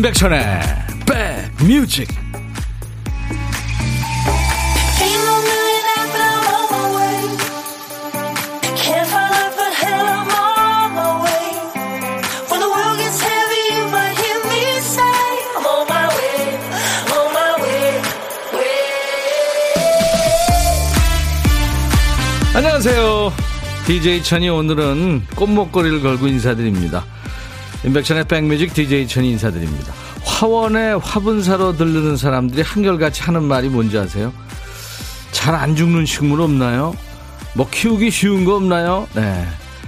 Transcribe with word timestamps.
임백천의 0.00 0.40
백뮤직. 1.58 2.08
안녕하세요. 22.54 23.32
DJ 23.86 24.22
천이 24.22 24.48
오늘은 24.48 25.26
꽃목걸이를 25.36 26.00
걸고 26.00 26.26
인사드립니다 26.26 27.04
임백천의 27.84 28.24
백뮤직 28.24 28.74
DJ 28.74 29.08
천이 29.08 29.30
인사드립니다. 29.30 29.92
화원에 30.22 30.92
화분 30.92 31.42
사러 31.42 31.72
들르는 31.76 32.16
사람들이 32.16 32.62
한결같이 32.62 33.22
하는 33.22 33.42
말이 33.44 33.68
뭔지 33.68 33.96
아세요? 33.98 34.32
잘 35.32 35.54
안 35.54 35.74
죽는 35.74 36.04
식물 36.04 36.40
없나요? 36.42 36.94
뭐 37.54 37.66
키우기 37.70 38.10
쉬운 38.10 38.44
거 38.44 38.56
없나요? 38.56 39.08
네. 39.14 39.46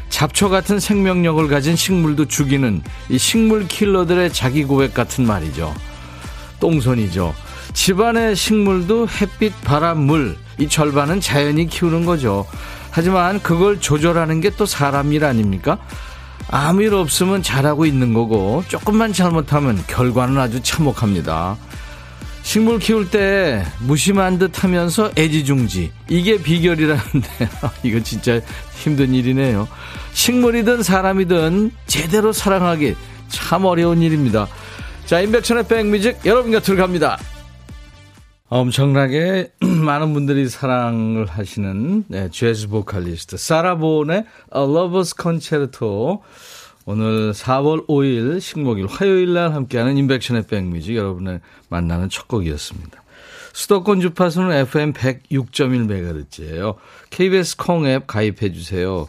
잡초 0.09 0.49
같은 0.49 0.79
생명력을 0.81 1.47
가진 1.49 1.77
식물도 1.77 2.27
죽이는 2.29 2.83
이 3.09 3.19
식물 3.19 3.67
킬러들의 3.69 4.33
자기 4.33 4.65
고백 4.65 4.95
같은 4.95 5.27
말이죠. 5.27 5.75
똥손이죠. 6.61 7.35
집안의 7.75 8.37
식물도 8.37 9.09
햇빛, 9.09 9.53
바람, 9.65 10.01
물, 10.01 10.37
이 10.59 10.69
절반은 10.69 11.21
자연이 11.21 11.67
키우는 11.67 12.05
거죠. 12.05 12.47
하지만 12.91 13.41
그걸 13.43 13.81
조절하는 13.81 14.41
게 14.41 14.51
또 14.51 14.67
사람 14.67 15.13
일 15.13 15.25
아닙니까? 15.25 15.79
아무 16.49 16.83
일 16.83 16.95
없으면 16.95 17.43
잘하고 17.43 17.87
있는 17.87 18.13
거고 18.13 18.65
조금만 18.69 19.13
잘못하면 19.13 19.83
결과는 19.87 20.39
아주 20.39 20.61
참혹합니다. 20.63 21.57
식물 22.43 22.79
키울 22.81 23.09
때 23.09 23.65
무심한 23.79 24.39
듯 24.39 24.65
하면서 24.65 25.11
애지중지. 25.17 25.93
이게 26.09 26.43
비결이라는데, 26.43 27.49
이거 27.85 28.01
진짜 28.03 28.41
힘든 28.75 29.15
일이네요. 29.15 29.69
식물이든 30.13 30.83
사람이든 30.83 31.71
제대로 31.87 32.33
사랑하기 32.33 32.97
참 33.29 33.65
어려운 33.65 34.03
일입니다. 34.03 34.49
자, 35.07 35.21
인백천의 35.21 35.69
백뮤직 35.69 36.19
여러분 36.25 36.51
곁으로 36.53 36.77
갑니다. 36.77 37.19
엄청나게 38.53 39.51
많은 39.65 40.13
분들이 40.13 40.47
사랑을 40.47 41.25
하시는 41.25 42.05
네, 42.09 42.29
재즈 42.31 42.69
보컬리스트 42.69 43.39
사라본의 43.39 44.17
A 44.55 44.63
Lover's 44.63 45.19
Concerto 45.19 46.23
오늘 46.85 47.33
4월 47.33 47.87
5일 47.87 48.43
식목일 48.43 48.89
화요일 48.89 49.33
날 49.33 49.55
함께하는 49.55 49.97
인백션의 49.97 50.49
백뮤직 50.49 50.97
여러분을 50.97 51.41
만나는 51.71 52.11
첫 52.11 52.29
곡이었습니다. 52.29 53.03
수도권 53.55 54.03
주파수는 54.03 54.53
FM 54.53 54.93
106.1MHz예요. 54.93 56.75
KBS 57.09 57.57
콩앱 57.57 58.07
가입해 58.07 58.53
주세요. 58.53 59.09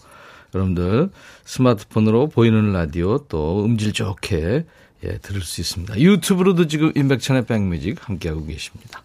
여러분들 0.56 1.10
스마트폰으로 1.44 2.30
보이는 2.30 2.72
라디오 2.72 3.18
또 3.28 3.66
음질 3.66 3.92
좋게 3.92 4.64
예, 5.04 5.18
들을 5.18 5.42
수 5.42 5.60
있습니다. 5.60 6.00
유튜브로도 6.00 6.68
지금 6.68 6.94
인백천의 6.96 7.46
백뮤직 7.46 8.08
함께하고 8.08 8.46
계십니다. 8.46 9.04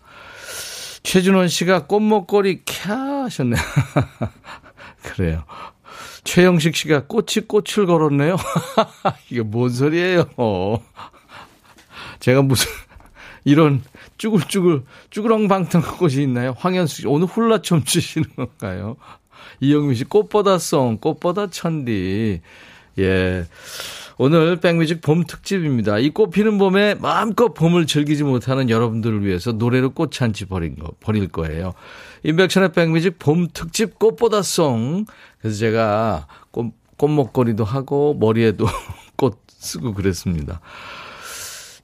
최준원 1.09 1.49
씨가 1.49 1.87
꽃목걸이 1.87 2.65
캬 2.67 3.23
하셨네요. 3.23 3.59
그래요. 5.03 5.43
최영식 6.25 6.77
씨가 6.77 7.07
꽃이 7.07 7.47
꽃을 7.49 7.87
걸었네요. 7.87 8.37
이게 9.31 9.41
뭔 9.41 9.71
소리예요? 9.71 10.27
제가 12.21 12.43
무슨 12.43 12.71
이런 13.45 13.83
쭈글쭈글 14.19 14.83
쭈그렁방탕한 15.09 15.97
꽃이 15.97 16.17
있나요? 16.25 16.55
황현수 16.59 16.97
씨 16.97 17.07
오늘 17.07 17.27
훌라 17.27 17.63
좀 17.63 17.83
추시는 17.85 18.29
건가요? 18.37 18.97
이영민 19.61 19.95
씨 19.95 20.05
꽃보다 20.05 20.59
송 20.59 20.99
꽃보다 20.99 21.47
천디 21.47 22.43
예 22.99 23.47
오늘 24.19 24.57
백뮤직 24.57 25.01
봄 25.01 25.23
특집입니다. 25.25 25.99
이 25.99 26.11
꽃 26.11 26.31
피는 26.31 26.59
봄에 26.59 26.97
마음껏 26.97 27.55
봄을 27.55 27.87
즐기지 27.87 28.25
못하는 28.25 28.69
여러분들을 28.69 29.25
위해서 29.25 29.53
노래로 29.53 29.91
꽃잔치 29.91 30.47
버린 30.47 30.77
거, 30.77 30.91
버릴 31.01 31.29
거예요. 31.29 31.75
임백천의 32.25 32.73
백뮤직 32.73 33.19
봄 33.21 33.47
특집 33.53 33.99
꽃보다 33.99 34.43
송. 34.43 35.05
그래서 35.41 35.57
제가 35.59 36.27
꽃, 36.51 36.73
꽃목걸이도 36.97 37.65
하고 37.65 38.17
머리에도 38.19 38.67
꽃 39.17 39.39
쓰고 39.47 39.95
그랬습니다. 39.95 40.61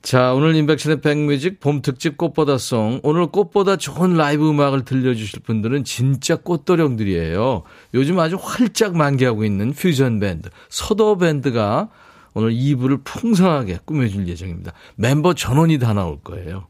자, 0.03 0.34
오늘 0.34 0.55
임백천의 0.56 1.00
백뮤직 1.00 1.61
봄 1.61 1.83
특집 1.83 2.17
꽃보다 2.19 2.59
송. 2.59 2.99
오늘 3.05 3.28
꽃보다 3.28 3.77
좋은 3.77 4.17
라이브 4.17 4.50
음악을 4.50 4.84
들려주실 4.84 5.41
분들은 5.44 5.84
진짜 5.84 6.37
꽃도령들이에요. 6.37 7.62
요즘 7.94 8.19
아주 8.19 8.37
활짝 8.41 8.97
만개하고 8.97 9.44
있는 9.44 9.73
퓨전 9.73 10.19
밴드, 10.19 10.50
서도 10.69 11.17
밴드가 11.17 11.89
오늘 12.34 12.53
2부를 12.53 13.03
풍성하게 13.05 13.78
꾸며줄 13.84 14.28
예정입니다. 14.28 14.72
멤버 14.97 15.34
전원이 15.34 15.78
다 15.78 15.93
나올 15.95 16.19
거예요. 16.22 16.67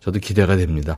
저도 0.00 0.18
기대가 0.20 0.56
됩니다. 0.56 0.96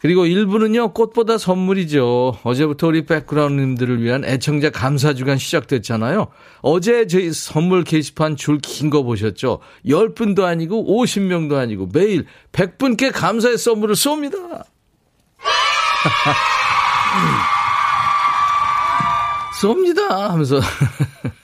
그리고 0.00 0.24
1부는요, 0.26 0.92
꽃보다 0.92 1.38
선물이죠. 1.38 2.40
어제부터 2.42 2.88
우리 2.88 3.06
백그라운드님들을 3.06 4.02
위한 4.02 4.22
애청자 4.26 4.68
감사 4.68 5.14
주간 5.14 5.38
시작됐잖아요. 5.38 6.26
어제 6.60 7.06
저희 7.06 7.32
선물 7.32 7.84
게시판 7.84 8.36
줄 8.36 8.58
긴 8.60 8.90
거 8.90 9.02
보셨죠? 9.02 9.60
10분도 9.86 10.42
아니고 10.44 10.84
50명도 11.02 11.54
아니고 11.54 11.88
매일 11.94 12.26
100분께 12.52 13.12
감사의 13.14 13.56
선물을 13.56 13.94
쏩니다. 13.94 14.64
쏩니다 19.60 20.08
하면서 20.08 20.60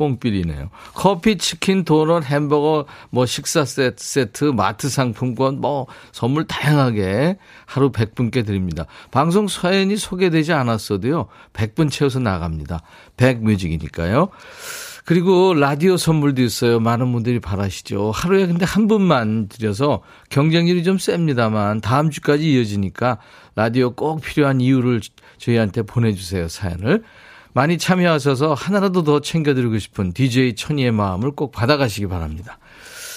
뽕필이네요. 0.00 0.70
커피, 0.94 1.36
치킨, 1.36 1.84
도넛, 1.84 2.24
햄버거, 2.24 2.86
뭐 3.10 3.26
식사 3.26 3.66
세트, 3.66 4.44
마트 4.44 4.88
상품권, 4.88 5.60
뭐 5.60 5.86
선물 6.10 6.46
다양하게 6.46 7.36
하루 7.66 7.92
100분께 7.92 8.46
드립니다. 8.46 8.86
방송 9.10 9.46
사연이 9.46 9.98
소개되지 9.98 10.54
않았어도요. 10.54 11.26
100분 11.52 11.90
채워서 11.90 12.18
나갑니다. 12.18 12.80
100뮤직이니까요. 13.18 14.30
그리고 15.04 15.52
라디오 15.54 15.96
선물도 15.98 16.42
있어요. 16.42 16.80
많은 16.80 17.12
분들이 17.12 17.38
바라시죠. 17.40 18.10
하루에 18.10 18.46
근데 18.46 18.64
한 18.64 18.86
분만 18.86 19.48
드려서 19.48 20.02
경쟁률이 20.30 20.82
좀 20.82 20.98
셉니다만 20.98 21.80
다음 21.80 22.10
주까지 22.10 22.52
이어지니까 22.52 23.18
라디오 23.54 23.90
꼭 23.94 24.22
필요한 24.22 24.60
이유를 24.60 25.00
저희한테 25.38 25.82
보내주세요. 25.82 26.48
사연을. 26.48 27.02
많이 27.52 27.78
참여하셔서 27.78 28.54
하나라도 28.54 29.02
더 29.04 29.20
챙겨드리고 29.20 29.78
싶은 29.78 30.12
DJ 30.12 30.54
천이의 30.54 30.92
마음을 30.92 31.32
꼭 31.32 31.52
받아가시기 31.52 32.06
바랍니다. 32.06 32.58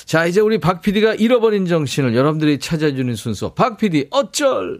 자, 0.05 0.25
이제 0.25 0.41
우리 0.41 0.59
박 0.59 0.81
PD가 0.81 1.13
잃어버린 1.13 1.65
정신을 1.65 2.15
여러분들이 2.15 2.59
찾아주는 2.59 3.15
순서. 3.15 3.53
박 3.53 3.77
PD, 3.77 4.07
어쩔! 4.11 4.79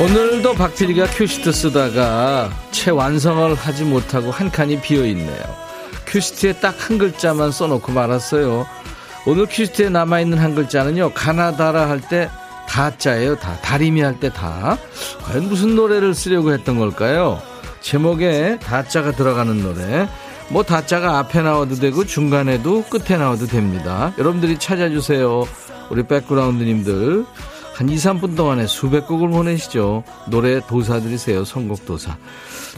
오늘도 0.00 0.54
박 0.54 0.74
PD가 0.74 1.06
큐시트 1.06 1.52
쓰다가 1.52 2.50
채 2.72 2.90
완성을 2.90 3.54
하지 3.54 3.84
못하고 3.84 4.30
한 4.30 4.50
칸이 4.50 4.80
비어 4.80 5.06
있네요. 5.06 5.42
큐시트에 6.06 6.54
딱 6.54 6.74
한 6.78 6.98
글자만 6.98 7.52
써놓고 7.52 7.92
말았어요. 7.92 8.66
오늘 9.26 9.46
큐시트에 9.46 9.88
남아있는 9.88 10.38
한 10.38 10.54
글자는요, 10.54 11.12
가나다라 11.14 11.88
할 11.88 12.00
때 12.00 12.28
다자예요, 12.68 13.36
다. 13.36 13.56
다리미 13.62 14.00
할 14.02 14.18
때 14.20 14.30
다. 14.30 14.76
과연 15.22 15.48
무슨 15.48 15.76
노래를 15.76 16.14
쓰려고 16.14 16.52
했던 16.52 16.78
걸까요? 16.78 17.40
제목에 17.80 18.58
다자가 18.60 19.12
들어가는 19.12 19.62
노래. 19.62 20.08
뭐 20.48 20.62
다자가 20.62 21.18
앞에 21.18 21.42
나와도 21.42 21.76
되고 21.76 22.04
중간에도 22.04 22.82
끝에 22.84 23.16
나와도 23.18 23.46
됩니다. 23.46 24.12
여러분들이 24.18 24.58
찾아주세요. 24.58 25.46
우리 25.90 26.02
백그라운드님들. 26.02 27.24
한 27.74 27.88
2, 27.88 27.96
3분 27.96 28.36
동안에 28.36 28.66
수백 28.66 29.06
곡을 29.06 29.28
보내시죠. 29.30 30.04
노래 30.28 30.60
도사 30.66 31.00
드리세요. 31.00 31.44
선곡 31.44 31.86
도사. 31.86 32.16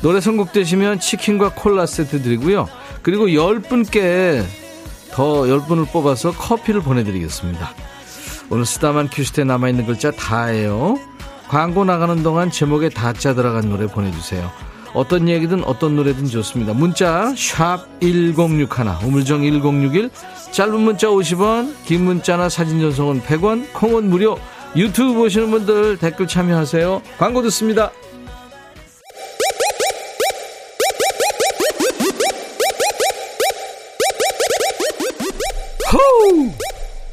노래 0.00 0.20
선곡 0.20 0.52
되시면 0.52 1.00
치킨과 1.00 1.52
콜라 1.54 1.86
세트 1.86 2.22
드리고요. 2.22 2.68
그리고 3.02 3.26
10분께 3.26 4.42
더 5.12 5.42
10분을 5.42 5.90
뽑아서 5.90 6.32
커피를 6.32 6.80
보내드리겠습니다. 6.80 7.70
오늘 8.50 8.64
쓰다만 8.64 9.08
큐시트에 9.08 9.44
남아있는 9.44 9.86
글자 9.86 10.10
다예요. 10.10 10.98
광고 11.48 11.84
나가는 11.84 12.22
동안 12.22 12.50
제목에 12.50 12.88
다자 12.88 13.34
들어간 13.34 13.68
노래 13.68 13.86
보내주세요. 13.86 14.50
어떤 14.94 15.28
얘기든 15.28 15.64
어떤 15.64 15.94
노래든 15.94 16.26
좋습니다. 16.26 16.72
문자 16.72 17.32
1061, 17.34 18.66
우물정 19.04 19.42
1061, 19.42 20.10
짧은 20.52 20.80
문자 20.80 21.08
50원, 21.08 21.74
긴 21.84 22.04
문자나 22.04 22.48
사진 22.48 22.80
전송은 22.80 23.22
100원, 23.22 23.72
콩은 23.72 24.08
무료. 24.08 24.38
유튜브 24.74 25.14
보시는 25.14 25.50
분들 25.50 25.98
댓글 25.98 26.26
참여하세요. 26.26 27.02
광고 27.18 27.42
듣습니다. 27.42 27.90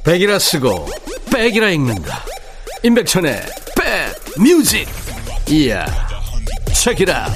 백이라 0.06 0.38
쓰고 0.38 0.88
백이라 1.32 1.70
읽는다. 1.70 2.24
임백천의 2.84 3.42
백뮤직. 4.36 4.88
이야 5.50 5.86
책이라 6.74 7.28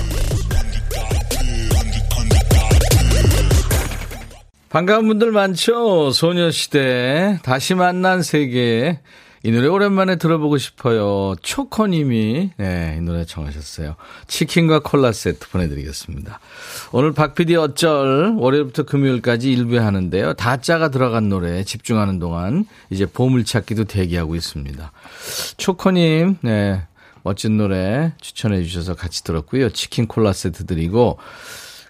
반가운 4.70 5.08
분들 5.08 5.32
많죠? 5.32 6.12
소녀시대 6.12 7.40
다시 7.44 7.74
만난 7.74 8.22
세계 8.22 9.00
이 9.44 9.52
노래 9.52 9.68
오랜만에 9.68 10.16
들어보고 10.18 10.58
싶어요. 10.58 11.36
초코님이 11.42 12.52
네, 12.58 12.96
이 12.98 13.02
노래 13.02 13.26
청하셨어요. 13.26 13.96
치킨과 14.28 14.80
콜라 14.80 15.12
세트 15.12 15.50
보내드리겠습니다. 15.50 16.40
오늘 16.92 17.14
박PD 17.14 17.56
어쩔 17.56 18.36
월요일부터 18.38 18.84
금요일까지 18.84 19.52
일부 19.52 19.78
하는데요. 19.80 20.34
다짜가 20.34 20.90
들어간 20.90 21.30
노래 21.30 21.64
집중하는 21.64 22.20
동안 22.20 22.66
이제 22.90 23.06
보물찾기도 23.06 23.86
대기하고 23.86 24.36
있습니다. 24.36 24.92
초코님 25.58 26.38
네, 26.42 26.82
멋진 27.24 27.58
노래 27.58 28.14
추천해 28.22 28.64
주셔서 28.64 28.96
같이 28.96 29.24
들었고요. 29.24 29.70
치킨 29.70 30.08
콜라 30.08 30.34
세트 30.34 30.66
드리고 30.66 31.20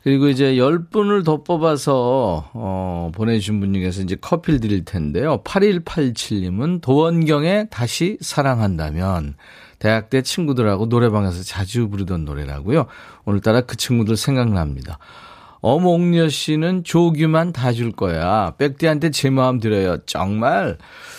그리고 0.07 0.29
이제 0.29 0.53
10분을 0.53 1.25
더 1.25 1.43
뽑아서, 1.43 2.49
어, 2.53 3.11
보내주신 3.13 3.59
분 3.59 3.73
중에서 3.73 4.03
이제 4.03 4.15
커피를 4.15 4.61
드릴 4.61 4.85
텐데요. 4.85 5.43
8187님은 5.43 6.79
도원경의 6.79 7.67
다시 7.71 8.17
사랑한다면, 8.21 9.35
대학 9.79 10.09
때 10.09 10.21
친구들하고 10.21 10.85
노래방에서 10.85 11.43
자주 11.43 11.89
부르던 11.89 12.23
노래라고요. 12.23 12.85
오늘따라 13.25 13.59
그 13.59 13.75
친구들 13.75 14.15
생각납니다. 14.15 14.97
어몽여 15.59 16.29
씨는 16.29 16.85
조규만 16.85 17.51
다 17.51 17.73
줄 17.73 17.91
거야. 17.91 18.53
백디한테 18.57 19.09
제 19.09 19.29
마음 19.29 19.59
드려요. 19.59 19.97
정말. 20.05 20.77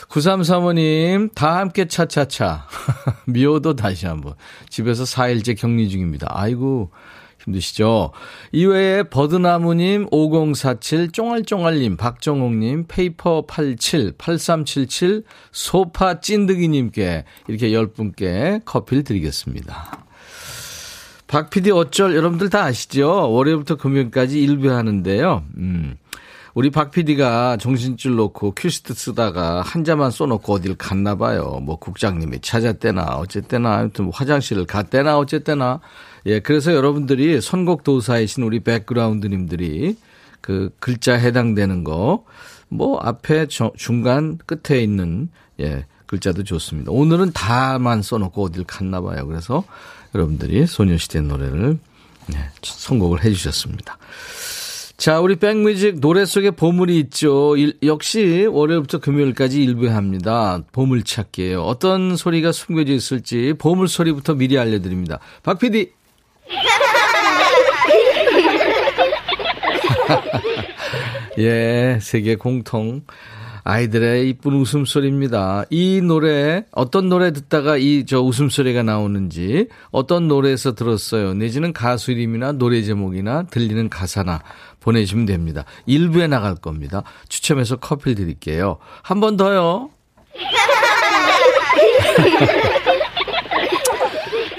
9335님, 0.09 1.35
다 1.35 1.59
함께 1.59 1.89
차차차. 1.89 2.67
미호도 3.29 3.77
다시 3.77 4.07
한번. 4.07 4.33
집에서 4.71 5.05
4일째 5.05 5.59
격리 5.59 5.91
중입니다. 5.91 6.29
아이고, 6.31 6.91
힘드시죠? 7.49 8.13
이외에 8.53 9.03
버드나무님, 9.05 10.07
5047, 10.11 11.11
쫑알쫑알님, 11.13 11.97
박정옥님, 11.97 12.87
페이퍼87, 12.87 14.17
8377, 14.19 15.25
소파 15.51 16.21
찐득이님께 16.21 17.25
이렇게 17.49 17.71
10분께 17.71 18.65
커피를 18.65 19.05
드리겠습니다. 19.05 20.05
박 21.27 21.51
PD 21.51 21.71
어쩔 21.71 22.17
여러분들 22.17 22.49
다 22.49 22.65
아시죠? 22.65 23.31
월요일부터 23.31 23.77
금요일까지 23.77 24.43
일부 24.43 24.71
하는데요. 24.71 25.45
음. 25.59 25.97
우리 26.55 26.71
박 26.71 26.91
PD가 26.91 27.57
정신줄 27.59 28.17
놓고 28.17 28.55
큐시트 28.57 28.95
쓰다가 28.95 29.61
한 29.61 29.85
자만 29.85 30.11
써놓고 30.11 30.55
어딜 30.55 30.75
갔나 30.75 31.15
봐요. 31.15 31.61
뭐 31.63 31.79
국장님이 31.79 32.41
찾았대나 32.41 33.19
어쨌대나 33.19 33.77
아무튼 33.77 34.07
뭐 34.07 34.15
화장실을 34.15 34.65
갔대나 34.65 35.19
어쨌대나 35.19 35.81
예, 36.27 36.41
그래서 36.41 36.75
여러분들이 36.75 37.41
선곡 37.41 37.85
도사이신 37.85 38.43
우리 38.43 38.61
백그라운드님들이 38.61 39.97
그 40.41 40.71
글자 40.79 41.15
해당되는 41.15 41.85
거, 41.85 42.25
뭐 42.69 42.99
앞에 42.99 43.47
저, 43.49 43.73
중간 43.77 44.39
끝에 44.47 44.83
있는 44.83 45.29
예, 45.61 45.87
글자도 46.07 46.45
좋습니다. 46.45 46.91
오늘은 46.91 47.33
다만 47.35 48.03
써놓고 48.03 48.45
어딜 48.45 48.65
갔나 48.65 49.01
봐요. 49.01 49.27
그래서 49.27 49.65
여러분들이 50.15 50.67
소녀시대 50.67 51.21
노래를 51.21 51.79
네, 52.29 52.39
선곡을 52.63 53.25
해 53.25 53.31
주셨습니다. 53.31 53.99
자, 54.97 55.21
우리 55.21 55.37
백뮤직 55.37 56.01
노래 56.01 56.25
속에 56.25 56.51
보물이 56.51 56.99
있죠. 57.01 57.57
일, 57.57 57.79
역시 57.85 58.47
월요일부터 58.51 58.99
금요일까지 58.99 59.63
일부에 59.63 59.91
합니다. 59.91 60.61
보물찾기예요. 60.73 61.63
어떤 61.63 62.17
소리가 62.17 62.51
숨겨져 62.51 62.93
있을지 62.95 63.55
보물 63.59 63.87
소리부터 63.87 64.35
미리 64.35 64.59
알려드립니다. 64.59 65.21
박 65.45 65.61
PD. 65.61 65.93
예, 71.39 71.99
세계 72.01 72.37
공통. 72.37 73.03
아이들의 73.65 74.31
이쁜 74.31 74.55
웃음소리입니다. 74.55 75.65
이 75.69 76.01
노래, 76.01 76.65
어떤 76.73 77.11
노래 77.11 77.35
듣다가 77.35 77.77
이 77.77 78.05
저 78.07 78.23
웃음소리가 78.23 78.83
나오는지, 78.83 79.69
어떤 79.91 80.27
노래에서 80.27 80.75
들었어요. 80.75 81.35
내지는 81.35 81.75
가수 81.75 82.13
이름이나 82.13 82.53
노래 82.53 82.81
제목이나 82.83 83.43
들리는 83.51 83.91
가사나 83.91 84.43
보내주시면 84.81 85.27
됩니다. 85.27 85.65
일부에 85.85 86.29
나갈 86.29 86.55
겁니다. 86.55 87.03
추첨해서 87.29 87.77
커피를 87.77 88.15
드릴게요. 88.15 88.79
한 89.03 89.21
번 89.21 89.37
더요. 89.37 89.91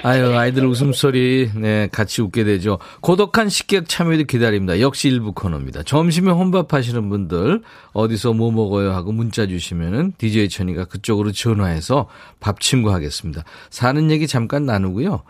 아유, 0.10 0.36
아이들 0.36 0.66
웃음소리, 0.66 1.52
네, 1.54 1.88
같이 1.92 2.24
웃게 2.24 2.44
되죠. 2.44 2.80
고독한 3.00 3.48
식객 3.48 3.88
참여도 3.88 4.24
기다립니다. 4.24 4.80
역시 4.80 5.08
일부 5.08 5.34
코너입니다. 5.34 5.84
점심에 5.84 6.32
혼밥 6.32 6.74
하시는 6.74 7.08
분들, 7.10 7.62
어디서 7.94 8.34
뭐 8.34 8.52
먹어요 8.52 8.92
하고 8.92 9.12
문자 9.12 9.46
주시면은 9.46 10.14
DJ 10.18 10.50
천이가 10.50 10.86
그쪽으로 10.86 11.32
전화해서 11.32 12.08
밥 12.40 12.60
친구 12.60 12.92
하겠습니다. 12.92 13.44
사는 13.70 14.10
얘기 14.10 14.26
잠깐 14.26 14.66
나누고요. 14.66 15.22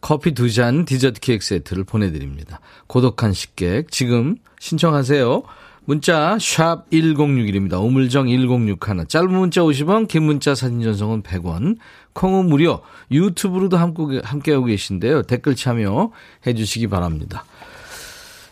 커피 0.00 0.34
두 0.34 0.48
잔 0.52 0.84
디저트 0.84 1.18
케이크 1.18 1.44
세트를 1.44 1.82
보내드립니다. 1.82 2.60
고독한 2.86 3.32
식객, 3.32 3.90
지금 3.90 4.36
신청하세요. 4.60 5.42
문자 5.84 6.36
1061입니다. 6.38 7.82
우물정 7.82 8.28
1061. 8.28 9.06
짧은 9.08 9.32
문자 9.32 9.62
50원, 9.62 10.06
긴 10.06 10.24
문자 10.24 10.54
사진 10.54 10.82
전송은 10.82 11.22
100원. 11.22 11.78
콩은 12.18 12.46
무료. 12.46 12.80
유튜브로도 13.12 13.76
함께, 13.76 14.20
함께하고 14.24 14.64
계신데요. 14.66 15.22
댓글 15.22 15.54
참여해 15.54 16.54
주시기 16.56 16.88
바랍니다. 16.88 17.44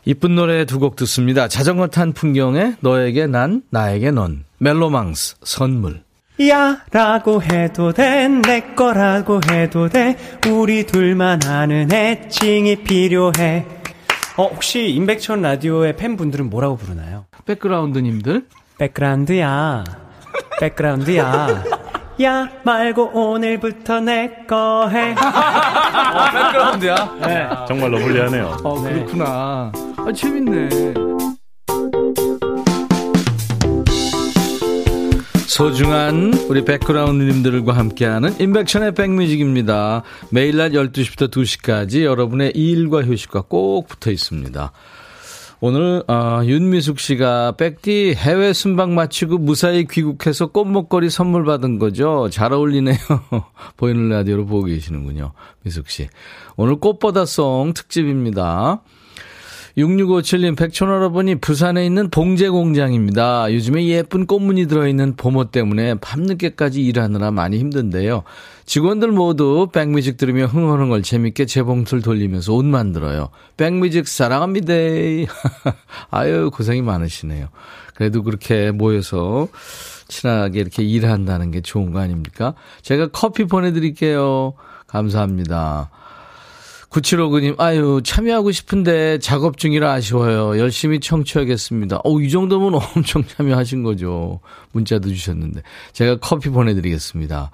이쁜 0.04 0.36
노래 0.36 0.64
두 0.66 0.78
곡 0.78 0.94
듣습니다. 0.96 1.48
자전거 1.48 1.88
탄 1.88 2.12
풍경에 2.12 2.76
너에게 2.80 3.26
난, 3.26 3.62
나에게 3.70 4.12
넌. 4.12 4.44
멜로망스, 4.58 5.36
선물. 5.42 6.02
야 6.48 6.84
라고 6.92 7.42
해도 7.42 7.92
돼 7.92 8.28
내 8.28 8.60
거라고 8.74 9.40
해도 9.50 9.88
돼 9.88 10.16
우리 10.50 10.84
둘만 10.84 11.40
아는 11.46 11.90
애칭이 11.90 12.76
필요해 12.84 13.64
어, 14.36 14.44
혹시 14.48 14.86
임백천 14.90 15.40
라디오의 15.40 15.96
팬분들은 15.96 16.50
뭐라고 16.50 16.76
부르나요? 16.76 17.24
백그라운드님들? 17.46 18.44
백그라운드야. 18.78 19.84
백그라운드야. 20.60 21.64
야 22.22 22.48
말고 22.64 23.10
오늘부터 23.12 24.00
내 24.00 24.46
거 24.48 24.88
해. 24.88 25.12
어, 25.18 26.30
백그라운드야? 26.32 27.16
네. 27.26 27.48
정말로 27.68 27.98
불리하네요. 27.98 28.56
어, 28.64 28.80
그렇구나. 28.80 29.72
아, 29.96 30.12
재밌네. 30.14 30.94
소중한 35.46 36.34
우리 36.48 36.64
백그라운드님들과 36.64 37.72
함께하는 37.74 38.38
인백션의 38.40 38.94
백뮤직입니다. 38.94 40.02
매일 40.30 40.56
낮 40.58 40.72
12시부터 40.72 41.30
2시까지 41.30 42.02
여러분의 42.04 42.52
일과 42.54 43.02
휴식과 43.02 43.42
꼭 43.48 43.88
붙어 43.88 44.10
있습니다. 44.10 44.72
오늘 45.60 46.02
어, 46.06 46.42
윤미숙 46.44 46.98
씨가 46.98 47.52
백디 47.52 48.14
해외 48.16 48.52
순방 48.52 48.94
마치고 48.94 49.38
무사히 49.38 49.86
귀국해서 49.86 50.48
꽃목걸이 50.48 51.08
선물 51.08 51.44
받은 51.44 51.78
거죠. 51.78 52.28
잘 52.30 52.52
어울리네요. 52.52 52.96
보이는 53.78 54.08
라디오로 54.10 54.44
보고 54.46 54.64
계시는군요. 54.64 55.32
미숙 55.62 55.88
씨. 55.88 56.08
오늘 56.56 56.76
꽃보다송 56.76 57.72
특집입니다. 57.74 58.82
6657님, 59.76 60.56
백촌할아버니 60.56 61.34
부산에 61.36 61.84
있는 61.84 62.08
봉제 62.08 62.48
공장입니다. 62.48 63.52
요즘에 63.52 63.86
예쁜 63.88 64.26
꽃무늬 64.26 64.68
들어있는 64.68 65.16
보모 65.16 65.50
때문에 65.50 65.96
밤늦게까지 65.96 66.82
일하느라 66.82 67.30
많이 67.30 67.58
힘든데요. 67.58 68.22
직원들 68.64 69.12
모두 69.12 69.68
백뮤직 69.70 70.16
들으며 70.16 70.46
흥얼흥얼 70.46 71.02
재밌게 71.02 71.44
재봉틀 71.44 72.00
돌리면서 72.00 72.54
옷 72.54 72.64
만들어요. 72.64 73.28
백뮤직 73.58 74.08
사랑합니다. 74.08 74.72
아유, 76.10 76.50
고생이 76.52 76.80
많으시네요. 76.80 77.48
그래도 77.94 78.22
그렇게 78.22 78.70
모여서 78.70 79.48
친하게 80.08 80.60
이렇게 80.60 80.84
일한다는 80.84 81.50
게 81.50 81.60
좋은 81.60 81.92
거 81.92 81.98
아닙니까? 81.98 82.54
제가 82.80 83.08
커피 83.08 83.44
보내드릴게요. 83.44 84.54
감사합니다. 84.86 85.90
9759님, 86.90 87.60
아유, 87.60 88.00
참여하고 88.04 88.52
싶은데 88.52 89.18
작업 89.18 89.58
중이라 89.58 89.92
아쉬워요. 89.92 90.58
열심히 90.58 91.00
청취하겠습니다. 91.00 92.00
어, 92.04 92.20
이 92.20 92.30
정도면 92.30 92.80
엄청 92.96 93.24
참여하신 93.24 93.82
거죠. 93.82 94.40
문자도 94.72 95.08
주셨는데. 95.08 95.62
제가 95.92 96.16
커피 96.20 96.48
보내드리겠습니다. 96.48 97.50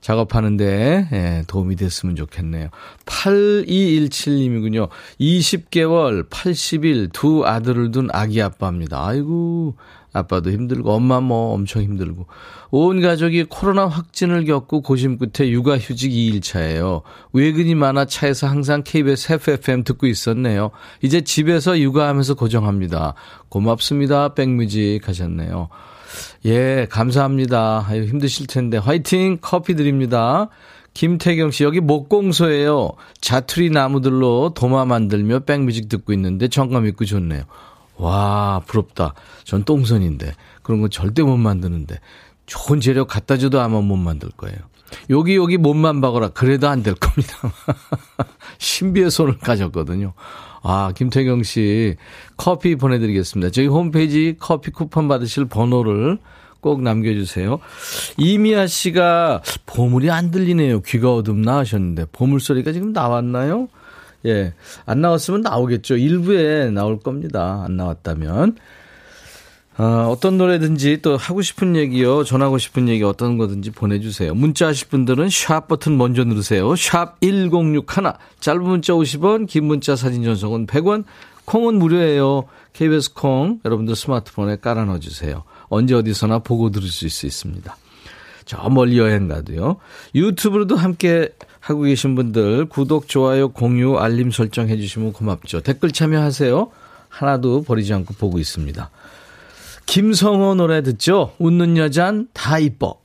작업하는데 0.00 1.08
예, 1.12 1.44
도움이 1.46 1.76
됐으면 1.76 2.16
좋겠네요. 2.16 2.68
8217님이군요. 3.04 4.88
20개월 5.20 6.28
80일 6.28 7.12
두 7.12 7.44
아들을 7.44 7.90
둔 7.90 8.08
아기 8.12 8.40
아빠입니다. 8.40 9.06
아이고 9.06 9.76
아빠도 10.12 10.50
힘들고 10.50 10.90
엄마 10.90 11.20
뭐 11.20 11.54
엄청 11.54 11.82
힘들고 11.82 12.26
온 12.70 13.00
가족이 13.00 13.44
코로나 13.44 13.86
확진을 13.86 14.44
겪고 14.44 14.82
고심 14.82 15.18
끝에 15.18 15.48
육아휴직 15.50 16.10
2일차예요. 16.10 17.02
외근이 17.32 17.74
많아 17.74 18.06
차에서 18.06 18.46
항상 18.46 18.82
KBS 18.84 19.34
FFM 19.34 19.84
듣고 19.84 20.06
있었네요. 20.06 20.70
이제 21.02 21.20
집에서 21.20 21.78
육아하면서 21.78 22.34
고정합니다. 22.34 23.14
고맙습니다. 23.48 24.34
백뮤직 24.34 25.06
하셨네요. 25.06 25.68
예, 26.46 26.86
감사합니다. 26.90 27.86
아유, 27.88 28.04
힘드실 28.04 28.46
텐데 28.46 28.78
화이팅 28.78 29.38
커피 29.40 29.74
드립니다. 29.74 30.48
김태경 30.94 31.52
씨, 31.52 31.62
여기 31.64 31.80
목공소예요. 31.80 32.90
자투리 33.20 33.70
나무들로 33.70 34.54
도마 34.54 34.84
만들며 34.84 35.40
백뮤직 35.40 35.88
듣고 35.88 36.12
있는데 36.12 36.48
정감 36.48 36.86
있고 36.86 37.04
좋네요. 37.04 37.44
와, 38.00 38.62
부럽다. 38.66 39.14
전 39.44 39.64
똥손인데. 39.64 40.32
그런 40.62 40.80
거 40.80 40.88
절대 40.88 41.22
못 41.22 41.36
만드는데. 41.36 41.98
좋은 42.46 42.80
재료 42.80 43.04
갖다 43.06 43.36
줘도 43.36 43.60
아마 43.60 43.80
못 43.80 43.96
만들 43.96 44.30
거예요. 44.36 44.56
여기, 45.10 45.36
여기 45.36 45.56
몸만 45.56 46.00
박아라. 46.00 46.30
그래도 46.30 46.68
안 46.68 46.82
될 46.82 46.94
겁니다. 46.94 47.36
신비의 48.58 49.10
손을 49.10 49.38
가졌거든요. 49.38 50.14
아, 50.62 50.92
김태경 50.96 51.42
씨, 51.42 51.96
커피 52.36 52.74
보내드리겠습니다. 52.76 53.50
저희 53.50 53.66
홈페이지 53.66 54.34
커피 54.38 54.70
쿠폰 54.70 55.06
받으실 55.08 55.44
번호를 55.46 56.18
꼭 56.60 56.82
남겨주세요. 56.82 57.60
이미아 58.18 58.66
씨가 58.66 59.42
보물이 59.64 60.10
안 60.10 60.30
들리네요. 60.30 60.80
귀가 60.82 61.14
어둡나 61.14 61.58
하셨는데 61.58 62.06
보물 62.12 62.40
소리가 62.40 62.72
지금 62.72 62.92
나왔나요? 62.92 63.68
예, 64.26 64.54
안 64.86 65.00
나왔으면 65.00 65.42
나오겠죠. 65.42 65.96
일부에 65.96 66.70
나올 66.70 66.98
겁니다. 67.00 67.62
안 67.64 67.76
나왔다면. 67.76 68.56
어, 69.78 70.08
어떤 70.10 70.36
노래든지 70.36 71.00
또 71.00 71.16
하고 71.16 71.40
싶은 71.40 71.74
얘기요, 71.74 72.22
전하고 72.24 72.58
싶은 72.58 72.86
얘기 72.88 73.02
어떤 73.02 73.38
거든지 73.38 73.70
보내주세요. 73.70 74.34
문자 74.34 74.66
하실 74.66 74.88
분들은 74.88 75.30
샵 75.30 75.68
버튼 75.68 75.96
먼저 75.96 76.22
누르세요. 76.22 76.76
샵 76.76 77.18
1061. 77.22 78.12
짧은 78.40 78.62
문자 78.62 78.92
50원, 78.92 79.46
긴 79.46 79.64
문자 79.64 79.96
사진 79.96 80.22
전송은 80.22 80.66
100원, 80.66 81.04
콩은 81.46 81.76
무료예요. 81.76 82.44
KBS 82.74 83.14
콩, 83.14 83.60
여러분들 83.64 83.96
스마트폰에 83.96 84.56
깔아 84.56 84.84
넣어주세요. 84.84 85.44
언제 85.68 85.94
어디서나 85.94 86.40
보고 86.40 86.70
들을 86.70 86.86
수 86.86 87.06
있습니다. 87.06 87.74
저 88.44 88.68
멀리 88.68 88.98
여행 88.98 89.28
가도요. 89.28 89.76
유튜브로도 90.14 90.76
함께 90.76 91.30
하고 91.70 91.82
계신 91.82 92.14
분들 92.14 92.66
구독, 92.66 93.08
좋아요, 93.08 93.48
공유, 93.48 93.96
알림 93.96 94.30
설정 94.30 94.68
해주시면 94.68 95.12
고맙죠. 95.12 95.60
댓글 95.60 95.92
참여하세요. 95.92 96.70
하나도 97.08 97.62
버리지 97.62 97.94
않고 97.94 98.14
보고 98.14 98.38
있습니다. 98.38 98.90
김성호 99.86 100.54
노래 100.54 100.82
듣죠? 100.82 101.34
웃는 101.38 101.76
여잔 101.76 102.28
다 102.32 102.58
이뻐. 102.58 102.99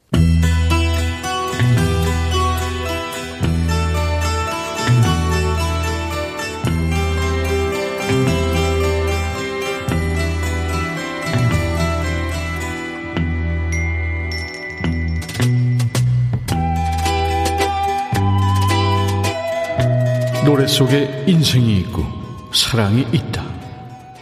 노래 20.56 20.68
속에 20.68 21.26
인생이 21.28 21.80
있고 21.80 22.06
사랑이 22.54 23.06
있다. 23.12 23.44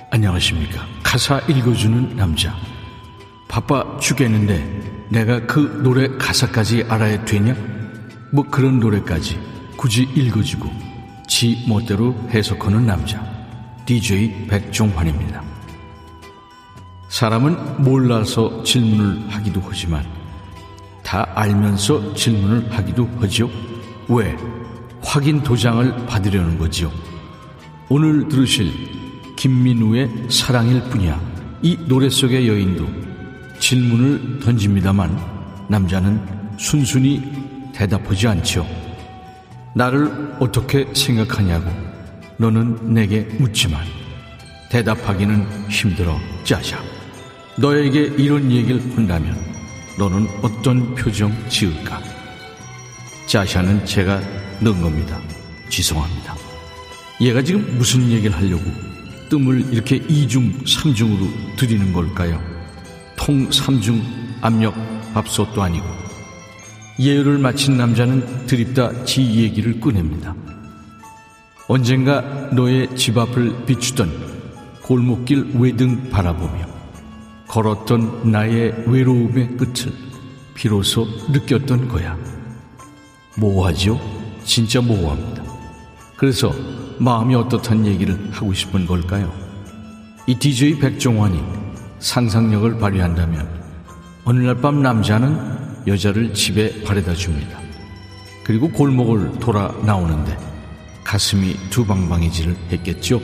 안녕하십니까. 0.09 0.83
가사 1.03 1.37
읽어주는 1.47 2.15
남자. 2.15 2.55
바빠 3.47 3.99
죽겠는데 3.99 5.09
내가 5.09 5.45
그 5.45 5.59
노래 5.83 6.07
가사까지 6.17 6.85
알아야 6.89 7.23
되냐? 7.23 7.55
뭐 8.31 8.43
그런 8.49 8.79
노래까지 8.79 9.39
굳이 9.77 10.09
읽어주고 10.15 10.71
지 11.27 11.63
멋대로 11.67 12.15
해석하는 12.31 12.87
남자. 12.87 13.23
DJ 13.85 14.47
백종환입니다. 14.47 15.43
사람은 17.09 17.83
몰라서 17.83 18.63
질문을 18.63 19.29
하기도 19.29 19.61
하지만 19.63 20.03
다 21.03 21.27
알면서 21.35 22.15
질문을 22.15 22.75
하기도 22.75 23.07
하죠. 23.21 23.51
왜? 24.07 24.35
확인 25.03 25.43
도장을 25.43 26.05
받으려는 26.05 26.57
거지요. 26.57 26.91
오늘 27.89 28.27
들으실 28.27 28.71
김민우의 29.35 30.09
사랑일 30.29 30.81
뿐이야. 30.85 31.19
이 31.61 31.77
노래 31.87 32.09
속의 32.09 32.47
여인도 32.47 32.87
질문을 33.59 34.39
던집니다만 34.39 35.15
남자는 35.69 36.19
순순히 36.57 37.71
대답하지 37.73 38.27
않죠. 38.27 38.65
나를 39.75 40.35
어떻게 40.39 40.87
생각하냐고 40.93 41.69
너는 42.37 42.93
내게 42.93 43.21
묻지만 43.39 43.85
대답하기는 44.69 45.69
힘들어 45.69 46.17
짜자. 46.43 46.79
너에게 47.57 48.01
이런 48.17 48.51
얘기를 48.51 48.81
한다면 48.95 49.37
너는 49.97 50.27
어떤 50.41 50.95
표정 50.95 51.31
지을까? 51.49 52.01
짜샤는 53.27 53.85
제가 53.85 54.19
넣은 54.63 54.81
겁니다. 54.81 55.19
죄송합니다. 55.69 56.35
얘가 57.21 57.41
지금 57.41 57.77
무슨 57.77 58.09
얘기를 58.09 58.35
하려고 58.35 58.63
뜸을 59.29 59.73
이렇게 59.73 59.97
이중삼중으로 59.97 61.55
드리는 61.57 61.91
걸까요? 61.93 62.41
통삼중 63.17 64.01
압력 64.41 64.73
밥솥도 65.13 65.61
아니고 65.61 65.85
예열을 66.99 67.39
마친 67.39 67.77
남자는 67.77 68.45
드립다 68.45 69.03
지 69.05 69.21
얘기를 69.21 69.79
꺼냅니다. 69.79 70.35
언젠가 71.67 72.21
너의 72.53 72.95
집 72.95 73.17
앞을 73.17 73.65
비추던 73.65 74.33
골목길 74.83 75.51
외등 75.55 76.09
바라보며 76.09 76.67
걸었던 77.47 78.31
나의 78.31 78.83
외로움의 78.87 79.57
끝을 79.57 79.91
비로소 80.53 81.07
느꼈던 81.31 81.87
거야. 81.87 82.17
뭐하죠? 83.37 84.22
진짜 84.43 84.81
모호합니다. 84.81 85.43
그래서 86.17 86.53
마음이 86.99 87.35
어떻단 87.35 87.85
얘기를 87.85 88.29
하고 88.31 88.53
싶은 88.53 88.85
걸까요? 88.85 89.33
이 90.27 90.35
DJ 90.35 90.79
백종환이 90.79 91.41
상상력을 91.99 92.77
발휘한다면 92.79 93.47
어느 94.25 94.39
날 94.39 94.55
밤 94.61 94.81
남자는 94.81 95.63
여자를 95.87 96.33
집에 96.33 96.83
바래다 96.83 97.13
줍니다. 97.13 97.59
그리고 98.43 98.69
골목을 98.69 99.39
돌아 99.39 99.73
나오는데 99.85 100.37
가슴이 101.03 101.55
두방방해지를 101.69 102.55
했겠죠. 102.71 103.21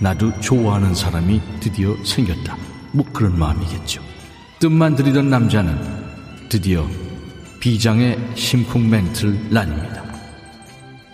나도 0.00 0.40
좋아하는 0.40 0.94
사람이 0.94 1.40
드디어 1.60 1.94
생겼다. 2.04 2.56
뭐 2.92 3.04
그런 3.12 3.38
마음이겠죠. 3.38 4.00
뜸만 4.60 4.96
들이던 4.96 5.28
남자는 5.28 5.78
드디어 6.48 6.86
비장의 7.60 8.18
심쿵 8.34 8.88
멘트를 8.88 9.50
날립니다. 9.50 10.07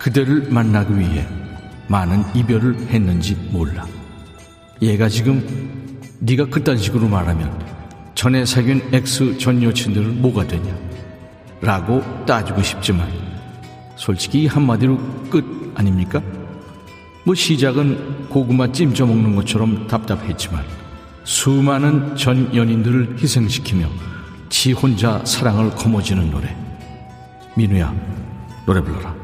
그대를 0.05 0.51
만나기 0.51 0.99
위해 0.99 1.27
많은 1.89 2.25
이별을 2.35 2.89
했는지 2.91 3.35
몰라. 3.51 3.87
얘가 4.83 5.09
지금 5.09 5.43
네가 6.19 6.45
그딴 6.45 6.77
식으로 6.77 7.09
말하면 7.09 7.59
전에 8.15 8.45
사귄 8.45 8.87
ex 8.93 9.39
전 9.39 9.63
여친들은 9.63 10.21
뭐가 10.21 10.47
되냐? 10.47 10.77
라고 11.63 12.03
따지고 12.27 12.63
싶지만 12.63 13.09
솔직히 13.97 14.47
한마디로 14.47 14.99
끝 15.31 15.73
아닙니까? 15.75 16.21
뭐 17.25 17.35
시작은 17.35 18.29
고구마 18.29 18.73
찜쪄 18.73 19.07
먹는 19.07 19.35
것처럼 19.37 19.87
답답했지만 19.87 20.63
수많은 21.25 22.15
전 22.15 22.55
연인들을 22.55 23.17
희생시키며 23.23 23.89
지 24.51 24.73
혼자 24.73 25.25
사랑을 25.25 25.71
거머쥐는 25.71 26.31
노래 26.31 26.55
민우야 27.57 27.95
노래 28.67 28.83
불러라 28.83 29.24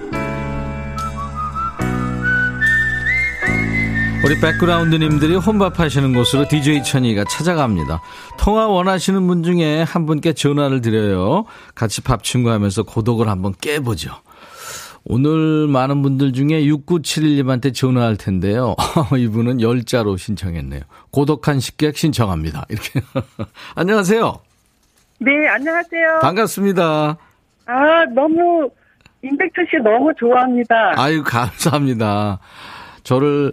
우리 4.31 4.39
백그라운드님들이 4.39 5.35
혼밥하시는 5.35 6.13
곳으로 6.13 6.47
DJ 6.47 6.83
천이가 6.83 7.25
찾아갑니다. 7.25 8.01
통화 8.39 8.65
원하시는 8.65 9.27
분 9.27 9.43
중에 9.43 9.83
한 9.83 10.05
분께 10.05 10.31
전화를 10.31 10.79
드려요. 10.79 11.43
같이 11.75 12.01
밥 12.01 12.23
친구하면서 12.23 12.83
고독을 12.83 13.27
한번 13.27 13.53
깨보죠. 13.59 14.13
오늘 15.03 15.67
많은 15.67 16.01
분들 16.01 16.31
중에 16.31 16.63
6971님한테 16.63 17.73
전화할 17.75 18.15
텐데요. 18.15 18.77
이분은 19.19 19.59
열자로 19.59 20.15
신청했네요. 20.15 20.79
고독한 21.11 21.59
식객 21.59 21.97
신청합니다. 21.97 22.65
이렇게. 22.69 23.01
안녕하세요. 23.75 24.39
네, 25.19 25.31
안녕하세요. 25.49 26.19
반갑습니다. 26.21 27.17
아, 27.65 28.05
너무, 28.15 28.69
임백천 29.23 29.65
씨 29.69 29.75
너무 29.83 30.09
좋아합니다. 30.17 30.93
아유, 30.95 31.21
감사합니다. 31.21 32.39
저를 33.03 33.51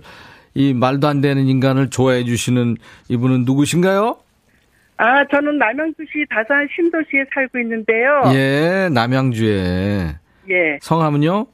이 0.58 0.74
말도 0.74 1.06
안 1.06 1.20
되는 1.20 1.46
인간을 1.46 1.88
좋아해 1.88 2.24
주시는 2.24 2.78
이분은 3.08 3.44
누구신가요? 3.44 4.18
아, 4.96 5.24
저는 5.28 5.56
남양주시 5.56 6.26
다산 6.28 6.66
신도시에 6.74 7.26
살고 7.32 7.60
있는데요. 7.60 8.24
예, 8.34 8.88
남양주에. 8.92 10.16
예. 10.50 10.78
성함은요? 10.82 11.46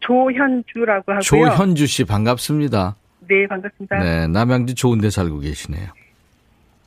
조현주라고 0.00 1.12
하고요. 1.12 1.20
조현주 1.20 1.86
씨 1.86 2.02
반갑습니다. 2.02 2.96
네, 3.28 3.46
반갑습니다. 3.46 3.98
네, 4.00 4.26
남양주 4.26 4.74
좋은 4.74 5.00
데 5.00 5.08
살고 5.08 5.38
계시네요. 5.38 5.86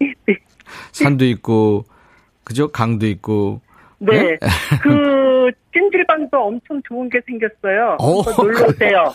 네. 0.02 0.14
산도 0.92 1.24
있고 1.24 1.86
그죠? 2.44 2.68
강도 2.68 3.08
있고. 3.08 3.62
네. 4.00 4.22
네? 4.22 4.38
그 4.82 5.52
찜질방도 5.74 6.38
엄청 6.38 6.82
좋은 6.88 7.10
게 7.10 7.20
생겼어요. 7.26 7.98
오, 8.00 8.24
놀러 8.42 8.68
오세요. 8.68 9.14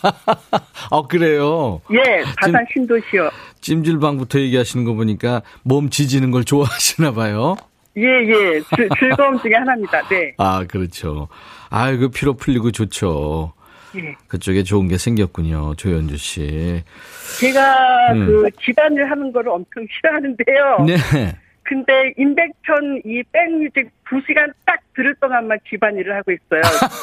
어, 0.91 1.07
그래요. 1.09 1.81
예, 1.93 2.23
다산 2.41 2.65
신도시요. 2.73 3.31
찜질방부터 3.61 4.41
얘기하시는 4.41 4.85
거 4.85 4.95
보니까 4.95 5.43
몸 5.63 5.91
지지는 5.91 6.31
걸 6.31 6.45
좋아하시나 6.45 7.13
봐요. 7.13 7.57
예, 7.97 8.03
예. 8.05 8.61
즐, 8.77 8.89
즐거움 8.99 9.39
중에 9.41 9.55
하나입니다. 9.55 10.09
네. 10.09 10.35
아, 10.39 10.65
그렇죠. 10.69 11.29
아유, 11.71 11.99
그 11.99 12.09
피로 12.09 12.35
풀리고 12.35 12.71
좋죠. 12.71 13.53
예. 13.97 14.15
그쪽에 14.29 14.63
좋은 14.63 14.87
게 14.89 14.97
생겼군요. 14.99 15.75
조현주 15.77 16.17
씨. 16.17 16.83
제가 17.41 18.13
음. 18.13 18.27
그 18.27 18.49
집안일 18.65 19.11
하는 19.11 19.33
거를 19.33 19.51
엄청 19.51 19.85
싫어하는데요. 19.91 20.87
네. 20.87 21.37
근데 21.71 22.13
임백천 22.19 23.03
이 23.07 23.23
백뮤직 23.31 23.89
2시간 24.05 24.53
딱 24.67 24.81
들을 24.97 25.15
동안만 25.21 25.57
집안일을 25.71 26.17
하고 26.17 26.33
있어요. 26.33 26.63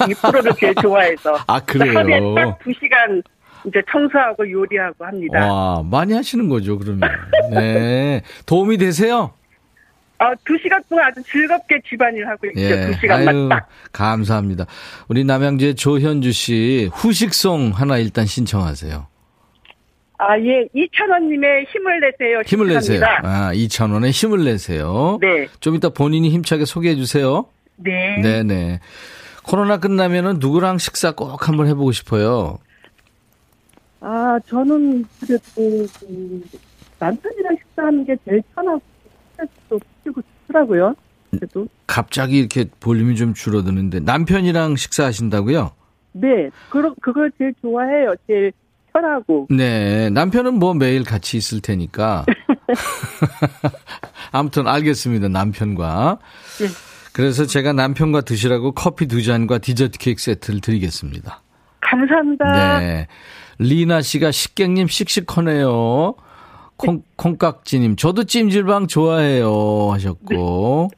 이 0.09 0.13
프로를 0.13 0.51
제일 0.59 0.75
좋아해서. 0.75 1.37
아, 1.47 1.57
그래요? 1.61 1.97
하루에 1.97 2.19
딱 2.35 2.59
2시간 2.59 3.23
이제 3.65 3.81
청소하고 3.89 4.51
요리하고 4.51 5.05
합니다. 5.05 5.39
와, 5.39 5.83
많이 5.89 6.11
하시는 6.11 6.49
거죠, 6.49 6.77
그러면. 6.77 7.09
네. 7.53 8.21
도움이 8.45 8.77
되세요? 8.77 9.31
아, 10.17 10.33
2시간 10.33 10.83
동안 10.89 11.05
아주 11.05 11.23
즐겁게 11.23 11.79
집안일 11.87 12.27
하고 12.27 12.47
있죠. 12.47 12.59
예. 12.59 12.91
2시간만 12.91 13.27
아유, 13.29 13.47
딱. 13.49 13.69
감사합니다. 13.93 14.65
우리 15.07 15.23
남양주의 15.23 15.75
조현주 15.75 16.33
씨 16.33 16.89
후식송 16.93 17.71
하나 17.73 17.99
일단 17.99 18.25
신청하세요. 18.25 19.07
아, 20.19 20.39
예. 20.39 20.67
이찬원님의 20.73 21.65
힘을 21.65 21.99
내세요. 21.99 22.41
힘을 22.45 22.67
내세요. 22.67 23.01
아, 23.23 23.51
2,000원에 23.53 24.09
힘을 24.09 24.45
내세요. 24.45 25.19
네. 25.21 25.47
좀 25.59 25.75
이따 25.75 25.89
본인이 25.89 26.29
힘차게 26.29 26.65
소개해 26.65 26.95
주세요. 26.95 27.45
네. 27.75 28.19
네네. 28.21 28.79
코로나 29.43 29.77
끝나면은 29.77 30.37
누구랑 30.39 30.79
식사 30.79 31.11
꼭 31.11 31.47
한번 31.47 31.67
해보고 31.67 31.91
싶어요. 31.91 32.57
아, 34.01 34.39
저는 34.47 35.05
그래도 35.19 35.43
그 35.55 35.87
남편이랑 36.99 37.55
식사하는 37.57 38.05
게 38.05 38.15
제일 38.25 38.41
편하고 38.55 38.81
스트레스도 39.31 39.79
풀리고 40.03 40.21
좋더라고요. 40.47 40.95
그래도. 41.31 41.67
갑자기 41.85 42.39
이렇게 42.39 42.65
볼륨이 42.79 43.15
좀 43.15 43.33
줄어드는데 43.33 43.99
남편이랑 43.99 44.75
식사하신다고요? 44.75 45.71
네, 46.13 46.49
그, 46.69 46.93
그걸 46.95 47.31
제일 47.37 47.53
좋아해요. 47.61 48.15
제일 48.25 48.51
편하고. 49.01 49.47
네, 49.49 50.09
남편은 50.09 50.55
뭐 50.55 50.73
매일 50.73 51.03
같이 51.03 51.37
있을 51.37 51.61
테니까. 51.61 52.25
아무튼 54.31 54.67
알겠습니다. 54.67 55.29
남편과. 55.29 56.19
네. 56.59 56.67
그래서 57.13 57.45
제가 57.45 57.73
남편과 57.73 58.21
드시라고 58.21 58.73
커피 58.73 59.07
두 59.07 59.23
잔과 59.23 59.59
디저트 59.59 59.97
케이크 59.97 60.21
세트를 60.21 60.61
드리겠습니다. 60.61 61.41
감사합니다. 61.81 62.79
네. 62.79 63.07
리나 63.59 64.01
씨가 64.01 64.31
식객님 64.31 64.87
씩씩하네요. 64.87 66.15
콩, 66.75 67.01
콩깍지님, 67.15 67.95
저도 67.95 68.25
찜질방 68.25 68.85
좋아해요. 68.87 69.89
하셨고. 69.93 70.89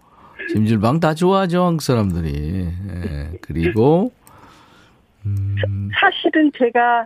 찜질방 0.49 0.99
다 0.99 1.13
좋아하죠, 1.13 1.63
한국 1.63 1.81
사람들이. 1.81 2.33
예, 2.35 3.31
그리고, 3.41 4.11
사실은 6.01 6.51
제가 6.57 7.05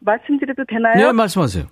말씀드려도 0.00 0.64
되나요? 0.68 0.96
네, 0.96 1.12
말씀하세요. 1.12 1.64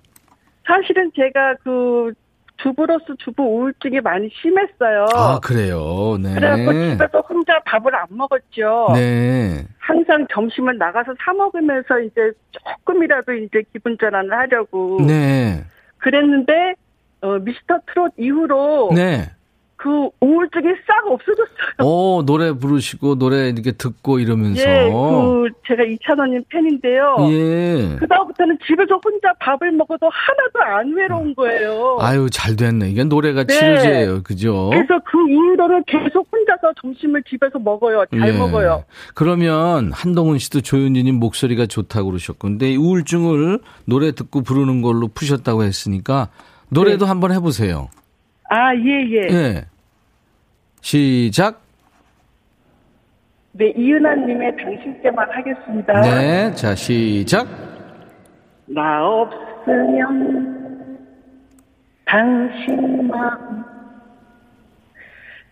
사실은 0.65 1.11
제가 1.15 1.55
그 1.63 2.13
주부로서 2.61 3.15
주부 3.17 3.43
우울증이 3.43 4.01
많이 4.01 4.29
심했어요. 4.41 5.05
아, 5.15 5.39
그래요. 5.39 6.17
네. 6.21 6.33
그래갖고 6.33 6.73
집에서 6.73 7.19
혼자 7.21 7.59
밥을 7.65 7.95
안 7.95 8.05
먹었죠. 8.09 8.89
네. 8.93 9.65
항상 9.79 10.27
점심을 10.31 10.77
나가서 10.77 11.13
사 11.19 11.33
먹으면서 11.33 11.99
이제 12.01 12.31
조금이라도 12.51 13.33
이제 13.33 13.63
기분 13.71 13.97
전환을 13.97 14.31
하려고 14.31 14.97
네. 15.05 15.63
그랬는데 15.97 16.75
어, 17.21 17.37
미스터 17.39 17.79
트롯 17.87 18.13
이후로 18.17 18.91
네. 18.93 19.31
그 19.81 20.09
우울증이 20.19 20.67
싹 20.85 21.09
없어졌어요. 21.09 21.87
오, 21.87 22.21
노래 22.25 22.51
부르시고, 22.51 23.17
노래 23.17 23.47
이렇게 23.47 23.71
듣고 23.71 24.19
이러면서. 24.19 24.61
예, 24.61 24.89
그 24.89 25.47
제가 25.65 25.83
이찬원님 25.83 26.43
팬인데요. 26.49 27.15
예. 27.31 27.95
그다음부터는 27.97 28.57
집에서 28.67 28.99
혼자 29.01 29.33
밥을 29.39 29.71
먹어도 29.71 30.09
하나도 30.09 30.75
안 30.75 30.93
외로운 30.93 31.33
거예요. 31.33 31.97
아유, 32.01 32.27
잘 32.29 32.57
됐네. 32.57 32.89
이게 32.89 33.05
노래가 33.05 33.45
네. 33.45 33.53
치료제예요. 33.53 34.23
그죠? 34.23 34.69
그래서 34.69 34.99
그 35.05 35.17
이후로는 35.29 35.85
계속 35.87 36.27
혼자서 36.29 36.73
점심을 36.81 37.23
집에서 37.23 37.57
먹어요. 37.59 38.03
잘 38.11 38.33
예. 38.33 38.37
먹어요. 38.37 38.83
그러면 39.15 39.93
한동훈 39.93 40.39
씨도 40.39 40.59
조윤지님 40.59 41.15
목소리가 41.15 41.67
좋다고 41.67 42.09
그러셨고, 42.09 42.49
근데 42.49 42.73
이 42.73 42.75
우울증을 42.75 43.59
노래 43.85 44.11
듣고 44.11 44.41
부르는 44.41 44.81
걸로 44.81 45.07
푸셨다고 45.07 45.63
했으니까 45.63 46.27
노래도 46.67 47.05
네. 47.05 47.09
한번 47.09 47.31
해보세요. 47.31 47.87
아, 48.49 48.75
예, 48.75 49.05
예. 49.09 49.27
예. 49.31 49.65
시작. 50.81 51.61
네, 53.51 53.73
이은하님의 53.75 54.55
당신께만 54.57 55.29
하겠습니다. 55.31 56.01
네. 56.01 56.53
자, 56.55 56.73
시작. 56.73 57.47
나 58.65 59.05
없으면 59.05 60.59
당신 62.05 63.07
마음 63.07 63.63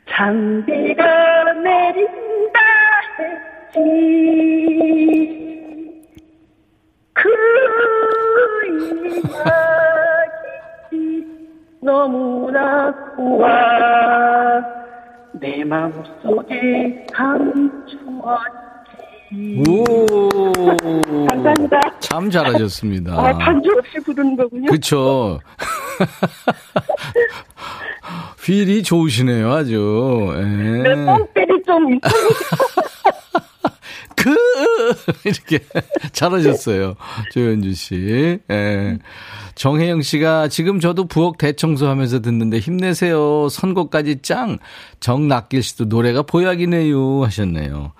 잔비가 0.09 1.53
내린다 1.53 2.59
했지 3.19 3.79
그 7.13 7.29
이야기 8.67 9.21
너무나 11.81 12.91
고와 13.15 14.61
내 15.33 15.63
마음속에 15.63 17.05
감추었지 17.13 17.97
오. 19.67 19.83
감사합니다. 21.27 21.79
참 21.99 22.29
잘하셨습니다. 22.29 23.13
아, 23.13 23.37
반주 23.37 23.69
없이 23.77 23.99
부르는 23.99 24.37
거군요. 24.37 24.71
그쵸. 24.71 25.39
휠이 28.39 28.81
좋으시네요, 28.83 29.51
아주. 29.51 30.33
예. 30.37 30.41
내 30.83 30.95
뽕때리 31.05 31.61
좀 31.63 31.99
있고 34.17 34.23
그, 34.23 34.35
이렇게 35.25 35.59
잘하셨어요. 36.11 36.95
조현주 37.31 37.73
씨. 37.73 38.39
예. 38.49 38.97
정혜영 39.55 40.01
씨가 40.01 40.47
지금 40.47 40.79
저도 40.79 41.05
부엌 41.05 41.37
대청소 41.37 41.87
하면서 41.87 42.21
듣는데 42.21 42.59
힘내세요. 42.59 43.49
선곡까지 43.49 44.21
짱. 44.21 44.57
정낙길 44.99 45.63
씨도 45.63 45.85
노래가 45.85 46.23
보약이네요. 46.23 47.23
하셨네요. 47.23 47.93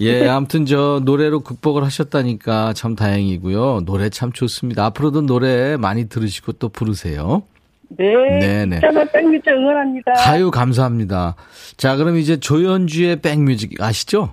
예, 0.00 0.26
아무튼 0.30 0.66
저 0.66 1.00
노래로 1.04 1.40
극복을 1.40 1.84
하셨다니까 1.84 2.72
참 2.72 2.96
다행이고요. 2.96 3.82
노래 3.84 4.08
참 4.08 4.32
좋습니다. 4.32 4.86
앞으로도 4.86 5.22
노래 5.22 5.76
많이 5.76 6.08
들으시고 6.08 6.52
또 6.52 6.68
부르세요. 6.68 7.42
네. 7.90 8.06
네네. 8.40 8.80
저는 8.80 9.06
백뮤직 9.12 9.48
응원합니다. 9.48 10.12
가요 10.14 10.50
감사합니다. 10.50 11.36
자, 11.76 11.96
그럼 11.96 12.16
이제 12.16 12.38
조현주의 12.38 13.20
백뮤직 13.20 13.80
아시죠? 13.80 14.32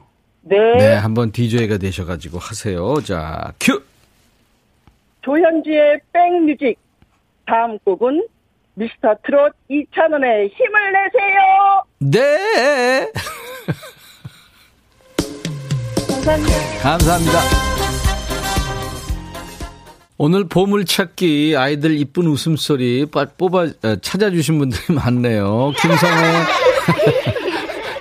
네. 0.49 0.57
네, 0.77 0.93
한번 0.95 1.31
DJ가 1.31 1.77
되셔가지고 1.77 2.39
하세요. 2.39 2.95
자, 3.05 3.53
큐! 3.59 3.83
조현주의 5.21 5.99
백뮤직. 6.11 6.75
다음 7.45 7.77
곡은 7.79 8.27
미스터 8.73 9.15
트롯 9.23 9.53
이찬원의 9.69 10.49
힘을 10.49 10.91
내세요. 10.93 11.83
네. 11.99 13.11
감사합니다. 16.07 16.81
감사합니다. 16.81 17.39
오늘 20.17 20.45
보물찾기 20.45 21.55
아이들 21.57 21.97
이쁜 21.97 22.27
웃음소리 22.27 23.05
뽑아 23.37 23.59
어, 23.83 23.95
찾아주신 24.01 24.57
분들이 24.57 24.95
많네요. 24.95 25.71
김성애 25.79 26.43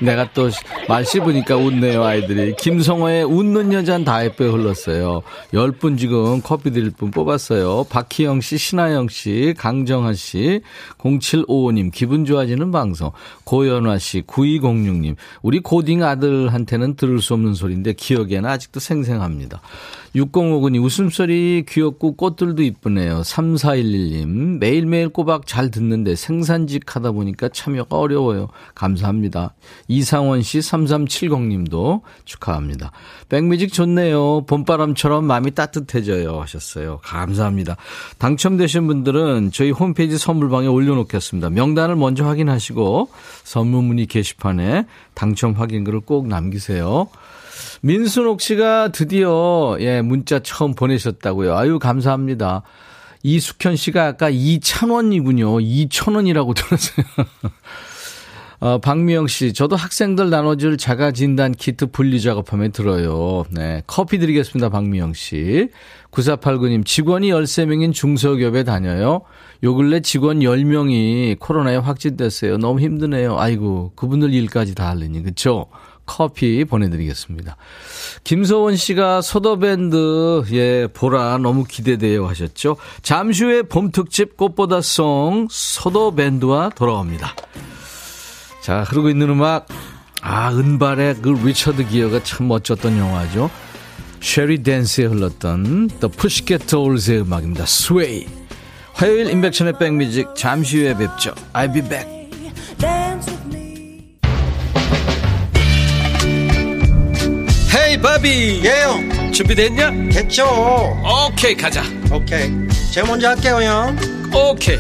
내가 0.00 0.32
또 0.32 0.48
말 0.88 1.04
씹으니까 1.04 1.54
웃네요, 1.56 2.02
아이들이. 2.02 2.56
김성호의 2.56 3.24
웃는 3.24 3.74
여잔 3.74 4.04
다 4.04 4.24
예뻐 4.24 4.46
흘렀어요. 4.46 5.20
10분 5.52 5.98
지금 5.98 6.40
커피 6.40 6.70
드릴 6.70 6.90
분 6.90 7.10
뽑았어요. 7.10 7.84
박희영 7.90 8.40
씨, 8.40 8.56
신하영 8.56 9.08
씨, 9.08 9.52
강정하 9.58 10.14
씨, 10.14 10.62
0755님, 10.96 11.92
기분 11.92 12.24
좋아지는 12.24 12.70
방송, 12.72 13.10
고연화 13.44 13.98
씨, 13.98 14.22
9206님. 14.22 15.16
우리 15.42 15.60
고딩 15.60 16.02
아들한테는 16.02 16.96
들을 16.96 17.20
수 17.20 17.34
없는 17.34 17.52
소리인데 17.52 17.92
기억에는 17.92 18.48
아직도 18.48 18.80
생생합니다. 18.80 19.60
6059님 20.16 20.82
웃음소리 20.82 21.64
귀엽고 21.68 22.16
꽃들도 22.16 22.62
이쁘네요. 22.62 23.20
3411님 23.20 24.58
매일매일 24.58 25.10
꼬박 25.10 25.46
잘 25.46 25.70
듣는데 25.70 26.14
생산직 26.14 26.96
하다 26.96 27.12
보니까 27.12 27.50
참여가 27.50 27.98
어려워요. 27.98 28.48
감사합니다. 28.74 29.54
이상원 29.88 30.42
씨 30.42 30.58
3370님도 30.58 32.02
축하합니다. 32.26 32.92
백뮤직 33.28 33.72
좋네요. 33.72 34.44
봄바람처럼 34.46 35.24
마음이 35.24 35.52
따뜻해져요 35.52 36.40
하셨어요. 36.40 37.00
감사합니다. 37.02 37.76
당첨되신 38.18 38.86
분들은 38.86 39.50
저희 39.52 39.70
홈페이지 39.70 40.18
선물방에 40.18 40.66
올려놓겠습니다. 40.66 41.50
명단을 41.50 41.96
먼저 41.96 42.24
확인하시고 42.24 43.08
선물 43.44 43.82
문의 43.82 44.06
게시판에 44.06 44.86
당첨 45.14 45.52
확인글을 45.52 46.00
꼭 46.00 46.28
남기세요. 46.28 47.08
민순옥 47.80 48.40
씨가 48.40 48.92
드디어 48.92 49.76
예 49.80 50.02
문자 50.02 50.38
처음 50.40 50.74
보내셨다고요. 50.74 51.56
아유 51.56 51.78
감사합니다. 51.78 52.62
이숙현 53.22 53.76
씨가 53.76 54.06
아까 54.06 54.30
2,000원이군요. 54.30 55.60
2,000원이라고 55.88 56.54
들었어요. 56.54 57.06
어, 58.60 58.78
박미영 58.78 59.28
씨, 59.28 59.52
저도 59.52 59.76
학생들 59.76 60.30
나눠줄 60.30 60.78
자가 60.78 61.12
진단 61.12 61.52
키트 61.52 61.86
분리 61.92 62.20
작업하면 62.20 62.72
들어요. 62.72 63.44
네. 63.50 63.82
커피 63.86 64.18
드리겠습니다, 64.18 64.68
박미영 64.68 65.14
씨. 65.14 65.68
9489님, 66.10 66.84
직원이 66.84 67.30
13명인 67.30 67.94
중소기업에 67.94 68.64
다녀요. 68.64 69.20
요 69.62 69.74
근래 69.74 70.00
직원 70.00 70.40
10명이 70.40 71.38
코로나에 71.38 71.76
확진됐어요. 71.76 72.58
너무 72.58 72.80
힘드네요. 72.80 73.38
아이고, 73.38 73.92
그분들 73.94 74.34
일까지 74.34 74.74
다 74.74 74.88
하려니, 74.88 75.22
그쵸? 75.22 75.66
커피 76.04 76.64
보내드리겠습니다. 76.64 77.56
김소원 78.24 78.74
씨가 78.74 79.20
서도밴드, 79.20 80.44
예, 80.52 80.88
보라 80.92 81.38
너무 81.38 81.64
기대돼요 81.64 82.26
하셨죠? 82.26 82.76
잠시 83.02 83.44
후에 83.44 83.62
봄 83.62 83.92
특집 83.92 84.36
꽃보다 84.36 84.80
송 84.80 85.46
서도밴드와 85.50 86.70
돌아옵니다. 86.70 87.34
자, 88.62 88.82
흐르고 88.82 89.10
있는 89.10 89.30
음악, 89.30 89.68
아, 90.20 90.50
은발의 90.50 91.16
그 91.22 91.28
리처드 91.28 91.86
기어가 91.88 92.22
참 92.22 92.48
멋졌던 92.48 92.98
영화죠. 92.98 93.50
Shall 94.20 94.62
We 94.62 94.73
Dance에 94.73 95.04
흘렀던 95.06 95.88
The 96.00 96.10
Pussycat 96.10 96.66
Dolls의 96.66 97.20
음악입니다. 97.22 97.64
Sway. 97.64 98.26
화요일 98.94 99.30
임백천의 99.30 99.78
백뮤직 99.78 100.34
잠시 100.36 100.78
후에 100.78 100.94
뵙죠. 100.94 101.34
I'll 101.52 101.72
be 101.72 101.82
back. 101.82 102.18
헤이 107.74 108.00
바비 108.00 108.62
예요 108.64 109.32
준비됐냐? 109.32 109.90
됐죠 110.10 110.44
오케이 111.04 111.54
가자 111.54 111.82
오케이 112.12 112.50
제가 112.92 113.06
먼저 113.06 113.28
할게요 113.28 113.60
형 113.62 113.96
오케이 114.34 114.78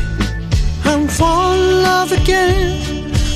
I'm 0.84 1.04
fall 1.04 1.58
in 1.58 1.84
love 1.84 2.18
again 2.18 2.97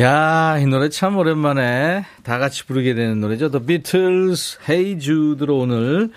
야, 0.00 0.58
이 0.60 0.66
노래 0.66 0.90
참 0.90 1.16
오랜만에 1.16 2.04
다 2.22 2.38
같이 2.38 2.64
부르게 2.66 2.94
되는 2.94 3.20
노래죠. 3.20 3.50
The 3.50 3.66
Beatles, 3.66 4.58
Hey 4.68 5.00
Jude로 5.00 5.58
오늘 5.58 6.10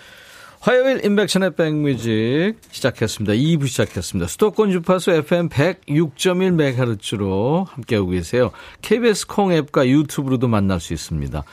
화요일 0.59 1.03
인백션의 1.03 1.55
백뮤직 1.55 2.57
시작했습니다. 2.69 3.33
2부 3.33 3.67
시작했습니다. 3.67 4.27
수도권 4.27 4.71
주파수 4.71 5.09
FM 5.09 5.49
106.1MHz로 5.49 7.65
함께하고 7.69 8.09
계세요. 8.09 8.51
KBS 8.83 9.25
콩 9.25 9.51
앱과 9.51 9.87
유튜브로도 9.87 10.47
만날 10.47 10.79
수 10.79 10.93
있습니다. 10.93 11.43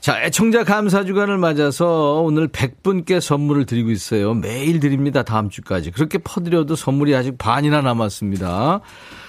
자, 0.00 0.20
애청자 0.20 0.64
감사 0.64 1.04
주간을 1.04 1.38
맞아서 1.38 2.22
오늘 2.22 2.48
100분께 2.48 3.20
선물을 3.20 3.66
드리고 3.66 3.92
있어요. 3.92 4.34
매일 4.34 4.80
드립니다. 4.80 5.22
다음 5.22 5.48
주까지. 5.48 5.92
그렇게 5.92 6.18
퍼드려도 6.18 6.74
선물이 6.74 7.14
아직 7.14 7.38
반이나 7.38 7.82
남았습니다. 7.82 8.80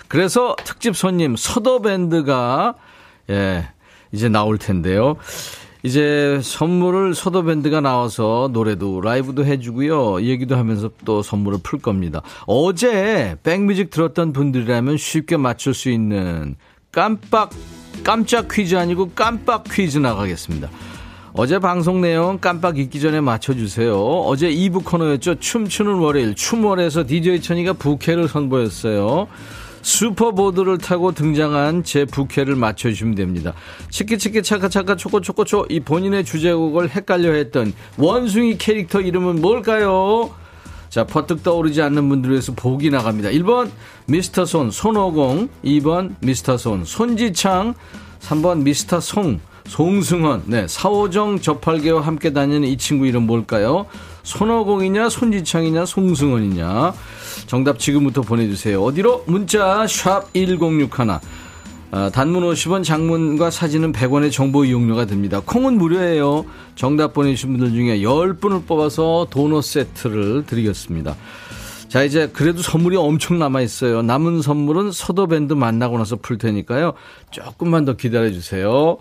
그래서 0.07 0.55
특집 0.63 0.95
손님 0.95 1.35
서더밴드가 1.35 2.75
예, 3.29 3.67
이제 4.11 4.29
나올 4.29 4.57
텐데요. 4.57 5.15
이제 5.83 6.39
선물을 6.41 7.13
서더밴드가 7.13 7.81
나와서 7.81 8.49
노래도 8.53 9.01
라이브도 9.01 9.45
해주고요. 9.45 10.21
얘기도 10.21 10.55
하면서 10.55 10.89
또 11.03 11.21
선물을 11.21 11.59
풀 11.61 11.79
겁니다. 11.79 12.21
어제 12.47 13.35
백뮤직 13.43 13.89
들었던 13.89 14.31
분들이라면 14.31 14.95
쉽게 14.95 15.35
맞출 15.35 15.73
수 15.73 15.89
있는 15.89 16.55
깜빡, 16.91 17.49
깜짝 18.03 18.47
퀴즈 18.49 18.77
아니고 18.77 19.11
깜빡 19.13 19.65
퀴즈 19.65 19.97
나가겠습니다. 19.97 20.69
어제 21.33 21.59
방송 21.59 21.99
내용 21.99 22.37
깜빡 22.39 22.77
잊기 22.77 23.01
전에 23.01 23.19
맞춰주세요. 23.19 23.99
어제 23.99 24.49
2부 24.49 24.85
코너였죠. 24.85 25.39
춤추는 25.39 25.95
월요일. 25.95 26.35
춤월에서 26.35 27.05
DJ 27.07 27.41
천이가 27.41 27.73
부캐를 27.73 28.27
선보였어요. 28.27 29.27
슈퍼보드를 29.83 30.79
타고 30.79 31.11
등장한 31.11 31.83
제 31.83 32.05
부캐를 32.05 32.55
맞춰주시면 32.55 33.15
됩니다. 33.15 33.53
치키치키 33.89 34.41
차카차카 34.41 34.95
초코초코초 34.95 35.67
이 35.69 35.79
본인의 35.81 36.25
주제곡을 36.25 36.89
헷갈려 36.89 37.33
했던 37.33 37.73
원숭이 37.97 38.57
캐릭터 38.57 39.01
이름은 39.01 39.41
뭘까요? 39.41 40.31
자, 40.89 41.05
퍼뜩 41.05 41.43
떠오르지 41.43 41.81
않는 41.81 42.07
분들 42.07 42.31
위해서 42.31 42.53
보기 42.53 42.89
나갑니다. 42.89 43.29
1번 43.29 43.69
미스터 44.05 44.45
손 44.45 44.71
손오공 44.71 45.49
2번 45.63 46.15
미스터 46.19 46.57
손 46.57 46.85
손지창 46.85 47.73
3번 48.21 48.61
미스터 48.61 48.99
송 48.99 49.39
송승헌 49.67 50.43
네 50.47 50.67
사오정 50.67 51.39
저팔계와 51.39 52.01
함께 52.01 52.33
다니는 52.33 52.67
이 52.67 52.77
친구 52.77 53.07
이름 53.07 53.25
뭘까요? 53.25 53.85
손오공이냐 54.23 55.09
손지창이냐 55.09 55.85
송승헌이냐 55.85 56.93
정답 57.47 57.79
지금부터 57.79 58.21
보내주세요. 58.21 58.81
어디로? 58.81 59.25
문자 59.27 59.85
1061. 59.87 60.89
아, 61.95 62.09
단문 62.09 62.41
50원, 62.41 62.83
장문과 62.83 63.51
사진은 63.51 63.91
100원의 63.91 64.31
정보 64.31 64.65
이용료가 64.65 65.05
됩니다. 65.05 65.39
콩은 65.45 65.77
무료예요. 65.77 66.43
정답 66.73 67.13
보내주신 67.13 67.55
분들 67.55 67.71
중에 67.77 67.99
10분을 67.99 68.65
뽑아서 68.65 69.27
도넛 69.29 69.63
세트를 69.63 70.45
드리겠습니다. 70.47 71.15
자, 71.89 72.01
이제 72.01 72.27
그래도 72.33 72.63
선물이 72.63 72.97
엄청 72.97 73.37
남아있어요. 73.37 74.01
남은 74.01 74.41
선물은 74.41 74.91
서도밴드 74.91 75.53
만나고 75.53 75.99
나서 75.99 76.15
풀 76.15 76.39
테니까요. 76.39 76.93
조금만 77.29 77.85
더 77.85 77.93
기다려주세요. 77.93 78.97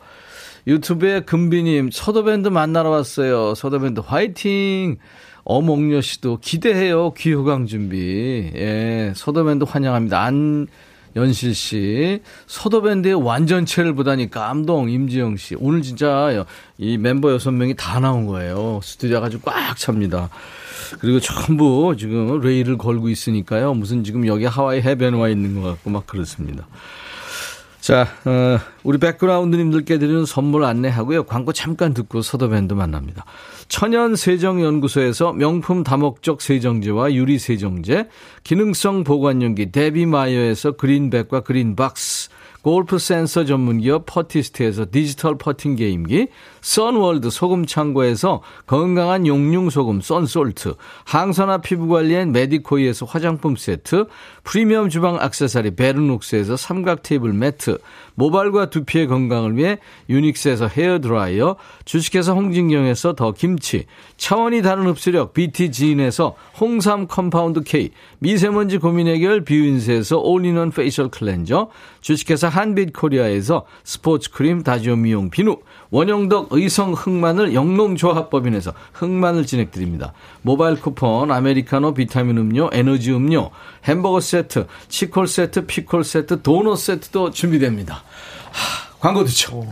유튜브에 0.67 1.21
금비님, 1.21 1.91
서도밴드 1.93 2.49
만나러 2.49 2.91
왔어요. 2.91 3.55
서도밴드 3.55 4.01
화이팅! 4.01 4.99
어몽여 5.45 6.01
씨도 6.01 6.39
기대해요. 6.41 7.15
귀호강 7.15 7.67
준비. 7.67 8.53
예, 8.55 9.13
서도밴드 9.17 9.65
환영합니다. 9.65 10.23
안, 10.23 10.69
연실 11.17 11.55
씨. 11.55 12.21
서도밴드의 12.47 13.15
완전체를 13.15 13.95
보다니 13.95 14.31
감동, 14.31 14.89
임지영 14.89 15.37
씨. 15.37 15.57
오늘 15.59 15.83
진짜 15.83 16.47
이 16.79 16.97
멤버 16.97 17.33
여섯 17.33 17.51
명이 17.51 17.75
다 17.77 17.99
나온 17.99 18.27
거예요. 18.27 18.79
스튜디오가 18.85 19.27
아주 19.27 19.41
꽉 19.41 19.77
찹니다. 19.77 20.31
그리고 21.01 21.19
전부 21.19 21.97
지금 21.99 22.41
레일을 22.41 22.79
걸고 22.79 23.09
있으니까요. 23.09 23.75
무슨 23.75 24.05
지금 24.05 24.27
여기 24.29 24.45
하와이 24.45 24.81
해변에 24.81 25.19
와 25.19 25.29
있는 25.29 25.61
것 25.61 25.69
같고 25.69 25.91
막 25.91 26.07
그렇습니다. 26.07 26.69
자, 27.83 28.07
어, 28.25 28.61
우리 28.85 28.99
백그라운드님들께 28.99 29.99
드리는 29.99 30.25
선물 30.25 30.63
안내하고요. 30.63 31.25
광고 31.25 31.53
잠깐 31.53 31.93
듣고 31.93 32.23
서도밴드 32.23 32.75
만납니다. 32.75 33.25
천연 33.67 34.15
세정연구소에서 34.15 35.33
명품 35.33 35.83
다목적 35.83 36.43
세정제와 36.43 37.13
유리 37.13 37.41
세정제, 37.41 38.09
기능성 38.45 39.03
보관용기 39.03 39.73
데비마이어에서 39.73 40.77
그린백과 40.77 41.41
그린박스, 41.41 42.22
골프 42.63 42.99
센서 42.99 43.45
전문기업 43.45 44.07
퍼티스트에서 44.07 44.87
디지털 44.91 45.37
퍼팅 45.37 45.75
게임기, 45.75 46.29
선월드 46.61 47.31
소금 47.31 47.67
창고에서 47.67 48.41
건강한 48.67 49.27
용융 49.27 49.69
소금 49.69 50.01
썬솔트, 50.01 50.75
항산화 51.05 51.59
피부 51.59 51.89
관리엔 51.89 52.31
메디코이에서 52.31 53.07
화장품 53.07 53.57
세트, 53.57 54.07
프리미엄 54.45 54.89
주방 54.89 55.17
악세사리 55.21 55.75
베르녹스에서 55.75 56.57
삼각 56.57 57.03
테이블 57.03 57.33
매트, 57.33 57.79
모발과 58.15 58.71
두피의 58.71 59.07
건강을 59.07 59.57
위해 59.57 59.79
유닉스에서 60.09 60.69
헤어 60.69 61.01
드라이어, 61.01 61.57
주식회사 61.85 62.33
홍진경에서 62.33 63.15
더 63.15 63.33
김치, 63.33 63.87
차원이 64.17 64.63
다른 64.63 64.87
흡수력 64.87 65.33
BT지인에서 65.35 66.35
홍삼 66.61 67.07
compound 67.07 67.63
K, 67.63 67.91
미세먼지 68.19 68.79
고민 68.79 69.09
해결 69.09 69.45
뷰인스에서 69.45 70.19
all-in-one 70.19 70.71
facial 70.71 71.09
cleanser, 71.09 71.71
주식회사 72.01 72.49
한빛 72.49 72.93
코리아에서 72.93 73.67
스포츠 73.85 74.31
크림 74.31 74.63
다지오 74.63 74.97
미용 74.97 75.31
비누, 75.31 75.57
원형덕 75.91 76.49
의성 76.53 76.93
흑마늘 76.93 77.55
영농조합법인에서 77.55 78.73
흑마늘 78.93 79.47
진액 79.47 79.70
드립니다. 79.70 80.13
모바일 80.43 80.81
쿠폰, 80.81 81.31
아메리카노 81.31 81.95
비타민 81.95 82.39
음료, 82.39 82.71
에너지 82.73 83.13
음료, 83.13 83.51
햄버거 83.85 84.21
세트, 84.21 84.67
치콜 84.89 85.27
세트, 85.27 85.67
피콜 85.67 86.05
세트, 86.05 86.43
도넛 86.43 86.79
세트도 86.79 87.31
준비됩니다. 87.31 88.03
하, 88.53 88.99
광고 89.01 89.25
듣죠. 89.25 89.65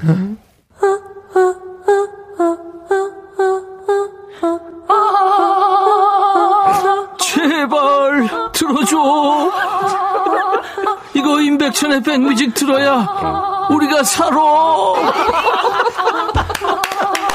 제발 7.19 8.29
들어줘. 8.53 8.97
이거 11.15 11.41
임백천의 11.41 12.03
백뮤직 12.03 12.55
들어야 12.55 13.67
우리가 13.71 14.03
살아. 14.03 14.37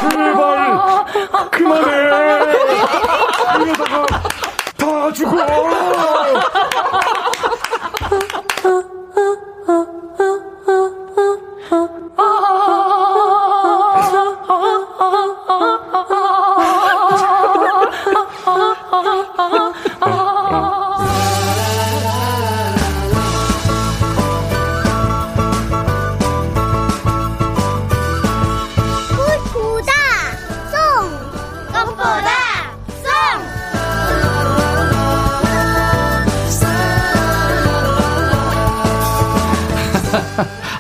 제발 0.10 1.06
그만해. 1.52 1.92
이러다가 3.62 4.06
다 4.78 5.14
죽어. 5.14 5.36
꽃 12.18 12.65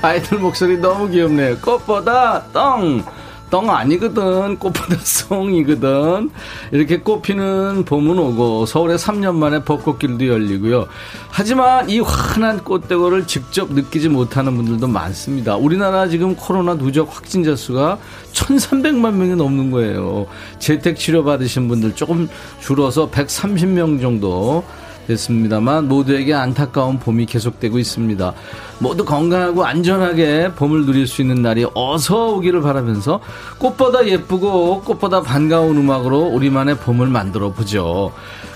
아이들 0.06 0.38
목소리 0.38 0.78
너무 0.78 1.10
귀엽네요. 1.10 1.58
꽃보다 1.58 2.44
똥. 2.54 3.04
똥 3.50 3.72
아니거든. 3.72 4.58
꽃보다 4.60 4.98
송이거든. 5.02 6.30
이렇게 6.72 7.00
꽃피는 7.00 7.86
봄은 7.86 8.20
오고 8.20 8.68
서울에 8.68 8.96
3년 8.98 9.34
만에 9.36 9.64
벚꽃길도 9.64 10.28
열리고요. 10.28 10.88
하지만 11.30 11.90
이 11.90 12.00
환한 12.02 12.64
꽃대고를 12.64 13.26
직접 13.26 13.72
느끼지 13.74 14.10
못하는 14.10 14.56
분들도 14.56 14.88
많습니다. 14.88 15.56
우리나라 15.56 16.08
지금 16.08 16.36
코로나 16.36 16.76
누적 16.76 17.16
확진자 17.16 17.56
수가 17.56 17.98
1,300만 18.34 19.14
명이 19.14 19.36
넘는 19.36 19.72
거예요. 19.72 20.28
재택 20.60 20.98
치료 20.98 21.24
받으신 21.24 21.68
분들 21.68 21.96
조금 21.96 22.30
줄어서 22.60 23.10
130명 23.10 24.00
정도 24.02 24.64
됐습니다만 25.08 25.88
모두에게 25.88 26.34
안타까운 26.34 27.00
봄이 27.00 27.26
계속되고 27.26 27.80
있습니다. 27.80 28.34
모두 28.80 29.06
건강하고 29.06 29.66
안전하게 29.66 30.52
봄을 30.56 30.86
누릴 30.86 31.08
수 31.08 31.22
있는 31.22 31.42
날이 31.42 31.66
어서 31.74 32.34
오기를 32.34 32.62
바라면서 32.62 33.20
꽃보다 33.58 34.08
예쁘고 34.08 34.82
꽃보다 34.82 35.22
반가운 35.22 35.78
음악으로 35.78 36.20
우리만의 36.20 36.78
봄을 36.78 37.08
만들어 37.08 37.52
보죠. 37.52 38.12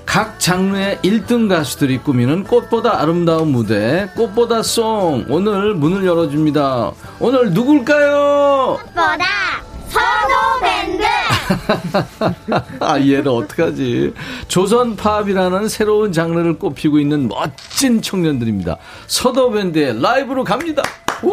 각 0.06 0.40
장르의 0.40 0.98
1등 1.04 1.48
가수들이 1.48 2.00
꾸미는 2.00 2.44
꽃보다 2.44 3.00
아름다운 3.00 3.50
무대 3.52 4.10
꽃보다 4.16 4.64
송 4.64 5.26
오늘 5.30 5.76
문을 5.76 6.06
열어줍니다. 6.06 6.92
오늘 7.20 7.54
누굴까요? 7.54 8.80
꽃보다 8.82 9.26
선호밴드 9.90 10.19
아, 12.80 13.00
얘를 13.00 13.28
어떡하지. 13.28 14.14
조선 14.48 14.96
팝이라는 14.96 15.68
새로운 15.68 16.12
장르를 16.12 16.60
꼽히고 16.60 17.00
있는 17.00 17.28
멋진 17.28 18.02
청년들입니다. 18.02 18.78
서도밴드의 19.08 20.02
라이브로 20.02 20.44
갑니다. 20.44 20.84
우! 21.24 21.32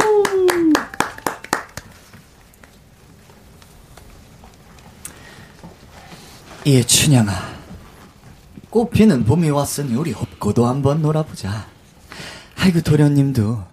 예, 6.67 6.83
춘향아. 6.83 7.33
꽃피는 8.71 9.25
봄이 9.25 9.51
왔으니 9.51 9.95
우리 9.95 10.13
업고도 10.13 10.67
한번 10.67 11.01
놀아보자. 11.01 11.69
아이고, 12.59 12.81
도련님도. 12.81 13.65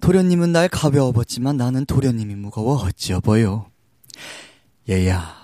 도련님은 0.00 0.52
날 0.52 0.68
가벼워 0.68 1.12
봤지만 1.12 1.56
나는 1.56 1.86
도련님이 1.86 2.34
무거워 2.34 2.76
어찌어보여. 2.84 3.66
얘야, 4.90 5.43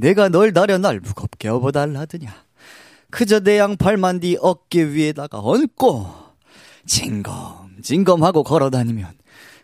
내가 0.00 0.28
널 0.30 0.52
나려 0.52 0.78
날 0.78 0.98
무겁게 0.98 1.48
업어달라드냐. 1.48 2.34
그저 3.10 3.40
내 3.40 3.58
양팔만 3.58 4.20
네 4.20 4.36
어깨 4.40 4.82
위에다가 4.82 5.40
얹고, 5.40 6.06
징검징검하고 6.86 8.42
걸어다니면 8.42 9.12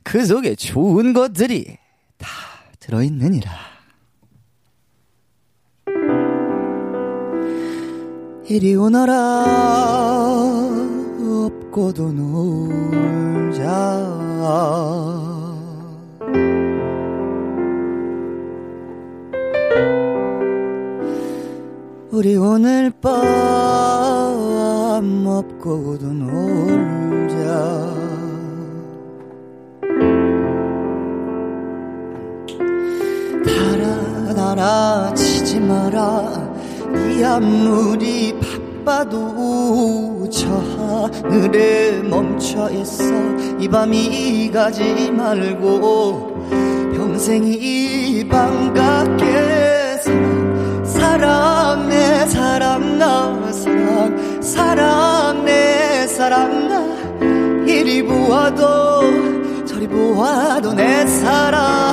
그 0.03 0.27
속에 0.27 0.55
좋은 0.55 1.15
것들이 1.15 1.79
다 2.19 2.29
들어있느니라. 2.81 3.51
이리 8.49 8.77
오너라 8.77 9.45
없고도 11.47 12.13
놀자 12.13 13.67
우리 22.17 22.35
오늘 22.35 22.91
밤 23.03 23.13
없고도 25.27 26.07
놀자. 26.07 27.45
달아 33.45 34.35
달아 34.35 35.13
치지 35.15 35.61
마라. 35.61 36.57
이 37.19 37.23
아무리 37.23 38.35
바빠도 38.87 40.27
저 40.31 40.49
하늘에 40.49 42.01
멈춰 42.01 42.71
있어. 42.71 43.05
이 43.61 43.69
밤이 43.69 44.51
가지 44.53 45.11
말고 45.11 46.35
평생 46.95 47.45
이 47.45 48.27
밤 48.31 48.73
같게 48.73 49.86
사랑 51.17 51.89
내 51.89 52.27
사랑 52.27 52.99
나 52.99 53.51
사랑 53.51 54.43
사랑 54.43 55.45
내 55.47 56.07
사랑 56.07 56.69
나. 56.69 57.67
이리 57.67 58.03
보아도 58.03 59.01
저리 59.65 59.89
보아도 59.89 60.75
내 60.75 61.07
사랑 61.07 61.86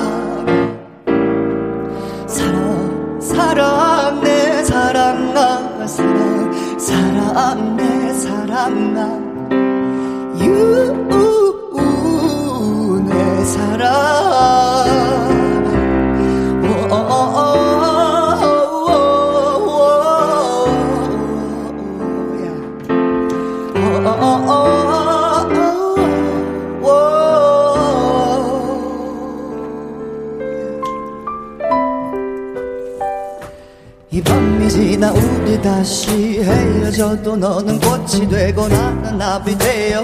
꽃이 38.14 38.30
되고 38.30 38.68
나는 38.68 39.18
나비 39.18 39.58
되어 39.58 40.04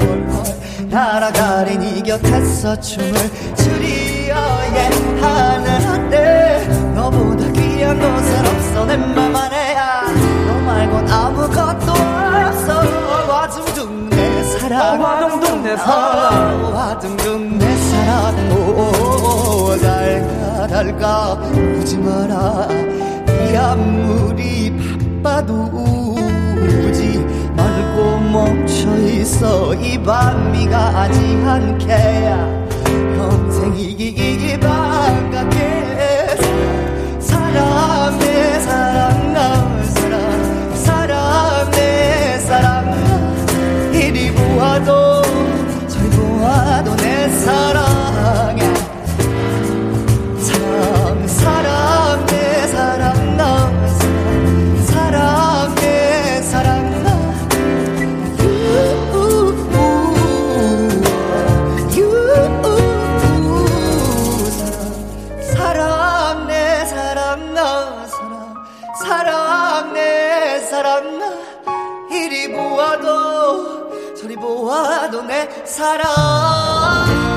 날아가린 0.90 1.82
이 1.84 2.02
곁에서 2.02 2.80
춤을 2.80 3.14
추리어야 3.56 4.90
하늘 5.22 5.70
아래 5.88 6.68
너보다 6.96 7.52
귀한 7.52 8.00
곳은 8.00 8.48
없어 8.48 8.86
내 8.86 8.98
맘 8.98 9.36
안에야 9.36 10.06
너 10.48 10.54
말곤 10.66 11.08
아무것도 11.08 11.92
없어. 11.92 12.82
와둥둥 13.30 14.10
내 14.10 14.44
사랑. 14.44 15.02
와둥둥 15.02 15.64
내 15.64 15.78
사랑. 15.78 16.74
와둥둥 16.74 17.60
내 17.60 17.78
사랑. 17.78 18.52
오 18.58 19.78
달가 19.78 20.68
달가 20.68 21.34
울지 21.54 21.98
마라. 22.00 22.68
이 23.52 23.56
아무리 23.56 24.74
바빠도 25.22 25.99
멈춰 28.32 28.96
있어. 28.98 29.74
이 29.76 29.98
밤이 30.02 30.68
가지 30.70 31.20
않게야 31.46 32.68
평생 33.18 33.76
이기기 33.76 34.60
바깥에 34.60 36.38
사랑 37.20 38.20
내 38.20 38.60
사랑 38.60 39.34
나 39.34 39.84
사랑. 39.84 40.76
사랑 40.76 41.72
내 41.72 42.38
사랑. 42.40 43.92
이리 43.94 44.32
보아도 44.32 45.22
저리 45.88 46.10
보아도 46.12 46.96
내 46.98 47.30
사랑 47.30 47.89
보아도 74.40 75.22
내 75.22 75.48
사랑. 75.66 77.29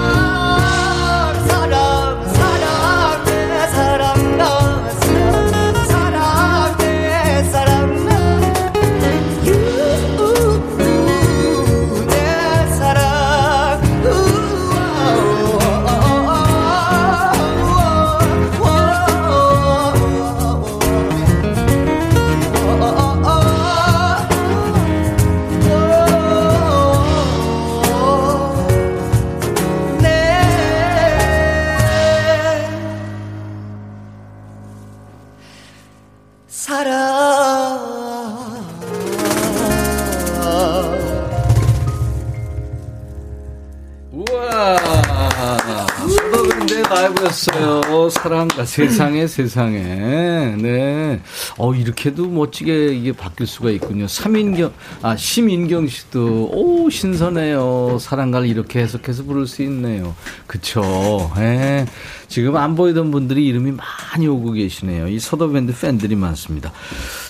사랑과 48.64 48.92
세상에 48.92 49.26
세상에. 49.26 50.56
네. 50.58 51.20
어, 51.58 51.74
이렇게도 51.74 52.28
멋지게 52.28 52.94
이게 52.94 53.12
바뀔 53.12 53.46
수가 53.46 53.70
있군요. 53.70 54.06
삼인경, 54.08 54.72
아, 55.02 55.16
심인경 55.16 55.88
씨도, 55.88 56.50
오, 56.52 56.90
신선해요. 56.90 57.98
사랑가를 58.00 58.48
이렇게 58.48 58.80
해석해서 58.80 59.24
부를 59.24 59.46
수 59.46 59.62
있네요. 59.62 60.14
그쵸. 60.46 61.32
예. 61.38 61.86
지금 62.28 62.56
안 62.56 62.74
보이던 62.74 63.10
분들이 63.10 63.46
이름이 63.46 63.72
많이 63.72 64.26
오고 64.26 64.52
계시네요. 64.52 65.08
이 65.08 65.18
서더밴드 65.18 65.78
팬들이 65.78 66.16
많습니다. 66.16 66.72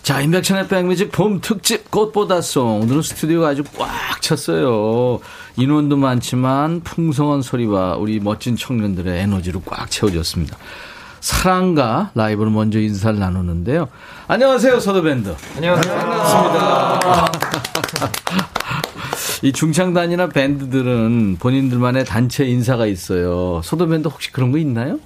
자, 0.02 0.20
인백천의 0.20 0.68
백뮤직 0.68 1.10
봄 1.10 1.40
특집 1.40 1.90
꽃보다송. 1.90 2.82
오늘은 2.82 3.02
스튜디오가 3.02 3.48
아주 3.48 3.64
꽉 3.76 4.22
찼어요. 4.22 5.18
인원도 5.56 5.96
많지만 5.96 6.80
풍성한 6.82 7.42
소리와 7.42 7.96
우리 7.96 8.20
멋진 8.20 8.56
청년들의 8.56 9.20
에너지로 9.20 9.62
꽉 9.62 9.90
채워졌습니다. 9.90 10.56
사랑과 11.22 12.10
라이브로 12.16 12.50
먼저 12.50 12.80
인사를 12.80 13.16
나누는데요. 13.18 13.88
안녕하세요, 14.26 14.80
서더밴드. 14.80 15.34
안녕하세요. 15.56 15.94
반갑습니다. 15.96 17.00
이 19.42 19.52
중창단이나 19.52 20.28
밴드들은 20.28 21.36
본인들만의 21.38 22.04
단체 22.06 22.44
인사가 22.44 22.86
있어요. 22.86 23.60
서더밴드 23.62 24.08
혹시 24.08 24.32
그런 24.32 24.50
거 24.50 24.58
있나요? 24.58 24.98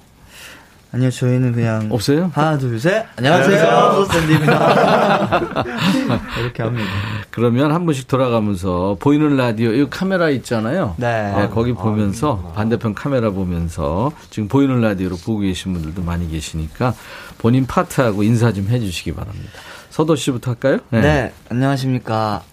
아니요, 0.91 1.11
저희는 1.11 1.51
그냥 1.51 1.89
없어요? 1.91 2.31
하나, 2.33 2.57
둘, 2.57 2.79
셋. 2.79 3.05
안녕하세요, 3.17 3.91
소스탠드입니다. 3.95 5.41
이렇게 6.39 6.63
합니다. 6.63 6.89
그러면 7.29 7.73
한 7.73 7.85
번씩 7.85 8.07
돌아가면서 8.07 8.95
보이는 8.99 9.35
라디오 9.35 9.71
이 9.71 9.89
카메라 9.89 10.29
있잖아요. 10.29 10.95
네. 10.97 11.49
거기 11.53 11.73
보면서 11.73 12.51
반대편 12.55 12.93
카메라 12.93 13.31
보면서 13.31 14.11
지금 14.29 14.47
보이는 14.47 14.79
라디오로 14.79 15.17
보고 15.17 15.39
계신 15.39 15.73
분들도 15.73 16.01
많이 16.03 16.29
계시니까 16.29 16.93
본인 17.37 17.67
파트하고 17.67 18.23
인사 18.23 18.53
좀 18.53 18.67
해주시기 18.69 19.13
바랍니다. 19.13 19.51
서도 19.89 20.15
씨부터 20.15 20.51
할까요? 20.51 20.79
네. 20.89 21.33
안녕하십니까. 21.49 22.43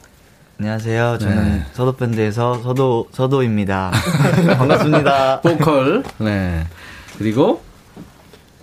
안녕하세요. 0.59 1.18
저는 1.18 1.44
네. 1.44 1.66
서도밴드에서 1.73 2.62
서도, 2.62 3.09
서도입니다. 3.12 3.90
반갑습니다. 4.59 5.40
보컬. 5.40 6.05
네. 6.18 6.64
그리고 7.18 7.62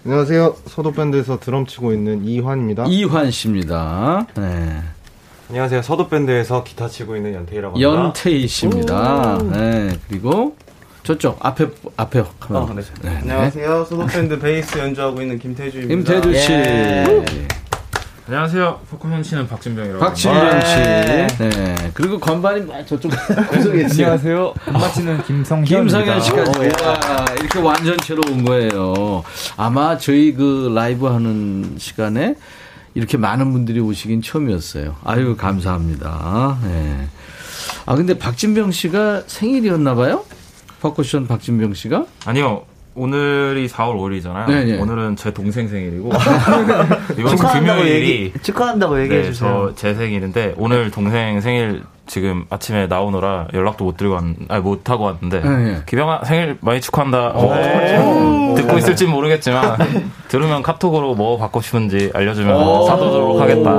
안녕하세요. 0.03 0.55
서도밴드에서 0.65 1.39
드럼 1.39 1.67
치고 1.67 1.93
있는 1.93 2.25
이환입니다. 2.25 2.85
이환 2.87 3.29
씨입니다. 3.29 4.25
네. 4.35 4.81
안녕하세요. 5.49 5.81
서도밴드에서 5.83 6.63
기타 6.63 6.87
치고 6.87 7.15
있는 7.15 7.35
연태희라고 7.35 7.75
합니다. 7.75 8.03
연태희 8.03 8.47
씨입니다. 8.47 9.37
네. 9.51 9.95
그리고 10.09 10.55
저쪽 11.03 11.37
앞에 11.45 11.67
앞에 11.97 12.23
카메라. 12.39 12.65
어, 12.65 12.73
네. 12.73 12.81
네. 13.03 13.09
네. 13.09 13.17
안녕하세요. 13.17 13.85
서도밴드 13.85 14.39
베이스 14.39 14.79
연주하고 14.79 15.21
있는 15.21 15.37
김태주입니다. 15.37 15.93
김태주 16.13 16.39
씨. 16.39 16.51
예. 16.51 17.25
안녕하세요. 18.27 18.79
퍼커션 18.89 19.23
치는 19.23 19.47
박진병이라고. 19.47 19.99
박진병 19.99 20.61
씨. 20.61 20.75
네. 20.75 21.27
네. 21.39 21.91
그리고 21.93 22.19
건반이 22.19 22.61
막 22.65 22.85
저쪽 22.85 23.11
구석에. 23.49 23.85
안녕하세요. 23.85 24.53
엄마치는 24.67 25.23
김성현. 25.23 25.65
김성현 25.65 26.21
씨까지 26.21 26.59
오, 26.59 26.63
예. 26.63 26.67
와, 26.85 27.25
이렇게 27.39 27.59
완전체로 27.59 28.21
온 28.29 28.45
거예요. 28.45 29.23
아마 29.57 29.97
저희 29.97 30.33
그 30.33 30.71
라이브 30.73 31.07
하는 31.07 31.75
시간에 31.79 32.35
이렇게 32.93 33.17
많은 33.17 33.51
분들이 33.51 33.79
오시긴 33.79 34.21
처음이었어요. 34.21 34.97
아유 35.03 35.35
감사합니다. 35.35 36.59
네. 36.63 37.07
아 37.87 37.95
근데 37.95 38.17
박진병 38.17 38.71
씨가 38.71 39.23
생일이었나 39.27 39.95
봐요? 39.95 40.23
퍼쿠션 40.81 41.27
박진병 41.27 41.73
씨가? 41.73 42.05
아니요. 42.25 42.65
오늘이 42.93 43.67
4월 43.67 43.95
5일이잖아요. 43.95 44.47
네, 44.49 44.63
네. 44.65 44.77
오늘은 44.79 45.15
제 45.15 45.31
동생 45.31 45.67
생일이고 45.67 46.09
이번 47.17 47.37
주 47.37 47.43
금요일이 47.47 47.91
얘기, 48.11 48.33
축하한다고 48.41 49.01
얘기해 49.03 49.21
네, 49.21 49.25
주세요. 49.31 49.71
저제 49.75 49.93
생일인데 49.95 50.55
오늘 50.57 50.91
동생 50.91 51.39
생일 51.39 51.83
지금 52.05 52.45
아침에 52.49 52.87
나오느라 52.87 53.47
연락도 53.53 53.85
못 53.85 53.95
드리고 53.95 54.15
왔, 54.15 54.23
아니 54.49 54.61
못 54.61 54.89
하고 54.89 55.05
왔는데 55.05 55.39
네, 55.39 55.49
네. 55.49 55.81
기병아 55.85 56.25
생일 56.25 56.57
많이 56.59 56.81
축하한다. 56.81 57.31
어, 57.35 58.55
듣고 58.57 58.77
있을지 58.77 59.05
모르겠지만 59.05 59.77
들으면 60.27 60.61
카톡으로 60.61 61.15
뭐 61.15 61.37
받고 61.37 61.61
싶은지 61.61 62.11
알려주면 62.13 62.55
오. 62.57 62.85
사도록 62.87 63.39
하겠다. 63.39 63.71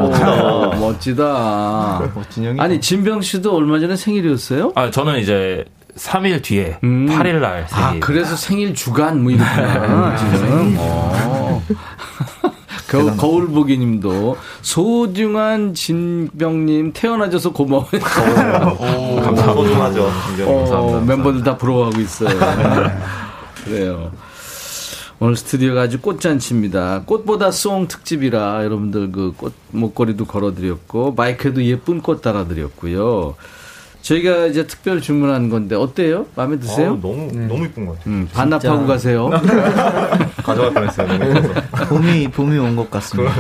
멋지다. 0.81 2.11
멋진 2.15 2.45
형이. 2.45 2.61
아니 2.61 2.81
진병 2.81 3.21
씨도 3.21 3.55
얼마 3.55 3.79
전에 3.79 3.97
생일이었어요? 3.97 4.73
아 4.75 4.91
저는 4.91 5.19
이제 5.19 5.67
3일 5.97 6.43
뒤에 6.43 6.79
8일 6.83 7.41
날 7.41 7.67
생일. 7.69 7.85
아, 7.85 7.97
그래서 8.01 8.37
생일 8.37 8.75
주간 8.75 9.23
뭐 9.23 9.31
이렇구나. 9.33 10.17
지금. 10.17 10.77
어. 10.79 11.63
거, 12.89 13.17
거울 13.17 13.49
보기 13.49 13.79
님도 13.79 14.37
소중한 14.61 15.73
진병 15.75 16.67
님 16.67 16.93
태어나줘서 16.93 17.53
고마워요. 17.53 17.87
감사합니다. 17.91 19.53
소중하죠. 19.55 20.11
어, 20.47 21.01
멤버들 21.07 21.43
다 21.43 21.57
부러워하고 21.57 22.01
있어요. 22.01 22.31
그래요. 23.65 24.11
오늘 25.21 25.37
스튜디오가 25.37 25.83
아주 25.83 26.01
꽃잔치입니다. 26.01 27.03
꽃보다 27.07 27.51
송 27.53 27.87
특집이라 27.87 28.65
여러분들 28.65 29.13
그 29.13 29.33
꽃 29.37 29.53
목걸이도 29.71 30.25
걸어드렸고 30.27 31.13
마이크에도 31.17 31.63
예쁜 31.65 32.03
꽃 32.03 32.21
달아드렸고요. 32.23 33.37
저희가 34.03 34.47
이제 34.47 34.67
특별 34.67 35.01
주문한 35.01 35.49
건데 35.49 35.77
어때요? 35.77 36.27
마음에 36.35 36.59
드세요? 36.59 36.99
아, 36.99 36.99
너무 37.01 37.31
너무 37.49 37.65
이쁜 37.65 37.87
것 37.87 37.99
같아요. 37.99 38.13
음, 38.15 38.29
반납하고 38.33 38.87
가세요. 38.87 39.31
가져갈 40.43 40.75
뻔했어요. 40.75 41.09
봄이 41.89 42.29
봄이 42.29 42.59
온 42.59 42.75
것 42.77 42.91
같습니다. 42.91 43.33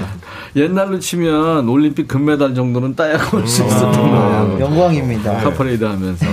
옛날로 0.54 0.98
치면 1.00 1.68
올림픽 1.68 2.06
금메달 2.06 2.54
정도는 2.54 2.94
따야지 2.94 3.38
올수 3.38 3.64
있었던 3.64 3.92
거예요. 3.92 4.56
영광입니다. 4.60 5.38
카퍼레이드 5.38 5.82
하면서. 5.84 6.26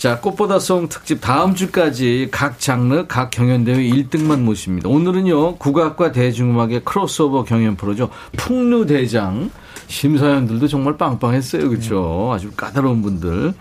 자, 0.00 0.18
꽃보다 0.18 0.58
송 0.58 0.88
특집 0.88 1.20
다음 1.20 1.54
주까지 1.54 2.28
각 2.30 2.58
장르, 2.58 3.06
각 3.06 3.28
경연대회 3.28 3.82
1등만 3.82 4.40
모십니다. 4.40 4.88
오늘은요, 4.88 5.56
국악과 5.56 6.10
대중음악의 6.10 6.86
크로스오버 6.86 7.44
경연 7.44 7.76
프로죠. 7.76 8.08
풍류대장. 8.38 9.50
심사위원들도 9.88 10.68
정말 10.68 10.96
빵빵했어요. 10.96 11.68
그렇죠? 11.68 12.30
아주 12.32 12.50
까다로운 12.52 13.02
분들. 13.02 13.52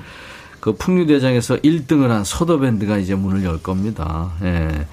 그 0.61 0.77
풍류대장에서 0.77 1.57
1등을 1.57 2.07
한 2.07 2.23
서도밴드가 2.23 2.99
이제 2.99 3.15
문을 3.15 3.43
열 3.43 3.61
겁니다. 3.61 4.31
예. 4.41 4.87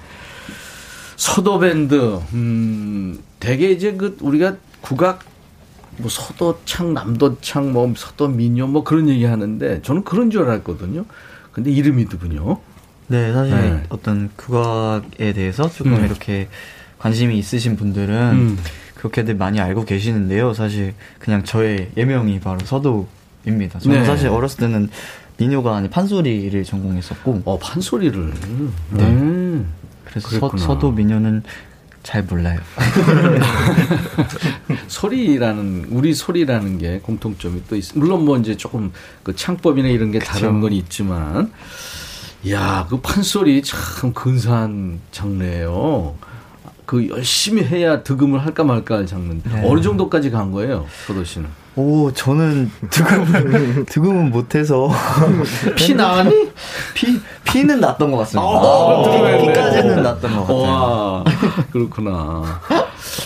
서도밴드, 1.15 2.19
음, 2.33 3.23
대개 3.39 3.69
이제 3.69 3.93
그 3.93 4.17
우리가 4.19 4.57
국악 4.81 5.21
뭐 5.95 6.09
서도창, 6.09 6.93
남도창, 6.93 7.71
뭐 7.71 7.93
서도민요, 7.95 8.67
뭐 8.67 8.83
그런 8.83 9.07
얘기 9.07 9.23
하는데 9.23 9.81
저는 9.81 10.03
그런 10.03 10.29
줄 10.29 10.43
알았거든요. 10.43 11.05
근데 11.57 11.71
이름이더군요. 11.71 12.59
네, 13.07 13.33
사실 13.33 13.55
네. 13.55 13.83
어떤 13.89 14.29
국악에 14.35 15.33
대해서 15.33 15.67
조금 15.67 15.95
음. 15.95 16.05
이렇게 16.05 16.49
관심이 16.99 17.35
있으신 17.35 17.75
분들은 17.75 18.15
음. 18.15 18.59
그렇게들 18.93 19.33
많이 19.33 19.59
알고 19.59 19.85
계시는데요. 19.85 20.53
사실 20.53 20.93
그냥 21.17 21.43
저의 21.43 21.89
예명이 21.97 22.41
바로 22.41 22.59
서도입니다. 22.59 23.79
저는 23.79 24.01
네. 24.01 24.05
사실 24.05 24.27
어렸을 24.27 24.59
때는 24.59 24.89
민요가 25.37 25.75
아닌 25.75 25.89
판소리를 25.89 26.63
전공했었고. 26.63 27.41
어, 27.45 27.57
판소리를. 27.57 28.33
네. 28.91 29.03
음. 29.03 29.73
그래서 30.05 30.29
그랬구나. 30.29 30.61
서, 30.61 30.77
도 30.77 30.91
민요는 30.91 31.41
잘 32.07 32.23
몰라요. 32.23 32.57
소리라는 34.87 35.87
우리 35.89 36.13
소리라는 36.13 36.77
게 36.77 36.99
공통점이 36.99 37.63
또 37.67 37.75
있어. 37.75 37.99
물론 37.99 38.23
뭐 38.23 38.37
이제 38.37 38.55
조금 38.55 38.93
그 39.23 39.35
창법이나 39.35 39.89
이런 39.89 40.11
게 40.11 40.19
다른 40.19 40.61
건 40.61 40.71
있지만, 40.71 41.51
야, 42.49 42.87
그 42.89 43.01
판소리 43.01 43.61
참 43.61 44.13
근사한 44.13 45.01
장르예요. 45.11 46.15
그 46.85 47.09
열심히 47.09 47.65
해야 47.65 48.03
득음을 48.03 48.39
할까 48.39 48.63
말까 48.63 48.99
할 48.99 49.05
장르인데 49.05 49.49
네. 49.49 49.69
어느 49.69 49.81
정도까지 49.81 50.29
간 50.29 50.53
거예요, 50.53 50.87
서도 51.07 51.25
씨는? 51.25 51.49
오, 51.77 52.11
저는 52.11 52.71
득음을, 52.89 53.85
득음은 53.87 54.31
못해서. 54.31 54.89
피 55.75 55.93
나왔니? 55.93 56.49
피, 56.95 57.19
피는 57.43 57.79
났던 57.79 58.09
것 58.11 58.17
같습니다. 58.17 58.41
어, 58.49 59.39
피, 59.39 59.47
피까지는 59.47 60.01
났던 60.01 60.35
것 60.37 60.41
같아요. 60.41 60.57
와, 60.63 61.23
그렇구나. 61.71 62.59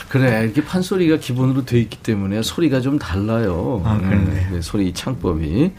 그래, 0.10 0.44
이렇게 0.44 0.66
판소리가 0.66 1.18
기본으로 1.18 1.64
돼 1.64 1.80
있기 1.80 2.00
때문에 2.00 2.42
소리가 2.44 2.82
좀 2.82 3.00
달라요. 3.00 3.82
아, 3.86 3.98
그러네요. 3.98 4.48
음, 4.52 4.60
소리 4.62 4.94
창법이. 4.94 5.72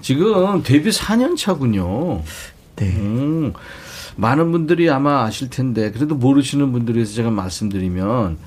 지금 0.00 0.62
데뷔 0.62 0.88
4년 0.88 1.36
차군요. 1.36 2.22
네. 2.76 3.52
많은 4.16 4.52
분들이 4.52 4.88
아마 4.88 5.24
아실 5.24 5.50
텐데, 5.50 5.90
그래도 5.90 6.14
모르시는 6.14 6.72
분들에 6.72 7.04
서 7.04 7.12
제가 7.12 7.28
말씀드리면, 7.28 8.38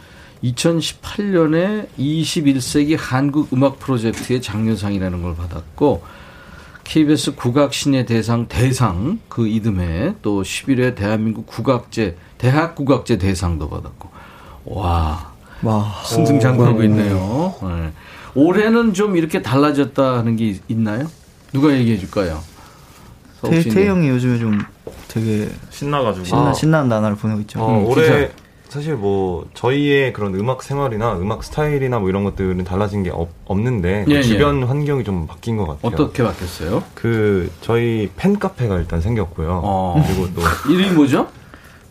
2018년에 0.43 1.87
21세기 1.97 2.95
한국 2.97 3.51
음악 3.53 3.79
프로젝트의 3.79 4.41
장려상이라는 4.41 5.21
걸 5.21 5.35
받았고, 5.35 6.03
KBS 6.83 7.35
국악신의 7.35 8.05
대상 8.07 8.47
대상 8.47 9.19
그 9.29 9.47
이듬해 9.47 10.13
또 10.23 10.41
11회 10.41 10.95
대한민국 10.95 11.45
국악제 11.45 12.17
대학 12.39 12.73
국악제 12.73 13.19
대상도 13.19 13.69
받았고 13.69 14.09
와 14.65 15.31
와. 15.61 16.01
승승장구하고 16.03 16.79
오. 16.79 16.83
있네요. 16.85 17.53
네. 17.61 17.91
올해는 18.33 18.95
좀 18.95 19.17
이렇게 19.17 19.43
달라졌다 19.43 20.17
하는 20.17 20.35
게 20.35 20.47
있- 20.47 20.63
있나요? 20.67 21.07
누가 21.53 21.71
얘기해 21.71 21.99
줄까요? 21.99 22.39
태, 23.43 23.49
서욱 23.51 23.61
씨는. 23.61 23.75
태 23.75 23.87
형이 23.87 24.07
요즘에 24.09 24.39
좀 24.39 24.59
되게 25.09 25.47
신나가지고. 25.69 26.25
신나, 26.25 26.49
아. 26.49 26.53
신나는 26.53 26.89
나날을 26.89 27.17
보내고 27.17 27.41
있죠. 27.41 27.59
어, 27.61 27.69
음, 27.81 27.85
올해 27.85 28.31
사실 28.70 28.95
뭐 28.95 29.47
저희의 29.55 30.13
그런 30.13 30.36
음악 30.36 30.61
생활이나 30.61 31.17
음악 31.17 31.43
스타일이나 31.43 31.97
뭐 31.99 32.09
이런 32.09 32.24
것들은 32.24 32.63
달라진 32.63 33.01
게 33.01 33.09
없, 33.09 33.30
없는데 33.45 34.05
그 34.05 34.11
예, 34.11 34.17
예. 34.17 34.22
주변 34.24 34.63
환경이 34.63 35.03
좀 35.03 35.26
바뀐 35.26 35.57
것 35.57 35.65
같아요. 35.65 35.91
어떻게 35.91 36.24
바뀌었어요? 36.24 36.84
그 36.93 37.51
저희 37.61 38.09
팬 38.15 38.38
카페가 38.38 38.78
일단 38.78 39.01
생겼고요. 39.01 39.61
어. 39.63 40.03
그리고 40.07 40.34
또 40.36 40.41
이름이 40.72 40.91
뭐죠? 40.91 41.28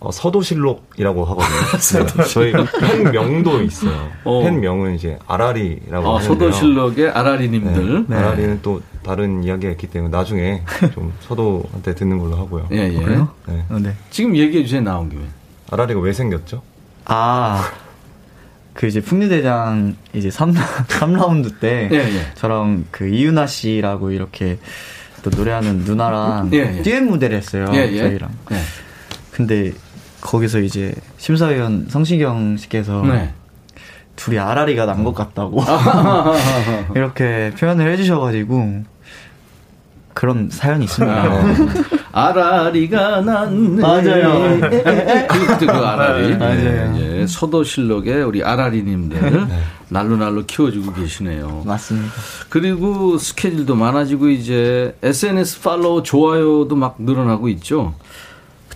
어, 0.01 0.13
서도실록이라고 0.13 1.25
하거든요. 1.25 2.07
네, 2.17 2.25
저희 2.33 2.53
팬명도 2.81 3.61
있어요. 3.63 4.09
어. 4.23 4.43
팬명은 4.45 4.95
이제 4.95 5.19
아라리라고 5.27 6.09
어, 6.09 6.19
하는데요. 6.19 6.53
서도실록의 6.53 7.11
아라리님들. 7.11 8.07
네. 8.07 8.17
아라리는 8.17 8.61
또 8.63 8.81
다른 9.03 9.43
이야기가 9.43 9.73
있기 9.73 9.89
때문에 9.89 10.17
나중에 10.17 10.63
좀 10.95 11.13
서도한테 11.21 11.97
듣는 11.97 12.19
걸로 12.19 12.37
하고요. 12.37 12.69
예, 12.71 12.93
예. 12.93 13.03
그래요? 13.03 13.29
네. 13.49 13.65
어, 13.69 13.79
네. 13.81 13.95
지금 14.11 14.37
얘기해 14.37 14.63
주세요, 14.63 14.81
나온 14.81 15.09
김에. 15.09 15.23
아라리가 15.71 16.01
왜 16.01 16.13
생겼죠? 16.13 16.63
아, 17.07 17.71
그 18.75 18.87
이제 18.87 19.01
풍류대장 19.01 19.97
이제 20.13 20.31
3, 20.31 20.53
삼라운드 20.89 21.59
때 21.59 21.89
예, 21.91 21.97
예. 21.97 22.27
저랑 22.35 22.85
그 22.91 23.09
이윤아 23.09 23.47
씨라고 23.47 24.11
이렇게 24.11 24.59
또 25.23 25.31
노래하는 25.31 25.79
누나랑 25.79 26.51
예, 26.53 26.79
예. 26.79 26.83
듀엣 26.83 27.03
무대를 27.05 27.37
했어요. 27.37 27.67
예, 27.73 27.89
예. 27.91 27.99
저희랑. 27.99 28.31
예. 28.53 28.57
근데 29.33 29.73
거기서 30.21 30.61
이제 30.61 30.95
심사위원 31.17 31.87
성시경 31.89 32.57
씨께서 32.57 33.03
네. 33.03 33.33
둘이 34.17 34.39
아라리가 34.39 34.85
난 34.85 35.05
것 35.05 35.15
같다고 35.15 35.63
이렇게 36.97 37.53
표현을 37.59 37.91
해주셔가지고 37.93 38.83
그런 40.13 40.49
사연이 40.51 40.85
있습니다. 40.87 41.23
아라리가 42.13 43.21
났네. 43.21 43.81
맞아요. 43.81 44.59
그, 45.29 45.67
그 45.67 45.71
아라리. 45.71 46.37
맞아요. 46.37 46.97
예, 46.99 47.21
예. 47.21 47.27
서도실록의 47.27 48.23
우리 48.23 48.43
아라리님들 48.43 49.47
날로 49.89 50.17
날로 50.17 50.45
키워주고 50.45 50.93
계시네요. 50.93 51.63
맞습니다. 51.67 52.13
그리고 52.49 53.19
스케줄도 53.19 53.75
많아지고 53.75 54.29
이제 54.29 54.97
SNS 55.03 55.63
팔로우 55.63 56.03
좋아요도 56.03 56.77
막 56.77 56.97
늘어나고 56.99 57.49
있죠. 57.51 57.95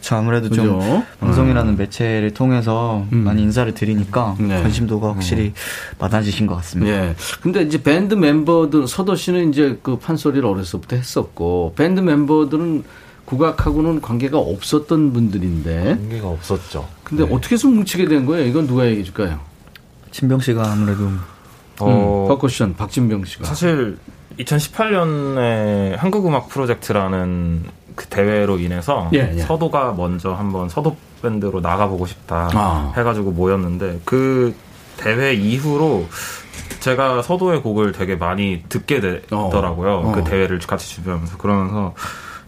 그쵸 0.02 0.16
아무래도 0.16 0.48
그죠? 0.48 0.62
좀 0.62 1.04
방송이라는 1.20 1.76
매체를 1.76 2.34
통해서 2.34 3.06
많이 3.10 3.42
인사를 3.42 3.72
드리니까 3.72 4.34
네. 4.40 4.60
관심도가 4.60 5.14
확실히 5.14 5.52
많아지신 6.00 6.48
것 6.48 6.56
같습니다. 6.56 6.92
예. 6.92 7.14
근데 7.40 7.62
이제 7.62 7.80
밴드 7.80 8.14
멤버들 8.14 8.88
서도 8.88 9.14
씨는 9.14 9.50
이제 9.50 9.78
그 9.80 9.98
판소리를 9.98 10.44
어렸을 10.44 10.80
때 10.80 10.96
했었고 10.96 11.74
밴드 11.76 12.00
멤버들은 12.00 12.82
국악하고는 13.32 14.02
관계가 14.02 14.38
없었던 14.38 15.14
분들인데 15.14 15.84
관계가 15.84 16.28
없었죠. 16.28 16.86
근데 17.02 17.24
어떻게 17.24 17.54
해서 17.54 17.66
뭉치게 17.68 18.06
된 18.06 18.26
거예요? 18.26 18.44
이건 18.46 18.66
누가 18.66 18.86
얘기해 18.86 19.04
줄까요? 19.04 19.40
진병 20.10 20.40
씨가 20.40 20.70
아무래도 20.70 21.08
어, 21.80 21.88
음, 21.88 22.28
퍼커션 22.28 22.76
박진병 22.76 23.24
씨가 23.24 23.44
사실 23.44 23.96
2018년에 24.38 25.96
한국음악 25.96 26.48
프로젝트라는 26.48 27.64
그 27.96 28.06
대회로 28.06 28.58
인해서 28.58 29.08
예, 29.14 29.32
예. 29.34 29.40
서도가 29.40 29.94
먼저 29.94 30.34
한번 30.34 30.68
서도 30.68 30.96
밴드로 31.22 31.60
나가보고 31.60 32.06
싶다 32.06 32.50
아. 32.52 32.92
해가지고 32.96 33.30
모였는데 33.30 34.00
그 34.04 34.54
대회 34.98 35.32
이후로 35.32 36.06
제가 36.80 37.22
서도의 37.22 37.62
곡을 37.62 37.92
되게 37.92 38.16
많이 38.16 38.62
듣게 38.68 39.00
되더라고요. 39.00 39.90
어. 40.04 40.12
그 40.12 40.24
대회를 40.24 40.58
같이 40.58 40.88
준비하면서 40.90 41.38
그러면서 41.38 41.94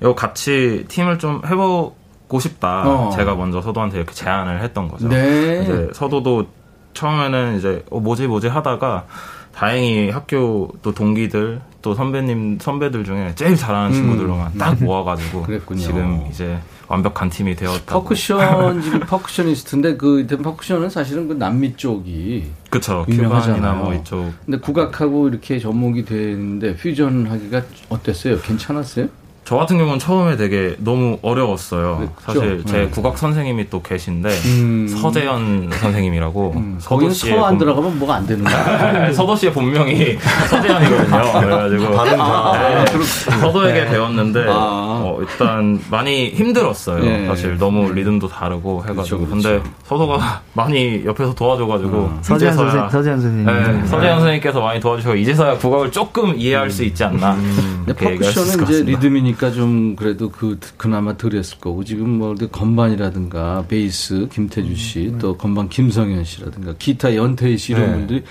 이거 0.00 0.14
같이 0.14 0.84
팀을 0.88 1.18
좀 1.18 1.42
해보고 1.46 2.40
싶다. 2.40 2.82
어. 2.86 3.10
제가 3.10 3.34
먼저 3.34 3.60
서도한테 3.60 3.98
이렇게 3.98 4.12
제안을 4.12 4.62
했던 4.62 4.88
거죠. 4.88 5.08
네. 5.08 5.62
이제 5.62 5.90
서도도 5.92 6.46
처음에는 6.94 7.58
이제 7.58 7.84
어, 7.90 8.00
뭐지 8.00 8.26
뭐지 8.26 8.48
하다가 8.48 9.06
다행히 9.54 10.10
학교 10.10 10.72
또 10.82 10.92
동기들 10.92 11.60
또 11.80 11.94
선배님 11.94 12.58
선배들 12.60 13.04
중에 13.04 13.34
제일 13.36 13.56
잘하는 13.56 13.90
음. 13.90 13.94
친구들만 13.94 14.58
딱 14.58 14.80
음. 14.80 14.86
모아가지고 14.86 15.42
그랬군요. 15.42 15.80
지금 15.80 16.26
이제 16.28 16.58
완벽한 16.88 17.30
팀이 17.30 17.54
되었다. 17.54 17.94
퍼쿠션 17.94 18.82
지금 18.82 19.00
퍼쿠셔니스트인데 19.00 19.96
그 19.96 20.26
퍼쿠션은 20.26 20.90
사실은 20.90 21.28
그 21.28 21.34
남미 21.34 21.76
쪽이 21.76 22.50
그쵸 22.68 23.06
유명하잖아요. 23.08 23.76
뭐 23.76 23.94
이쪽 23.94 24.32
근데 24.44 24.58
국악하고 24.58 25.28
이렇게 25.28 25.58
접목이 25.58 26.04
되는데 26.04 26.74
퓨전 26.74 27.26
하기가 27.26 27.62
어땠어요? 27.90 28.40
괜찮았어요? 28.40 29.08
저 29.44 29.56
같은 29.56 29.76
경우는 29.76 29.98
처음에 29.98 30.36
되게 30.38 30.74
너무 30.78 31.18
어려웠어요. 31.20 32.08
그렇죠. 32.24 32.40
사실 32.40 32.62
제 32.64 32.78
네. 32.78 32.88
국악 32.88 33.18
선생님이 33.18 33.68
또 33.68 33.82
계신데 33.82 34.28
음. 34.30 34.88
서재현 34.88 35.68
선생님이라고 35.70 36.54
거기는 36.82 37.12
서안 37.12 37.58
들어가면 37.58 37.98
뭐가 37.98 38.14
안 38.14 38.26
되는 38.26 38.42
거야? 38.42 39.12
서도 39.12 39.36
씨의 39.36 39.52
본명이 39.52 40.16
서재현이거든요. 40.48 41.32
그래가지고 41.40 41.94
다. 41.94 42.04
네, 42.04 42.84
그렇구나. 42.86 43.38
서도에게 43.40 43.84
네. 43.84 43.90
배웠는데 43.90 44.46
아. 44.48 45.02
어, 45.04 45.18
일단 45.20 45.78
많이 45.90 46.30
힘들었어요. 46.30 47.04
네. 47.04 47.26
사실 47.26 47.58
너무 47.58 47.92
리듬도 47.92 48.28
다르고 48.28 48.84
해가지고 48.88 49.26
그렇죠, 49.26 49.28
근데 49.28 49.62
서도가 49.84 50.40
많이 50.54 51.02
옆에서 51.04 51.34
도와줘가지고 51.34 52.12
서재현 52.22 52.54
이제서야- 52.54 52.56
선생- 52.56 52.88
서재현 52.90 53.20
선생님. 53.20 53.44
네, 53.46 53.86
서재현 53.88 54.14
선생님께서 54.20 54.60
많이 54.62 54.80
도와주시고 54.80 55.16
이제서야 55.16 55.58
국악을 55.58 55.92
조금 55.92 56.34
이해할 56.34 56.70
수 56.70 56.82
있지 56.82 57.04
않나. 57.04 57.36
있을 57.36 57.94
퍼쿠션은 57.94 58.16
것 58.16 58.54
이제 58.54 58.56
같습니다. 58.64 58.98
리듬이니까 59.34 59.50
좀 59.52 59.96
그래도 59.96 60.30
그 60.30 60.58
그나마 60.76 61.16
덜했을 61.16 61.58
거고 61.58 61.84
지금 61.84 62.08
뭐 62.18 62.34
건반이라든가 62.34 63.64
베이스 63.68 64.28
김태주 64.30 64.74
씨또 64.76 65.36
건반 65.36 65.68
김성현 65.68 66.24
씨라든가 66.24 66.74
기타 66.78 67.14
연태희 67.14 67.58
씨 67.58 67.72
이런 67.72 67.86
네. 67.86 67.92
분들이 67.92 68.24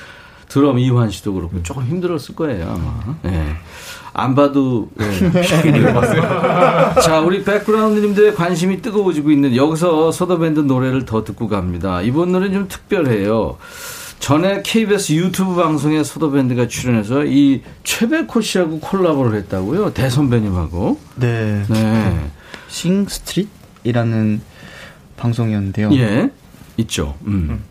드럼 0.47 0.79
이환 0.79 1.09
씨도 1.09 1.33
그렇고 1.33 1.61
조금 1.63 1.83
힘들었을 1.83 2.35
거예요 2.35 2.69
아마. 2.69 3.15
예. 3.25 3.55
안 4.13 4.35
봐도 4.35 4.89
예. 5.01 5.41
자 7.01 7.19
우리 7.21 7.43
백그라운드님들의 7.43 8.35
관심이 8.35 8.81
뜨거워지고 8.81 9.31
있는 9.31 9.55
여기서 9.55 10.11
소다밴드 10.11 10.61
노래를 10.61 11.05
더 11.05 11.23
듣고 11.23 11.47
갑니다. 11.47 12.01
이번 12.01 12.31
노래는 12.31 12.53
좀 12.53 12.67
특별해요. 12.67 13.57
전에 14.23 14.61
KBS 14.63 15.11
유튜브 15.11 15.53
방송에 15.55 16.01
소다밴드가 16.01 16.69
출연해서 16.69 17.25
이 17.25 17.61
최백호 17.83 18.39
씨하고 18.39 18.79
콜라보를 18.79 19.37
했다고요. 19.39 19.91
대선배님하고. 19.91 20.97
네. 21.15 21.65
네. 21.67 22.29
싱 22.69 23.05
스트릿이라는 23.05 24.39
방송이었는데요. 25.17 25.93
예. 25.95 26.29
있죠. 26.77 27.17
음. 27.27 27.65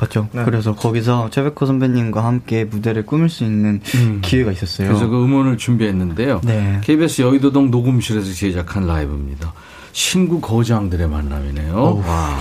맞죠. 0.00 0.28
네. 0.32 0.42
그래서 0.44 0.74
거기서 0.74 1.30
최백호 1.30 1.66
선배님과 1.66 2.24
함께 2.24 2.64
무대를 2.64 3.06
꾸밀 3.06 3.28
수 3.28 3.44
있는 3.44 3.80
기회가 4.22 4.50
있었어요. 4.50 4.88
그래서 4.88 5.06
그 5.06 5.22
음원을 5.22 5.56
준비했는데요. 5.56 6.40
네. 6.42 6.80
KBS 6.82 7.22
여의도동 7.22 7.70
녹음실에서 7.70 8.32
제작한 8.32 8.88
라이브입니다. 8.88 9.54
신구 9.92 10.40
거장들의 10.40 11.08
만남이네요. 11.08 12.02
와. 12.06 12.38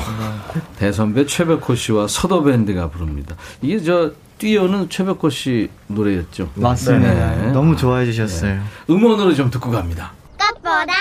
대선배 0.80 1.26
최백호 1.26 1.76
씨와 1.76 2.08
서도밴드가 2.08 2.90
부릅니다. 2.90 3.36
이게 3.62 3.82
저 3.82 4.12
뛰어는 4.38 4.90
최백호 4.90 5.30
씨 5.30 5.70
노래였죠. 5.88 6.50
맞습니다. 6.56 7.36
네. 7.36 7.52
너무 7.52 7.76
좋아해 7.76 8.06
주셨어요. 8.06 8.56
네. 8.56 8.60
음원으로 8.90 9.36
좀 9.36 9.52
듣고 9.52 9.70
갑니다. 9.70 10.14
꽃보다 10.40 10.94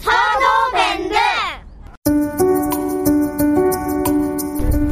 선호밴드 0.00 1.14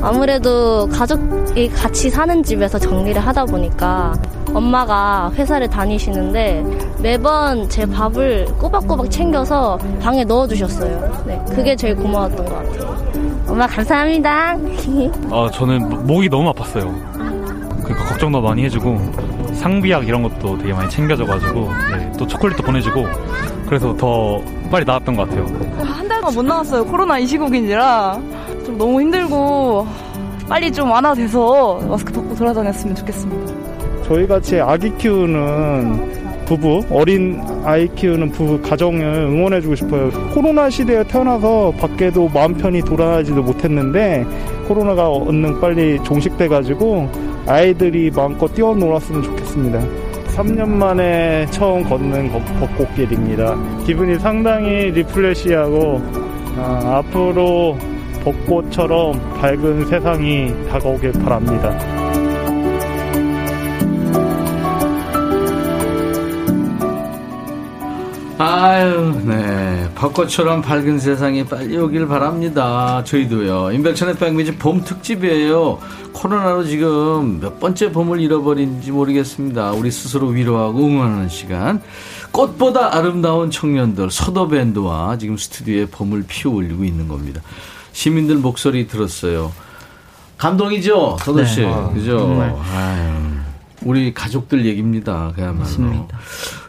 아무래도 0.03 0.89
가족이 0.89 1.69
같이 1.71 2.11
사는 2.11 2.43
집에서 2.43 2.79
정리를 2.79 3.25
하다 3.25 3.45
보니까 3.45 4.15
엄마가 4.55 5.31
회사를 5.35 5.69
다니시는데 5.69 6.65
매번 7.01 7.69
제 7.69 7.87
밥을 7.87 8.47
꼬박꼬박 8.59 9.11
챙겨서 9.11 9.79
방에 10.01 10.25
넣어주셨어요. 10.25 11.23
네, 11.27 11.41
그게 11.51 11.75
제일 11.75 11.97
고마웠던 11.97 12.45
것 12.45 12.55
같아요. 12.55 12.97
엄마 13.49 13.67
감사합니다. 13.67 14.57
아, 15.31 15.51
저는 15.53 16.07
목이 16.07 16.29
너무 16.29 16.53
아팠어요. 16.53 16.93
그러니까 17.83 18.05
걱정도 18.09 18.41
많이 18.41 18.65
해주고 18.65 18.99
상비약 19.55 20.07
이런 20.07 20.23
것도 20.23 20.59
되게 20.59 20.73
많이 20.73 20.89
챙겨줘가지고 20.91 21.71
네, 21.97 22.13
또 22.19 22.27
초콜릿도 22.27 22.63
보내주고 22.63 23.07
그래서 23.67 23.97
더 23.97 24.41
빨리 24.71 24.85
나았던 24.85 25.17
것 25.17 25.29
같아요. 25.29 25.47
한 25.79 26.09
달간 26.09 26.35
못 26.35 26.43
나왔어요. 26.43 26.85
코로나 26.85 27.19
이 27.19 27.27
시국인지라 27.27 28.19
좀 28.67 28.79
너무 28.79 29.01
힘들고 29.01 29.87
빨리 30.49 30.71
좀 30.73 30.91
완화돼서 30.91 31.81
마스크 31.89 32.13
벗고 32.13 32.35
돌아다녔으면 32.35 32.95
좋겠습니다. 32.97 33.62
저희 34.13 34.27
같이 34.27 34.61
아기 34.61 34.95
키우는 34.99 36.45
부부, 36.45 36.85
어린 36.91 37.41
아이 37.65 37.89
키우는 37.95 38.31
부부 38.33 38.61
가정을 38.61 39.03
응원해주고 39.03 39.75
싶어요. 39.75 40.11
코로나 40.35 40.69
시대에 40.69 41.03
태어나서 41.05 41.73
밖에도 41.81 42.29
마음 42.29 42.53
편히 42.53 42.83
돌아다니지도 42.83 43.43
못했는데 43.43 44.27
코로나가 44.69 45.09
얼른 45.09 45.59
빨리 45.63 45.99
종식돼가지고 46.05 47.09
아이들이 47.47 48.11
마음껏 48.15 48.49
뛰어놀았으면 48.55 49.23
좋겠습니다. 49.23 49.81
3년 50.37 50.69
만에 50.69 51.47
처음 51.51 51.83
걷는 51.83 52.33
벚- 52.33 52.69
벚꽃길입니다. 52.77 53.57
기분이 53.87 54.19
상당히 54.19 54.91
리플레시하고 54.91 56.03
아, 56.59 56.99
앞으로 57.03 57.79
벚꽃처럼 58.25 59.19
밝은 59.41 59.87
세상이 59.87 60.53
다가오길 60.69 61.13
바랍니다. 61.13 62.02
아유, 68.63 69.21
네. 69.25 69.91
벚꽃처럼 69.97 70.63
밝은 70.63 71.01
세상이 71.01 71.45
빨리 71.47 71.77
오길 71.77 72.07
바랍니다. 72.07 73.03
저희도요. 73.05 73.73
인백천의 73.73 74.15
백미지 74.15 74.55
봄 74.55 74.85
특집이에요. 74.85 75.81
코로나로 76.13 76.63
지금 76.63 77.41
몇 77.41 77.59
번째 77.59 77.91
봄을 77.91 78.21
잃어버린지 78.21 78.93
모르겠습니다. 78.93 79.73
우리 79.73 79.91
스스로 79.91 80.29
위로하고 80.29 80.79
응원하는 80.79 81.29
시간. 81.29 81.83
꽃보다 82.31 82.95
아름다운 82.97 83.51
청년들, 83.51 84.13
서도밴드와 84.13 85.19
지금 85.19 85.37
스튜디오에 85.37 85.87
봄을 85.87 86.25
피워 86.29 86.55
올리고 86.55 86.85
있는 86.85 87.09
겁니다. 87.09 87.43
시민들 87.91 88.37
목소리 88.37 88.87
들었어요. 88.87 89.51
감동이죠, 90.39 91.17
서도 91.21 91.45
씨. 91.45 91.63
네. 91.63 91.67
아, 91.67 91.89
그죠? 91.89 92.17
정말. 92.17 92.55
아유, 92.73 93.42
우리 93.85 94.15
가족들 94.15 94.65
얘기입니다. 94.67 95.33
그야말로. 95.35 96.09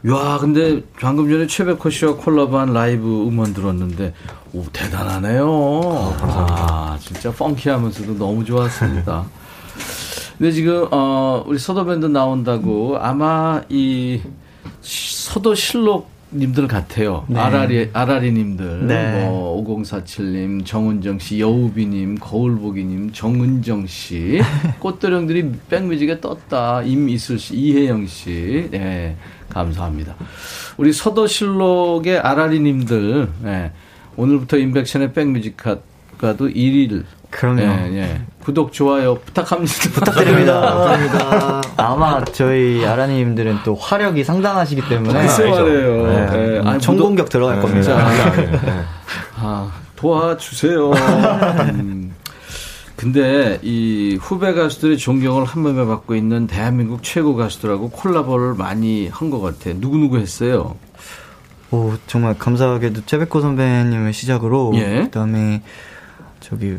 야, 0.09 0.37
근데 0.39 0.81
방금 0.99 1.29
전에 1.29 1.47
최백호 1.47 1.89
씨와 1.89 2.15
콜라보한 2.15 2.73
라이브 2.73 3.27
음원 3.27 3.53
들었는데, 3.53 4.13
오, 4.53 4.65
대단하네요. 4.71 6.15
아, 6.21 6.97
진짜 6.99 7.31
펑키하면서도 7.31 8.17
너무 8.17 8.43
좋았습니다. 8.43 9.25
근데 10.37 10.51
지금, 10.51 10.87
어, 10.91 11.43
우리 11.47 11.59
서도밴드 11.59 12.07
나온다고 12.07 12.97
아마 12.99 13.61
이 13.69 14.21
서도 14.81 15.55
실록 15.55 16.12
님들 16.33 16.67
같아요. 16.67 17.25
네. 17.27 17.39
아라리, 17.39 17.89
아라리 17.93 18.31
님들. 18.31 18.87
네. 18.87 19.25
뭐, 19.25 19.63
5047님, 19.63 20.65
정은정 20.65 21.19
씨, 21.19 21.39
여우비 21.39 21.85
님, 21.85 22.17
거울보기 22.19 22.83
님, 22.83 23.11
정은정 23.11 23.87
씨. 23.87 24.41
꽃도령들이 24.79 25.51
백뮤직에 25.69 26.19
떴다. 26.19 26.81
임이슬 26.83 27.39
씨, 27.39 27.55
이혜영 27.55 28.07
씨. 28.07 28.67
네. 28.71 29.15
감사합니다. 29.49 30.15
우리 30.77 30.91
서도실록의 30.91 32.17
아라리 32.19 32.59
님들, 32.59 33.29
예, 33.45 33.71
오늘부터 34.15 34.57
인백션의 34.57 35.13
백뮤직가도 35.13 36.49
1일. 36.49 37.03
그럼요. 37.39 37.61
예, 37.61 37.89
예. 37.97 38.21
구독, 38.43 38.71
좋아요 38.73 39.15
부탁합니다. 39.19 39.73
부탁드립니다. 39.93 41.61
아마 41.77 42.23
저희 42.25 42.85
아라님들은 42.85 43.59
또 43.63 43.75
화력이 43.75 44.23
상당하시기 44.23 44.87
때문에 44.87 45.13
글쎄 45.21 45.49
말이에요. 45.49 46.07
네. 46.07 46.27
예. 46.55 46.59
음, 46.59 46.67
아니, 46.67 46.79
총공격 46.79 47.29
들어갈 47.29 47.61
겁니다. 47.61 47.83
자, 47.97 48.85
아, 49.37 49.71
도와주세요. 49.95 50.91
음. 50.91 52.13
근데 52.95 53.59
이 53.63 54.17
후배 54.21 54.53
가수들의 54.53 54.97
존경을 54.97 55.43
한 55.45 55.61
몸에 55.63 55.85
받고 55.85 56.15
있는 56.15 56.47
대한민국 56.47 57.03
최고 57.03 57.35
가수들하고 57.35 57.89
콜라보를 57.89 58.53
많이 58.53 59.07
한 59.09 59.29
것 59.29 59.41
같아. 59.41 59.71
누구누구 59.75 60.17
했어요? 60.19 60.75
오, 61.71 61.95
정말 62.07 62.37
감사하게도 62.37 63.01
최백호 63.07 63.41
선배님을 63.41 64.13
시작으로 64.13 64.73
예. 64.75 65.01
그다음에 65.05 65.63
저기 66.39 66.77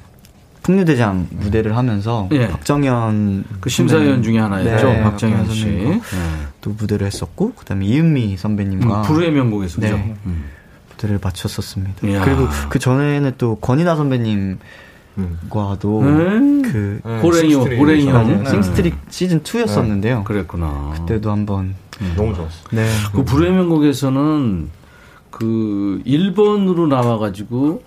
풍류대장 0.65 1.29
무대를 1.31 1.77
하면서 1.77 2.27
예. 2.33 2.49
박정현 2.49 3.45
그 3.61 3.69
심사위원 3.69 4.23
중에 4.23 4.39
하나였죠, 4.39 5.03
박정현 5.03 5.51
씨. 5.51 5.61
선배님과 5.61 5.95
네. 5.95 6.47
또 6.63 6.71
무대를 6.71 7.07
했었고 7.07 7.53
그다음에 7.53 7.85
이은미 7.85 8.37
선배님과 8.39 9.01
음, 9.01 9.03
불후의 9.03 9.31
명곡에서죠. 9.31 9.87
네. 9.87 10.17
음. 10.25 10.45
무대를 10.91 11.21
마쳤었습니다. 11.23 12.09
이야. 12.09 12.25
그리고 12.25 12.49
그 12.71 12.79
전에는 12.79 13.35
또 13.37 13.57
권이나 13.57 13.95
선배님 13.95 14.59
과도 15.51 16.01
음. 16.01 16.63
그 16.63 17.01
네, 17.05 17.21
호랭이요. 17.21 18.13
맞아요. 18.13 18.43
네. 18.43 18.51
싱스트릿 18.51 18.95
시즌 19.11 19.43
2였었는데요. 19.43 20.19
네, 20.19 20.25
그랬구나. 20.25 20.95
그때도 20.97 21.31
한번 21.31 21.75
너무 22.17 22.35
좋았어. 22.35 22.69
네. 22.73 22.89
그 23.15 23.23
불의 23.23 23.53
명곡에서는 23.53 24.71
그 25.31 26.01
1번으로 26.07 26.89
나와 26.89 27.19
가지고 27.19 27.83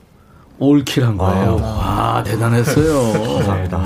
올킬한 0.60 1.18
거예요. 1.18 1.56
와, 1.62 2.24
대단했어요. 2.24 3.14
감사합니다. 3.36 3.78
어. 3.78 3.82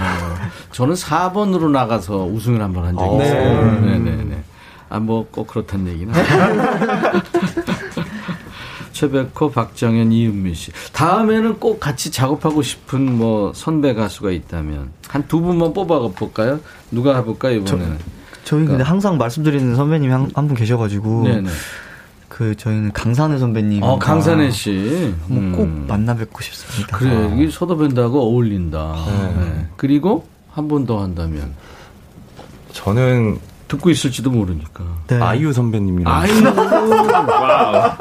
저는 0.71 0.93
4번으로 0.95 1.69
나가서 1.69 2.25
우승을 2.25 2.61
한 2.61 2.71
번 2.73 2.85
한 2.85 2.95
적이 2.97 3.17
네. 3.17 3.25
있어요. 3.25 3.81
네네네. 3.81 4.43
아, 4.89 4.99
뭐 4.99 5.25
꼭 5.31 5.47
그렇단 5.47 5.87
얘기는. 5.87 6.13
최백호, 8.91 9.49
박정현, 9.51 10.11
이은미 10.11 10.53
씨. 10.53 10.71
다음에는 10.93 11.59
꼭 11.59 11.79
같이 11.79 12.11
작업하고 12.11 12.61
싶은 12.61 13.17
뭐 13.17 13.51
선배 13.55 13.93
가수가 13.93 14.31
있다면 14.31 14.91
한 15.07 15.27
두 15.27 15.41
분만 15.41 15.73
뽑아 15.73 15.99
볼까요? 16.09 16.59
누가 16.91 17.15
해볼까요 17.17 17.57
이번에는? 17.57 17.97
저희 18.43 18.65
근데 18.65 18.83
항상 18.83 19.17
말씀드리는 19.17 19.75
선배님이 19.75 20.11
한 20.11 20.47
분 20.47 20.53
계셔가지고 20.55 21.23
네네. 21.23 21.49
그 22.31 22.55
저희는 22.55 22.93
강산에 22.93 23.39
선배님. 23.39 23.83
어, 23.83 23.99
강산에 23.99 24.49
씨. 24.51 25.13
한번 25.27 25.51
꼭 25.51 25.63
음. 25.63 25.85
만나 25.85 26.15
뵙고 26.15 26.41
싶습니다. 26.41 26.95
그래, 26.97 27.29
이게 27.35 27.49
서도밴드하고 27.51 28.21
어울린다. 28.21 28.95
네. 29.37 29.67
그리고 29.75 30.25
한 30.49 30.69
번 30.69 30.85
더 30.85 31.01
한다면 31.01 31.53
저는 32.71 33.37
듣고 33.67 33.89
있을지도 33.89 34.31
모르니까. 34.31 34.83
아이유 35.19 35.51
선배님이랑 35.51 36.11
아이유. 36.13 36.43
Wow. 37.27 37.91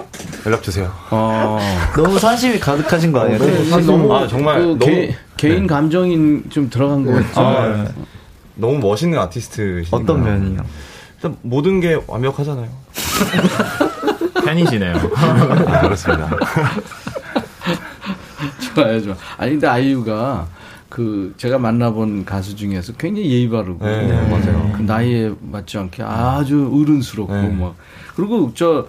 연락 0.47 0.63
주세요. 0.63 0.93
어. 1.11 1.59
너무 1.97 2.17
사심이 2.19 2.61
가득하신 2.61 3.11
거 3.13 3.21
아니에요? 3.23 3.39
너무, 3.71 3.81
너무 3.85 4.15
아, 4.15 4.29
정말 4.29 4.59
그 4.61 4.65
너무 4.67 4.79
개, 4.79 5.15
개인 5.37 5.67
감정이 5.67 6.43
좀 6.51 6.71
들어간 6.71 7.05
거 7.05 7.13
같죠? 7.13 7.41
아, 7.41 7.85
너무 8.55 8.79
멋있는 8.79 9.19
아티스트시니까 9.19 9.97
어떤 9.97 10.23
면이요? 10.25 10.65
일단 11.17 11.37
모든 11.43 11.81
게 11.81 12.01
완벽하잖아요. 12.07 12.69
팬이시네요. 14.55 14.95
아, 15.17 15.81
그렇습니다. 15.83 16.29
좋아요, 18.75 19.03
좋아. 19.03 19.15
아니, 19.37 19.53
근데 19.53 19.67
아이유가 19.67 20.47
그 20.89 21.33
제가 21.37 21.59
만나본 21.59 22.25
가수 22.25 22.57
중에서 22.57 22.93
굉장히 22.95 23.31
예의 23.31 23.49
바르고 23.49 23.85
네, 23.85 24.13
맞아요. 24.29 24.73
그 24.77 24.83
나이에 24.83 25.33
맞지 25.41 25.79
않게 25.79 26.03
아주 26.03 26.69
어른스럽고 26.73 27.33
네. 27.33 27.49
막 27.49 27.75
그리고 28.17 28.51
저 28.55 28.87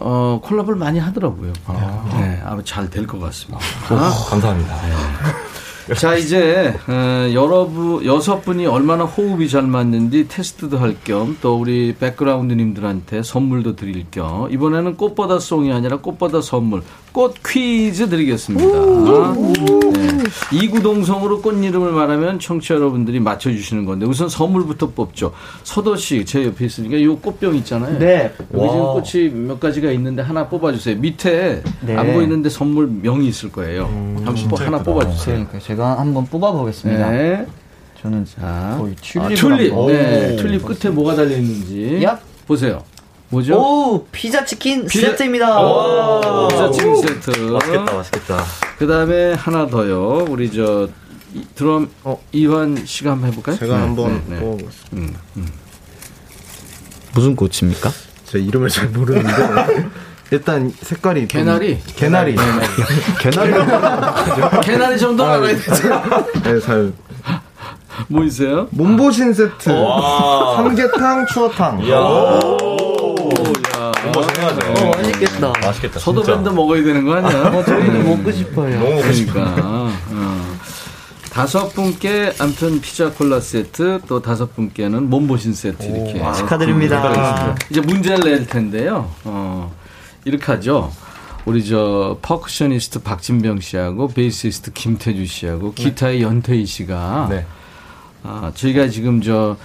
어, 0.00 0.40
콜라보를 0.42 0.78
많이 0.78 0.98
하더라고요. 0.98 1.52
네, 2.18 2.40
아마 2.44 2.62
잘 2.64 2.88
될 2.88 3.06
것 3.06 3.18
같습니다. 3.20 3.58
오, 3.90 3.96
감사합니다. 4.30 4.74
자 5.96 6.16
이제 6.16 6.74
어, 6.86 7.32
여러분 7.32 8.04
여섯 8.04 8.42
분이 8.42 8.66
얼마나 8.66 9.04
호흡이 9.04 9.48
잘 9.48 9.62
맞는지 9.62 10.28
테스트도 10.28 10.76
할 10.78 10.96
겸 11.04 11.38
또 11.40 11.56
우리 11.58 11.94
백그라운드님들한테 11.98 13.22
선물도 13.22 13.74
드릴 13.76 14.04
겸 14.10 14.50
이번에는 14.52 14.96
꽃보다 14.98 15.38
송이 15.38 15.72
아니라 15.72 15.98
꽃보다 15.98 16.42
선물 16.42 16.82
꽃 17.12 17.34
퀴즈 17.44 18.08
드리겠습니다. 18.08 18.64
네. 18.66 20.24
이구동성으로 20.52 21.40
꽃 21.40 21.52
이름을 21.62 21.92
말하면 21.92 22.38
청취자 22.38 22.74
여러분들이 22.74 23.18
맞춰주시는 23.20 23.84
건데 23.84 24.06
우선 24.06 24.28
선물부터 24.28 24.90
뽑죠. 24.90 25.32
서도 25.64 25.96
씨 25.96 26.24
제 26.24 26.44
옆에 26.46 26.66
있으니까 26.66 26.96
이 26.96 27.06
꽃병 27.06 27.56
있잖아요. 27.56 27.98
네. 27.98 28.32
여기 28.54 28.66
지금 28.68 28.80
와. 28.80 28.92
꽃이 28.92 29.28
몇 29.46 29.58
가지가 29.60 29.90
있는데 29.92 30.22
하나 30.22 30.46
뽑아주세요. 30.48 30.96
밑에 30.98 31.62
네. 31.80 31.96
안 31.96 32.12
보이는데 32.12 32.48
선물 32.50 32.86
명이 32.88 33.26
있을 33.28 33.50
거예요. 33.50 33.84
한번 33.84 34.34
뽑- 34.48 34.60
하나 34.60 34.82
뽑아주세요. 34.82 35.34
그러니까 35.34 35.58
제가 35.60 35.98
한번 35.98 36.26
뽑아보겠습니다. 36.26 37.10
네. 37.10 37.46
저는 38.02 38.24
자, 38.26 38.76
거의 38.78 38.92
아, 38.92 39.28
튤립. 39.34 39.72
한번- 39.72 39.86
네, 39.88 40.32
오. 40.34 40.36
튤립 40.36 40.64
끝에 40.64 40.92
뭐가 40.92 41.14
달려 41.16 41.36
있는지 41.36 42.00
야. 42.04 42.18
보세요. 42.46 42.82
뭐죠? 43.30 43.54
오 43.60 44.06
피자 44.10 44.44
치킨 44.44 44.86
피자- 44.86 45.08
세트입니다. 45.08 45.60
오, 45.60 46.48
피자 46.48 46.70
치킨 46.70 46.96
세트. 46.96 47.30
맛있겠다, 47.40 47.92
맛있겠다. 47.94 48.44
그 48.78 48.86
다음에 48.86 49.34
하나 49.34 49.66
더요. 49.66 50.24
우리 50.28 50.50
저 50.50 50.88
이- 51.34 51.44
드럼 51.54 51.90
이환 52.32 52.84
씨가 52.86 53.10
한번 53.12 53.30
해볼까요? 53.30 53.58
제가 53.58 53.76
네, 53.76 53.80
한번 53.82 54.22
네, 54.28 54.36
네. 54.40 54.56
음, 54.94 55.14
음. 55.36 55.48
무슨 57.12 57.36
꽃입니까? 57.36 57.90
제 58.24 58.38
이름을 58.38 58.70
잘 58.70 58.88
모르는데 58.88 59.30
일단 60.30 60.72
색깔이 60.80 61.28
좀- 61.28 61.40
개나리? 61.40 61.78
개나리 61.96 62.34
개나리 63.20 63.52
개나리 64.64 64.98
정도 64.98 65.24
알아야 65.24 65.54
되죠. 65.54 65.72
네, 66.44 66.60
잘. 66.60 66.92
뭐 68.06 68.22
있어요? 68.24 68.68
몸보신 68.70 69.34
세트 69.34 69.68
와. 69.70 70.56
삼계탕 70.56 71.26
추어탕 71.26 71.80
이야. 74.04 74.08
야. 74.08 74.12
멋있하죠. 74.14 74.86
어, 74.86 74.90
맛있겠다. 74.96 75.52
맛있겠다. 75.62 76.00
서도밴드 76.00 76.48
먹어야 76.50 76.82
되는 76.82 77.04
거 77.04 77.14
아니야? 77.14 77.48
어, 77.48 77.64
저희도 77.64 77.92
먹고 78.02 78.32
싶어요. 78.32 78.78
너무 78.78 78.90
먹고. 78.96 79.02
그러니까 79.02 79.54
어. 79.64 80.58
다섯 81.30 81.68
분께 81.72 82.32
암튼 82.40 82.80
피자 82.80 83.10
콜라 83.12 83.38
세트 83.38 84.00
또 84.08 84.20
다섯 84.20 84.54
분께는 84.56 85.08
몸보신 85.08 85.52
세트 85.54 85.84
이렇게 85.84 86.20
아, 86.22 86.32
축하드립니다. 86.32 87.54
이제 87.70 87.80
문제를 87.80 88.24
낼 88.24 88.46
텐데요. 88.46 89.10
어, 89.24 89.72
이렇게 90.24 90.44
하죠. 90.46 90.90
우리 91.44 91.64
저 91.64 92.18
percussionist 92.22 93.02
박진병 93.02 93.60
씨하고 93.60 94.08
베이시스트 94.08 94.72
김태주 94.72 95.26
씨하고 95.26 95.72
기타의 95.74 96.22
연태희 96.22 96.66
씨가 96.66 97.28
네. 97.30 97.46
아, 98.24 98.50
저희가 98.54 98.88
지금 98.88 99.22
저 99.22 99.56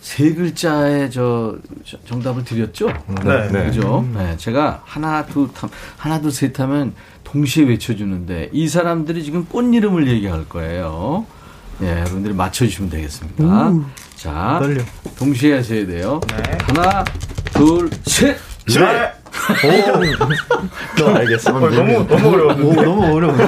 세 0.00 0.32
글자의 0.34 1.10
저 1.10 1.56
저- 1.84 1.98
정답을 2.06 2.44
드렸죠? 2.44 2.88
네. 3.24 3.48
네. 3.52 3.64
그죠? 3.66 4.06
네. 4.14 4.36
제가 4.38 4.82
하나, 4.84 5.24
둘, 5.26 5.48
탐, 5.52 5.68
하나, 5.98 6.20
둘, 6.20 6.30
셋 6.32 6.58
하면 6.60 6.94
동시에 7.24 7.64
외쳐주는데 7.66 8.48
이 8.52 8.66
사람들이 8.66 9.22
지금 9.22 9.44
꽃 9.44 9.62
이름을 9.62 10.08
얘기할 10.08 10.48
거예요. 10.48 11.26
예, 11.82 12.00
여러분들이 12.00 12.34
맞춰주시면 12.34 12.90
되겠습니다. 12.90 13.72
자, 14.16 14.58
떨려. 14.60 14.82
동시에 15.18 15.56
하셔야 15.56 15.86
돼요. 15.86 16.20
하나, 16.62 17.04
둘, 17.52 17.88
셋! 18.04 18.36
네. 18.68 19.12
너 20.98 21.14
알겠어. 21.14 21.52
너무 21.52 22.06
너무 22.06 22.28
어려워. 22.28 22.52
오, 22.52 22.74
너무 22.74 23.14
어려운데? 23.16 23.44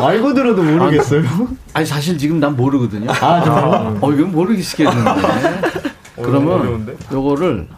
알고 0.00 0.34
들어도 0.34 0.62
모르겠어요. 0.62 1.22
아니, 1.74 1.86
사실 1.86 2.18
지금 2.18 2.40
난 2.40 2.56
모르거든요. 2.56 3.10
아, 3.10 3.42
정말? 3.44 3.96
어, 4.00 4.12
이건 4.12 4.32
모르겠겠는데. 4.32 5.10
그러면 6.16 6.60
어려운데? 6.60 6.94
요거를 7.12 7.68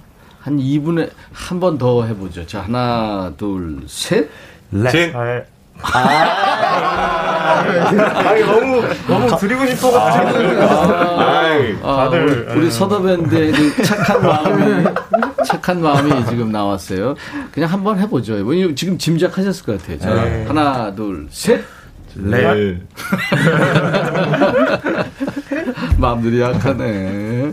한 0.40 0.56
2분에 0.58 1.10
한 1.32 1.60
번 1.60 1.78
더 1.78 2.04
해보죠. 2.04 2.46
자, 2.46 2.62
하나, 2.62 3.32
둘, 3.36 3.80
셋. 3.86 4.28
진. 4.90 5.12
아, 5.14 5.42
이거 7.92 8.60
너무 8.60 8.82
너무 9.06 9.36
드리고 9.38 9.66
싶어가지고. 9.66 10.62
아이, 11.20 11.76
아, 11.82 11.96
다들 12.04 12.46
우리, 12.50 12.60
우리 12.60 12.70
서더밴드의 12.70 13.52
그 13.52 13.82
착한 13.82 14.22
마음이 14.22 14.84
착한 15.46 15.82
마음이 15.82 16.26
지금 16.26 16.52
나왔어요. 16.52 17.14
그냥 17.52 17.70
한번 17.70 17.98
해보죠. 17.98 18.34
왜냐면 18.34 18.76
지금 18.76 18.98
짐작하셨을 18.98 19.64
것 19.64 19.78
같아요. 19.80 19.98
자, 19.98 20.14
네. 20.14 20.44
하나, 20.46 20.94
둘, 20.94 21.26
셋. 21.30 21.62
네. 22.16 22.78
마음들이 25.98 26.40
약하네. 26.40 27.52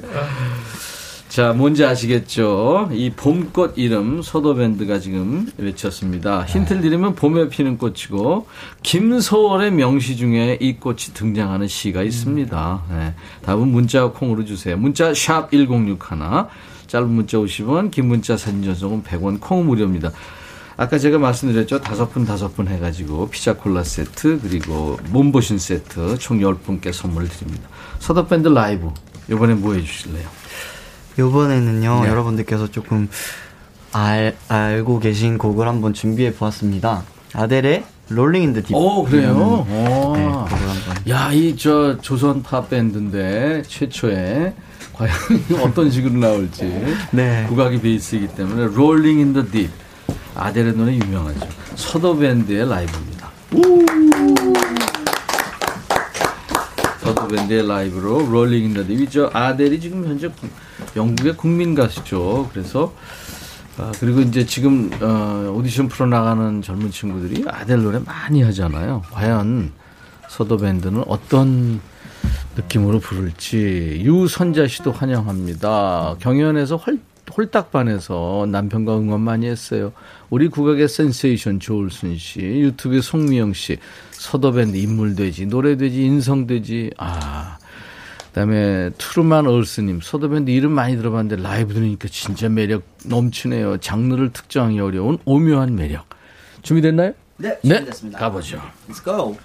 자, 1.31 1.53
뭔지 1.53 1.85
아시겠죠? 1.85 2.89
이 2.91 3.09
봄꽃 3.09 3.75
이름 3.77 4.21
서도밴드가 4.21 4.99
지금 4.99 5.47
외쳤습니다. 5.55 6.43
힌트를 6.43 6.81
드리면 6.81 7.15
봄에 7.15 7.47
피는 7.47 7.77
꽃이고 7.77 8.47
김서월의 8.83 9.71
명시 9.71 10.17
중에 10.17 10.57
이 10.59 10.75
꽃이 10.75 11.13
등장하는 11.13 11.69
시가 11.69 12.03
있습니다. 12.03 12.83
네. 12.89 13.13
답은 13.43 13.69
문자 13.69 14.07
콩으로 14.09 14.43
주세요. 14.43 14.75
문자 14.75 15.13
샵 15.13 15.49
1061, 15.51 15.97
짧은 16.87 17.07
문자 17.07 17.37
50원, 17.37 17.91
긴 17.91 18.09
문자 18.09 18.35
사진 18.35 18.61
전송은 18.65 19.03
100원, 19.03 19.39
콩 19.39 19.65
무료입니다. 19.65 20.11
아까 20.75 20.97
제가 20.97 21.17
말씀드렸죠. 21.17 21.79
다섯 21.79 22.11
분 22.11 22.25
다섯 22.25 22.53
분 22.53 22.67
해가지고 22.67 23.29
피자 23.29 23.55
콜라 23.55 23.85
세트 23.85 24.41
그리고 24.41 24.99
몸보신 25.11 25.59
세트 25.59 26.17
총 26.17 26.39
10분께 26.39 26.91
선물 26.91 27.29
드립니다. 27.29 27.69
서도밴드 27.99 28.49
라이브 28.49 28.91
이번엔 29.29 29.61
뭐 29.61 29.75
해주실래요? 29.75 30.40
이번에는요, 31.17 32.01
네. 32.03 32.09
여러분들께서 32.09 32.67
조금 32.71 33.09
알, 33.93 34.35
알고 34.47 34.99
계신 34.99 35.37
곡을 35.37 35.67
한번 35.67 35.93
준비해 35.93 36.33
보았습니다. 36.33 37.03
아델의 37.33 37.83
Rolling 38.09 38.43
in 38.43 38.51
the 38.51 38.61
Deep. 38.63 38.73
오 38.73 39.03
그래요? 39.03 39.65
오. 39.69 40.13
네, 40.15 40.23
곡을 40.25 40.49
한번. 40.49 41.09
야, 41.09 41.31
이 41.31 41.55
저 41.57 41.97
조선 42.01 42.41
팝 42.43 42.69
밴드인데 42.69 43.63
최초에 43.67 44.53
과연 44.93 45.11
어떤 45.63 45.89
식으로 45.89 46.13
나올지 46.13 46.63
네. 47.11 47.45
국악이 47.47 47.79
베이스이기 47.81 48.29
때문에 48.29 48.73
Rolling 48.75 49.19
in 49.19 49.29
the 49.29 49.43
Deep. 49.51 49.69
아델의 50.35 50.73
노래 50.73 50.93
유명하죠. 50.95 51.39
서도 51.75 52.17
밴드의 52.17 52.67
라이브입니다. 52.67 53.29
서도밴드의 57.11 57.67
라이브로 57.67 58.25
Rolling 58.25 58.63
in 58.65 58.73
the 58.73 58.85
Deep이죠. 58.85 59.29
아델이 59.33 59.79
지금 59.79 60.05
현재 60.05 60.29
영국의 60.95 61.35
국민 61.35 61.75
가수죠. 61.75 62.49
그래서 62.53 62.93
아, 63.77 63.91
그리고 63.99 64.21
이제 64.21 64.45
지금 64.45 64.89
어, 65.01 65.53
오디션 65.55 65.87
프로 65.87 66.07
나가는 66.07 66.61
젊은 66.61 66.91
친구들이 66.91 67.43
아델 67.47 67.81
노래 67.81 67.99
많이 67.99 68.41
하잖아요. 68.43 69.03
과연 69.11 69.71
서도밴드는 70.29 71.03
어떤 71.07 71.81
느낌으로 72.55 72.99
부를지 72.99 74.01
유선자 74.03 74.67
씨도 74.67 74.91
환영합니다. 74.91 76.15
경연에서 76.19 76.77
헐, 76.77 76.99
홀딱 77.35 77.84
반해서 77.84 78.47
남편과 78.49 78.97
응원 78.97 79.21
많이 79.21 79.47
했어요. 79.47 79.93
우리 80.29 80.47
국악의 80.47 80.87
센세이션 80.87 81.59
조울순 81.59 82.17
씨, 82.17 82.41
유튜브의 82.41 83.01
송미영 83.01 83.53
씨, 83.53 83.77
서도밴드 84.21 84.77
인물되지, 84.77 85.47
노래되지, 85.47 86.05
인성되지, 86.05 86.91
아. 86.97 87.57
그다음에 88.27 88.91
트루만 88.97 89.47
얼스님, 89.47 89.99
서더밴드 90.01 90.51
이름 90.51 90.71
많이 90.73 90.95
들어봤는데 90.95 91.41
라이브 91.41 91.73
들으니까 91.73 92.07
진짜 92.07 92.47
매력 92.47 92.83
넘치네요. 93.03 93.77
장르를 93.79 94.31
특정하기 94.31 94.79
어려운 94.79 95.17
오묘한 95.25 95.75
매력. 95.75 96.05
준비됐나요? 96.61 97.13
네, 97.37 97.59
준비됐습니다. 97.61 98.19
네, 98.19 98.23
가보죠. 98.23 98.61
Let's 98.87 99.03
go. 99.03 99.35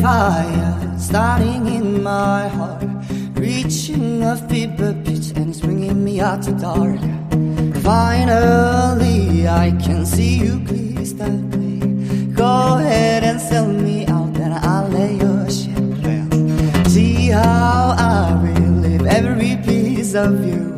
Fire 0.00 0.98
starting 0.98 1.66
in 1.66 2.02
my 2.02 2.48
heart, 2.48 2.84
reaching 3.34 4.22
a 4.22 4.36
fever 4.48 4.94
pitch 5.04 5.30
and 5.36 5.50
it's 5.50 5.60
bringing 5.60 6.02
me 6.04 6.20
out 6.20 6.42
to 6.42 6.52
dark. 6.52 7.00
Finally, 7.82 9.48
I 9.48 9.70
can 9.82 10.04
see 10.06 10.38
you 10.38 10.60
clear. 10.66 10.88
Go 12.38 12.78
ahead 12.78 13.24
and 13.24 13.40
sell 13.40 13.66
me 13.66 14.06
out, 14.06 14.36
and 14.36 14.54
I'll 14.54 14.88
lay 14.90 15.16
your 15.16 15.50
ship 15.50 15.76
well. 16.04 16.84
See 16.84 17.30
how 17.30 17.96
I 17.98 18.32
will 18.40 18.74
live 18.74 19.04
every 19.06 19.56
piece 19.66 20.14
of 20.14 20.46
you. 20.46 20.76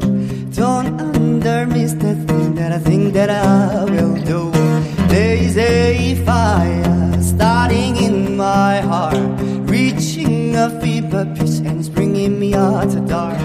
Don't 0.54 0.96
undermiss 0.96 1.92
the 2.00 2.14
thing 2.26 2.54
that 2.54 2.72
I 2.72 2.78
think 2.78 3.12
that 3.12 3.28
I 3.28 3.84
will 3.84 4.16
do. 4.24 4.69
There 5.10 5.34
is 5.34 5.56
a 5.58 6.14
fire 6.24 7.20
starting 7.20 7.96
in 7.96 8.36
my 8.36 8.78
heart, 8.80 9.18
reaching 9.68 10.54
a 10.54 10.70
fever 10.80 11.26
pitch 11.34 11.66
and 11.66 11.82
bringing 11.92 12.38
me 12.38 12.54
out 12.54 12.90
to 12.92 13.00
dark. 13.00 13.36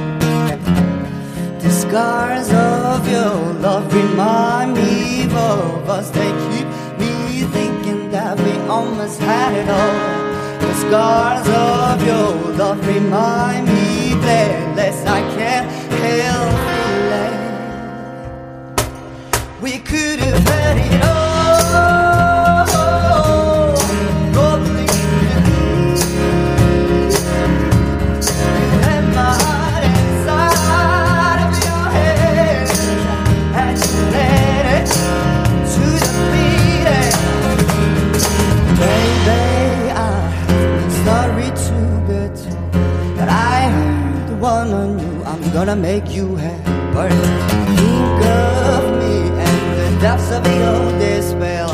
The 1.63 1.71
scars 1.71 2.51
of 2.53 3.09
your 3.09 3.53
love 3.65 3.91
remind 3.91 4.75
me 4.75 5.23
of 5.23 5.89
us. 5.89 6.11
They 6.11 6.29
keep 6.49 6.67
me 6.99 7.41
thinking 7.55 8.11
that 8.11 8.39
we 8.39 8.51
almost 8.69 9.19
had 9.19 9.53
it 9.57 9.67
all. 9.67 10.59
The 10.59 10.73
scars 10.85 11.47
of 11.49 12.05
your 12.05 12.53
love 12.61 12.87
remind 12.87 13.65
me 13.65 14.13
breathless. 14.21 15.03
I 15.07 15.21
can't 15.35 15.67
help 16.03 16.53
feeling 16.77 17.35
we 19.63 19.79
could 19.79 20.19
have 20.19 20.47
had 20.47 20.77
it 20.77 21.05
all. 21.05 21.14
Gonna 45.55 45.73
make 45.73 46.13
you 46.13 46.35
happy. 46.35 47.15
Think 47.77 48.25
of 48.75 48.83
me 48.99 49.15
and 49.45 49.79
the 49.79 50.01
depths 50.01 50.29
of 50.29 50.45
your 50.45 50.99
despair. 50.99 51.67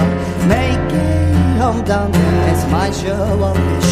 Make 0.47 0.93
it 0.93 1.57
home 1.57 1.84
down 1.84 2.11
it's 2.13 2.63
my 2.71 2.91
show 2.91 3.90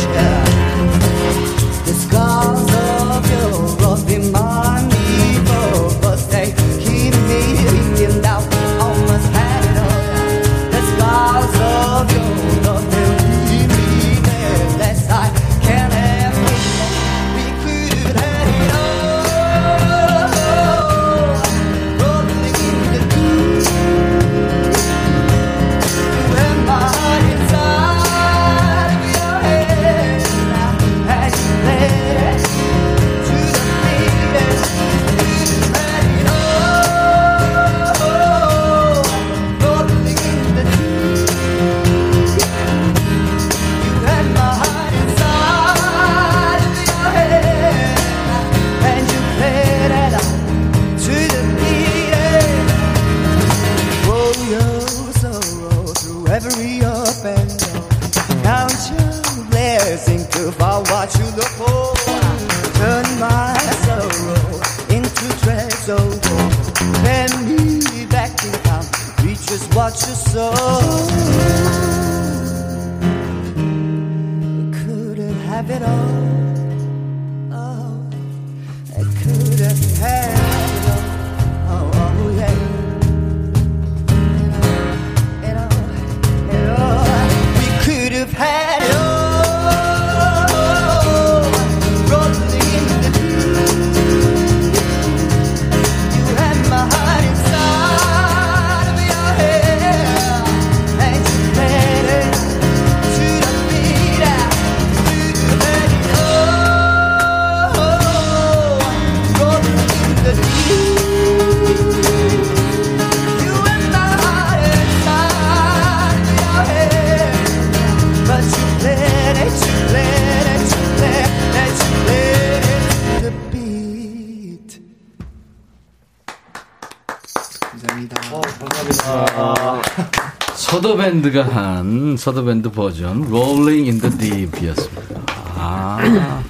서더밴드가 130.99 131.43
한 131.43 132.17
서더밴드 132.17 132.71
버전 132.71 133.23
Rolling 133.23 133.89
in 133.89 134.01
the 134.01 134.17
Deep이었습니다. 134.17 135.21
아, 135.55 136.41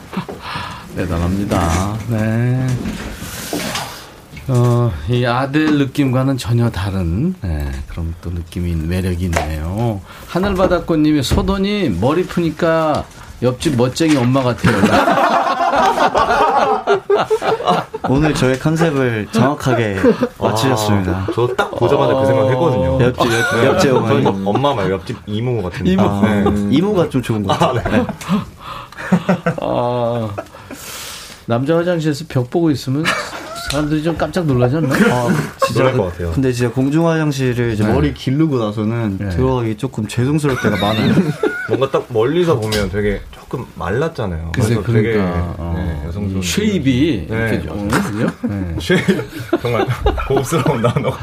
대단합니다. 0.96 1.98
네. 2.08 2.66
어, 4.48 4.90
이 5.10 5.26
아델 5.26 5.76
느낌과는 5.76 6.38
전혀 6.38 6.70
다른 6.70 7.34
네, 7.42 7.70
그런 7.88 8.14
또 8.22 8.30
느낌이 8.30 8.74
매력이 8.74 9.26
있네요. 9.26 10.00
하늘바다꽃님이 10.28 11.22
소돈이 11.22 11.90
머리 12.00 12.24
푸니까 12.24 13.04
옆집 13.42 13.76
멋쟁이 13.76 14.16
엄마 14.16 14.42
같아요. 14.42 14.80
오늘 18.08 18.34
저의 18.34 18.58
컨셉을 18.58 19.28
정확하게 19.32 19.96
맞추셨습니다. 20.38 21.12
아, 21.12 21.26
저딱 21.34 21.70
보자마자 21.76 22.14
그 22.14 22.26
생각 22.26 22.48
했거든요. 22.50 23.00
옆집, 23.00 23.32
옆, 23.32 23.56
네. 23.60 23.66
옆집 23.66 23.94
어머니. 23.94 24.22
저희 24.24 24.34
엄마 24.44 24.74
말고 24.74 24.92
옆집 24.92 25.16
이모 25.26 25.62
같은 25.62 25.86
이모. 25.86 26.02
네. 26.22 26.44
이모가 26.70 27.08
좀 27.08 27.22
좋은 27.22 27.42
것 27.42 27.58
같아요. 27.58 28.02
네. 28.02 28.06
아, 29.60 30.28
남자 31.46 31.76
화장실에서 31.76 32.24
벽 32.28 32.50
보고 32.50 32.70
있으면 32.70 33.04
사람들이 33.70 34.02
좀 34.02 34.16
깜짝 34.16 34.46
놀라지 34.46 34.76
않나? 34.76 34.94
아, 34.94 35.28
진짜 35.66 35.90
그- 35.90 35.96
것 35.96 36.04
같아요. 36.12 36.30
근데 36.32 36.52
진짜 36.52 36.72
공중 36.72 37.08
화장실을 37.08 37.72
이제 37.72 37.84
네. 37.84 37.92
머리 37.92 38.12
기르고 38.14 38.58
나서는 38.58 39.30
들어가기 39.30 39.76
조금 39.76 40.06
죄송스러울 40.06 40.60
때가 40.60 40.76
많아요. 40.76 41.14
뭔가 41.68 41.90
딱 41.90 42.06
멀리서 42.10 42.58
보면 42.58 42.90
되게 42.90 43.20
조금 43.32 43.64
말랐잖아요. 43.74 44.52
그래서 44.54 44.82
되게 44.82 45.12
그러니까, 45.12 45.54
어. 45.58 45.74
네, 45.76 46.08
여성스러운 46.08 46.42
shape이 46.42 47.26
네, 47.28 47.36
이렇게? 47.36 48.48
네. 48.48 48.76
shape 48.80 49.60
정말 49.62 49.86
고급스러운 50.28 50.82
단어. 50.82 51.16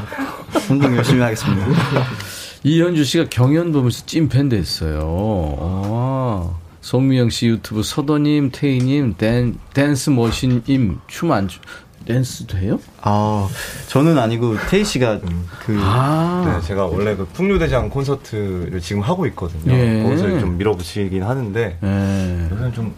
운동 0.70 0.96
열심히 0.96 1.20
하겠습니다. 1.20 1.66
이현주 2.64 3.04
씨가 3.04 3.26
경연 3.30 3.72
보면서 3.72 4.04
찐팬 4.06 4.48
됐어요. 4.48 5.56
아, 5.60 6.54
송미영 6.80 7.30
씨 7.30 7.48
유튜브 7.48 7.82
서도님, 7.82 8.50
태희님, 8.52 9.14
댄, 9.18 9.58
댄스 9.74 10.10
머신임, 10.10 11.00
춤 11.08 11.32
안, 11.32 11.48
추, 11.48 11.58
댄스도 12.04 12.58
해요? 12.58 12.78
아, 13.00 13.48
저는 13.88 14.18
아니고 14.18 14.56
태희 14.70 14.84
씨가 14.84 15.20
그 15.64 15.78
아. 15.80 16.58
네, 16.60 16.66
제가 16.66 16.86
원래 16.86 17.14
그 17.16 17.26
풍류대장 17.26 17.90
콘서트를 17.90 18.80
지금 18.80 19.02
하고 19.02 19.26
있거든요. 19.26 19.72
예. 19.72 20.02
거기서 20.02 20.40
좀 20.40 20.58
밀어붙이긴 20.58 21.22
하는데 21.22 21.78
네. 21.80 22.48
요새는 22.50 22.72
좀 22.72 22.94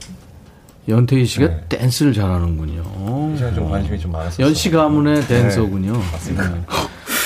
연태희 0.88 1.24
씨가 1.24 1.46
네. 1.46 1.64
댄스를 1.68 2.12
잘하는군요. 2.12 2.82
요새는 3.32 3.54
좀 3.54 3.70
관심이 3.70 3.98
좀 3.98 4.12
많았어요. 4.12 4.46
연씨 4.46 4.70
가문의 4.70 5.26
댄서군요. 5.26 5.92
네, 5.92 5.98
맞습니다. 6.12 6.52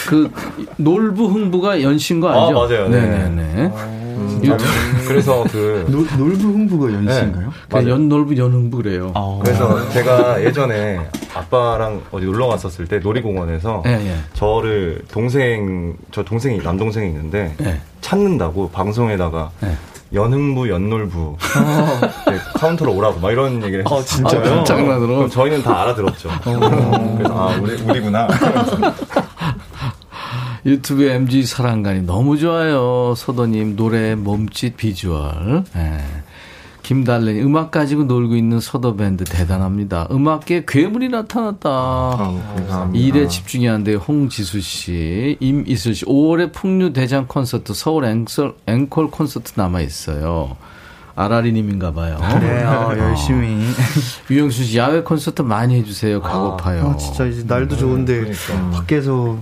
네. 0.05 0.09
그 0.09 0.31
놀부 0.77 1.27
흥부가 1.27 1.83
연신 1.83 2.21
거아 2.21 2.47
아니죠? 2.49 2.55
맞아요. 2.59 2.89
네. 2.89 3.01
네네 3.01 3.29
네. 3.31 3.73
음, 3.75 4.41
유튜브- 4.43 4.65
그래서 5.07 5.45
그 5.51 5.87
놀, 5.89 6.07
놀부 6.17 6.49
흥부가 6.49 6.93
연신인가요? 6.93 7.47
네. 7.47 7.53
그냥 7.69 7.89
연놀부 7.89 8.37
연 8.37 8.53
흥부 8.53 8.79
그래요. 8.79 9.13
아. 9.15 9.39
그래서 9.43 9.89
제가 9.91 10.43
예전에 10.45 11.01
아빠랑 11.35 12.03
어디 12.11 12.27
놀러 12.27 12.47
갔었을 12.49 12.87
때 12.87 12.99
놀이공원에서 12.99 13.83
예, 13.87 13.91
예. 13.93 14.17
저를 14.35 15.03
동생 15.11 15.95
저 16.11 16.23
동생이 16.25 16.59
남동생이 16.59 17.07
있는데 17.09 17.55
예. 17.63 17.81
찾는다고 18.01 18.71
방송에다가 18.71 19.51
예. 19.65 19.73
연흥부 20.15 20.71
연놀부 20.71 21.37
네, 22.27 22.37
카운터로 22.55 22.95
오라고 22.95 23.21
막 23.21 23.31
이런 23.31 23.63
얘기를 23.63 23.85
아, 23.87 24.01
진짜요? 24.03 24.61
아, 24.61 24.65
장난으로? 24.65 25.17
그럼 25.17 25.29
저희는 25.31 25.63
다 25.63 25.83
알아들었죠. 25.83 26.31
그래서 26.45 27.35
아 27.35 27.59
우리 27.61 27.75
우리구나. 27.83 28.27
유튜브 30.69 31.05
MG 31.05 31.45
사랑간이 31.45 32.03
너무 32.03 32.37
좋아요. 32.39 33.14
서도님 33.16 33.75
노래, 33.75 34.14
몸짓, 34.14 34.77
비주얼. 34.77 35.64
예. 35.77 35.99
김달래 36.83 37.41
음악 37.43 37.71
가지고 37.71 38.05
놀고 38.05 38.37
있는 38.37 38.61
서도 38.61 38.97
밴드 38.97 39.25
대단합니다. 39.25 40.09
음악계 40.11 40.64
괴물이 40.66 41.09
나타났다. 41.09 41.69
감사합니다. 41.69 42.91
일에 42.95 43.29
집중이 43.29 43.69
안 43.69 43.85
돼요. 43.85 43.99
홍지수 43.99 44.61
씨, 44.61 45.37
임이슬 45.41 45.95
씨. 45.95 46.05
5월에 46.05 46.53
풍류 46.53 46.93
대장 46.93 47.27
콘서트 47.27 47.75
서울 47.75 48.05
앵콜, 48.05 48.55
앵콜 48.66 49.11
콘서트 49.11 49.53
남아 49.57 49.81
있어요. 49.81 50.57
아라리님인가 51.14 51.93
봐요. 51.93 52.16
네, 52.41 52.62
아, 52.62 52.97
열심히. 52.97 53.66
유영수 54.31 54.64
씨 54.64 54.79
야외 54.79 55.03
콘서트 55.03 55.43
많이 55.43 55.75
해주세요. 55.77 56.23
가고파요. 56.23 56.93
아, 56.95 56.97
진짜 56.97 57.27
이제 57.27 57.43
날도 57.47 57.77
좋은데 57.77 58.33
밖에서 58.73 59.37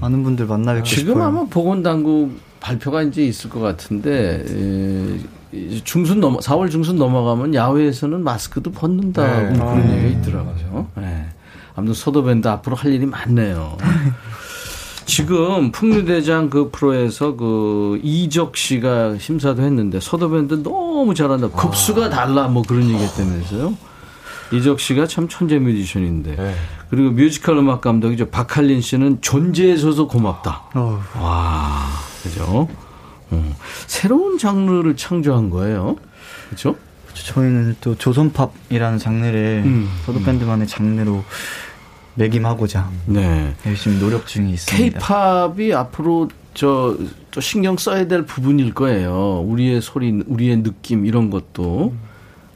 많은 0.00 0.22
분들 0.22 0.46
만나 0.46 0.74
뵙고 0.74 0.86
지금 0.86 1.14
싶어요. 1.14 1.24
아마 1.24 1.44
보건당국 1.44 2.38
발표가 2.60 3.02
이제 3.02 3.24
있을 3.24 3.50
것 3.50 3.60
같은데 3.60 4.44
에, 4.48 5.20
이제 5.52 5.80
중순 5.84 6.20
넘어 6.20 6.38
4월 6.38 6.70
중순 6.70 6.96
넘어가면 6.96 7.54
야외에서는 7.54 8.22
마스크도 8.22 8.72
벗는다 8.72 9.26
네. 9.26 9.48
고 9.48 9.64
그런 9.64 9.82
아, 9.82 9.92
얘기가 9.92 10.20
있더라고요. 10.20 10.88
네. 10.96 11.26
아무튼 11.74 11.94
소도밴드 11.94 12.48
앞으로 12.48 12.76
할 12.76 12.92
일이 12.92 13.06
많네요. 13.06 13.78
지금 15.06 15.72
풍류대장 15.72 16.50
그 16.50 16.70
프로에서 16.70 17.34
그 17.34 17.98
이적 18.02 18.56
씨가 18.58 19.16
심사도 19.18 19.62
했는데 19.62 20.00
서도밴드 20.00 20.62
너무 20.62 21.14
잘한다. 21.14 21.48
급수가 21.48 22.10
달라 22.10 22.48
뭐 22.48 22.62
그런 22.62 22.82
얘기 22.84 22.96
했다면서요. 22.96 23.74
이적 24.52 24.80
씨가 24.80 25.06
참 25.06 25.28
천재 25.28 25.58
뮤지션인데 25.58 26.36
네. 26.36 26.54
그리고 26.90 27.10
뮤지컬 27.10 27.58
음악 27.58 27.80
감독이죠 27.80 28.30
박할린 28.30 28.80
씨는 28.80 29.20
존재해줘서 29.20 30.06
고맙다. 30.06 30.70
어, 30.74 31.02
와, 31.20 31.86
그죠? 32.22 32.68
음, 33.32 33.54
새로운 33.86 34.38
장르를 34.38 34.96
창조한 34.96 35.50
거예요. 35.50 35.96
그죠? 36.50 36.76
저희는 37.14 37.76
또 37.80 37.94
조선팝이라는 37.96 38.98
장르를 38.98 39.62
음, 39.66 39.88
서도 40.06 40.20
밴드만의 40.20 40.66
장르로 40.66 41.24
매김하고자 42.14 42.90
네. 43.06 43.54
열심히 43.66 43.98
노력 43.98 44.26
중에 44.26 44.50
있습니다. 44.50 44.98
케이팝이 44.98 45.72
앞으로 45.74 46.28
저, 46.54 46.96
또 47.30 47.40
신경 47.40 47.76
써야 47.76 48.08
될 48.08 48.24
부분일 48.24 48.74
거예요. 48.74 49.40
우리의 49.46 49.80
소리, 49.80 50.22
우리의 50.26 50.62
느낌, 50.64 51.06
이런 51.06 51.30
것도. 51.30 51.94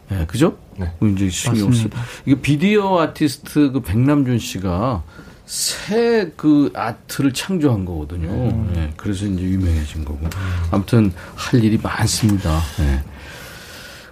네, 0.08 0.26
그죠? 0.26 0.56
네. 0.78 0.92
이제 1.02 1.28
신경 1.30 1.72
쓰. 1.72 1.88
이게 2.26 2.40
비디오 2.40 2.98
아티스트 3.00 3.72
그 3.72 3.80
백남준 3.80 4.38
씨가 4.38 5.02
새그 5.46 6.72
아트를 6.74 7.32
창조한 7.32 7.84
거거든요. 7.84 8.30
네, 8.72 8.92
그래서 8.96 9.26
이제 9.26 9.42
유명해진 9.42 10.04
거고. 10.04 10.28
아무튼 10.70 11.12
할 11.34 11.62
일이 11.62 11.78
많습니다. 11.82 12.60
네. 12.78 13.02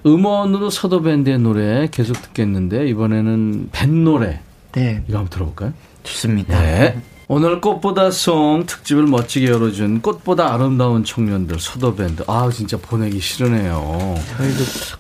음원으로 0.05 0.71
서도밴드의 0.71 1.39
노래 1.39 1.89
계속 1.91 2.21
듣겠는데 2.21 2.89
이번에는 2.89 3.69
밴 3.73 4.05
노래 4.05 4.41
네, 4.73 5.03
이거 5.09 5.19
한번 5.19 5.31
들어볼까요? 5.31 5.73
좋습니다. 6.03 6.59
네. 6.61 7.01
오늘 7.33 7.61
꽃보다 7.61 8.11
송 8.11 8.67
특집을 8.67 9.05
멋지게 9.05 9.53
열어준 9.53 10.03
꽃보다 10.03 10.53
아름다운 10.53 11.05
청년들 11.05 11.61
소도밴드. 11.61 12.25
아 12.27 12.51
진짜 12.53 12.77
보내기 12.77 13.21
싫으네요. 13.21 14.17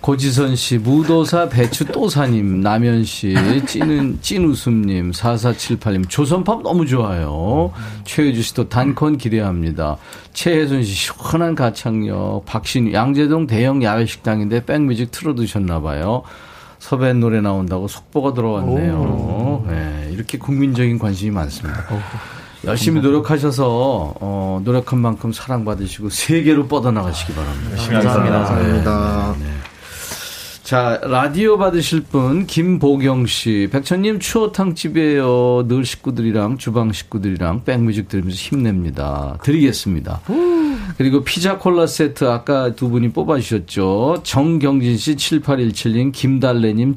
고지선 0.00 0.54
씨, 0.54 0.78
무도사 0.78 1.48
배추 1.48 1.86
또사님, 1.86 2.60
남현 2.60 3.02
씨, 3.02 3.34
찐은 3.66 4.18
찐웃음님, 4.22 5.10
4478님, 5.10 6.08
조선팝 6.08 6.62
너무 6.62 6.86
좋아요. 6.86 7.72
최혜주 8.04 8.42
씨도 8.42 8.68
단콘 8.68 9.18
기대합니다. 9.18 9.96
최혜순 10.32 10.84
씨, 10.84 10.94
시원한 10.94 11.56
가창력. 11.56 12.44
박신, 12.46 12.92
양재동 12.92 13.48
대형 13.48 13.82
야외식당인데 13.82 14.66
백뮤직 14.66 15.10
틀어두셨나봐요. 15.10 16.22
섭외 16.80 17.12
노래 17.12 17.40
나온다고 17.40 17.86
속보가 17.86 18.34
들어왔네요. 18.34 19.64
네, 19.68 20.08
이렇게 20.12 20.38
국민적인 20.38 20.98
관심이 20.98 21.30
많습니다. 21.30 21.84
열심히 22.64 23.00
노력하셔서 23.00 24.14
어, 24.20 24.60
노력한 24.64 24.98
만큼 24.98 25.32
사랑받으시고 25.32 26.10
세계로 26.10 26.66
뻗어나가시기 26.66 27.32
바랍니다. 27.34 27.76
감사합니다. 27.76 28.44
감사합니다. 28.44 29.34
자, 30.62 31.00
라디오 31.02 31.58
받으실 31.58 32.00
분, 32.00 32.46
김보경 32.46 33.26
씨. 33.26 33.68
백천님, 33.72 34.20
추어탕집이에요. 34.20 35.66
늘 35.66 35.84
식구들이랑, 35.84 36.58
주방 36.58 36.92
식구들이랑 36.92 37.64
백뮤직 37.64 38.08
들으면서 38.08 38.36
힘냅니다. 38.36 39.36
드리겠습니다. 39.42 40.20
그리고 41.00 41.24
피자 41.24 41.56
콜라 41.56 41.86
세트 41.86 42.26
아까 42.28 42.74
두 42.74 42.90
분이 42.90 43.12
뽑아주셨죠. 43.12 44.18
정경진 44.22 44.98
씨, 44.98 45.16
7817님, 45.16 46.12
김달래님, 46.12 46.96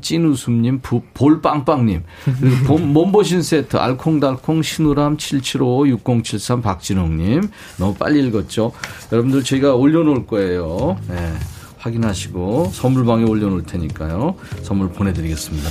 부- 0.82 1.04
볼빵빵님. 1.14 2.04
그리고 2.26 2.66
봄- 2.66 2.92
몸보신 2.92 3.42
세트, 3.42 3.78
알콩달콩, 3.78 4.62
신우람, 4.62 5.16
775, 5.16 5.88
6073, 5.88 6.62
박진홍님. 6.62 7.44
너무 7.78 7.94
빨리 7.94 8.28
읽었죠. 8.28 8.74
여러분들 9.14 9.42
저희가 9.46 9.76
올려놓을 9.76 10.28
거예요. 10.28 10.98
네. 11.08 11.32
확인하시고 11.78 12.72
선물방에 12.74 13.24
올려놓을 13.24 13.64
테니까요. 13.64 14.36
선물 14.64 14.90
보내드리겠습니다. 14.90 15.70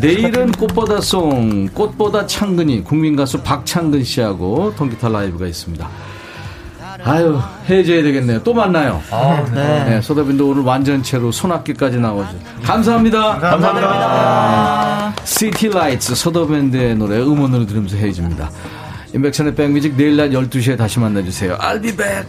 내일은 0.00 0.52
꽃보다송, 0.52 1.70
꽃보다 1.74 2.28
창근이 2.28 2.84
국민가수 2.84 3.42
박창근 3.42 4.04
씨하고 4.04 4.72
통기타 4.76 5.08
라이브가 5.08 5.48
있습니다. 5.48 5.88
아유 7.04 7.38
해줘야 7.68 8.02
되겠네요. 8.02 8.42
또 8.42 8.54
만나요. 8.54 9.02
네. 9.54 9.84
네, 9.84 10.00
서도밴드 10.00 10.50
오늘 10.50 10.62
완전체로 10.62 11.32
손학기까지 11.32 11.98
나오죠. 11.98 12.30
감사합니다. 12.62 13.38
감사합니다. 13.38 15.14
City 15.24 15.68
Lights 15.68 16.14
서도밴드의 16.14 16.94
노래 16.96 17.18
음원으로 17.18 17.66
들으면서 17.66 17.96
헤어집니다. 17.96 18.50
인백천의 19.14 19.54
백뮤직 19.54 19.96
내일 19.96 20.16
낮 20.16 20.28
12시에 20.30 20.78
다시 20.78 20.98
만나주세요. 21.00 21.58
I'll 21.58 21.82
be 21.82 21.94
back. 21.94 22.26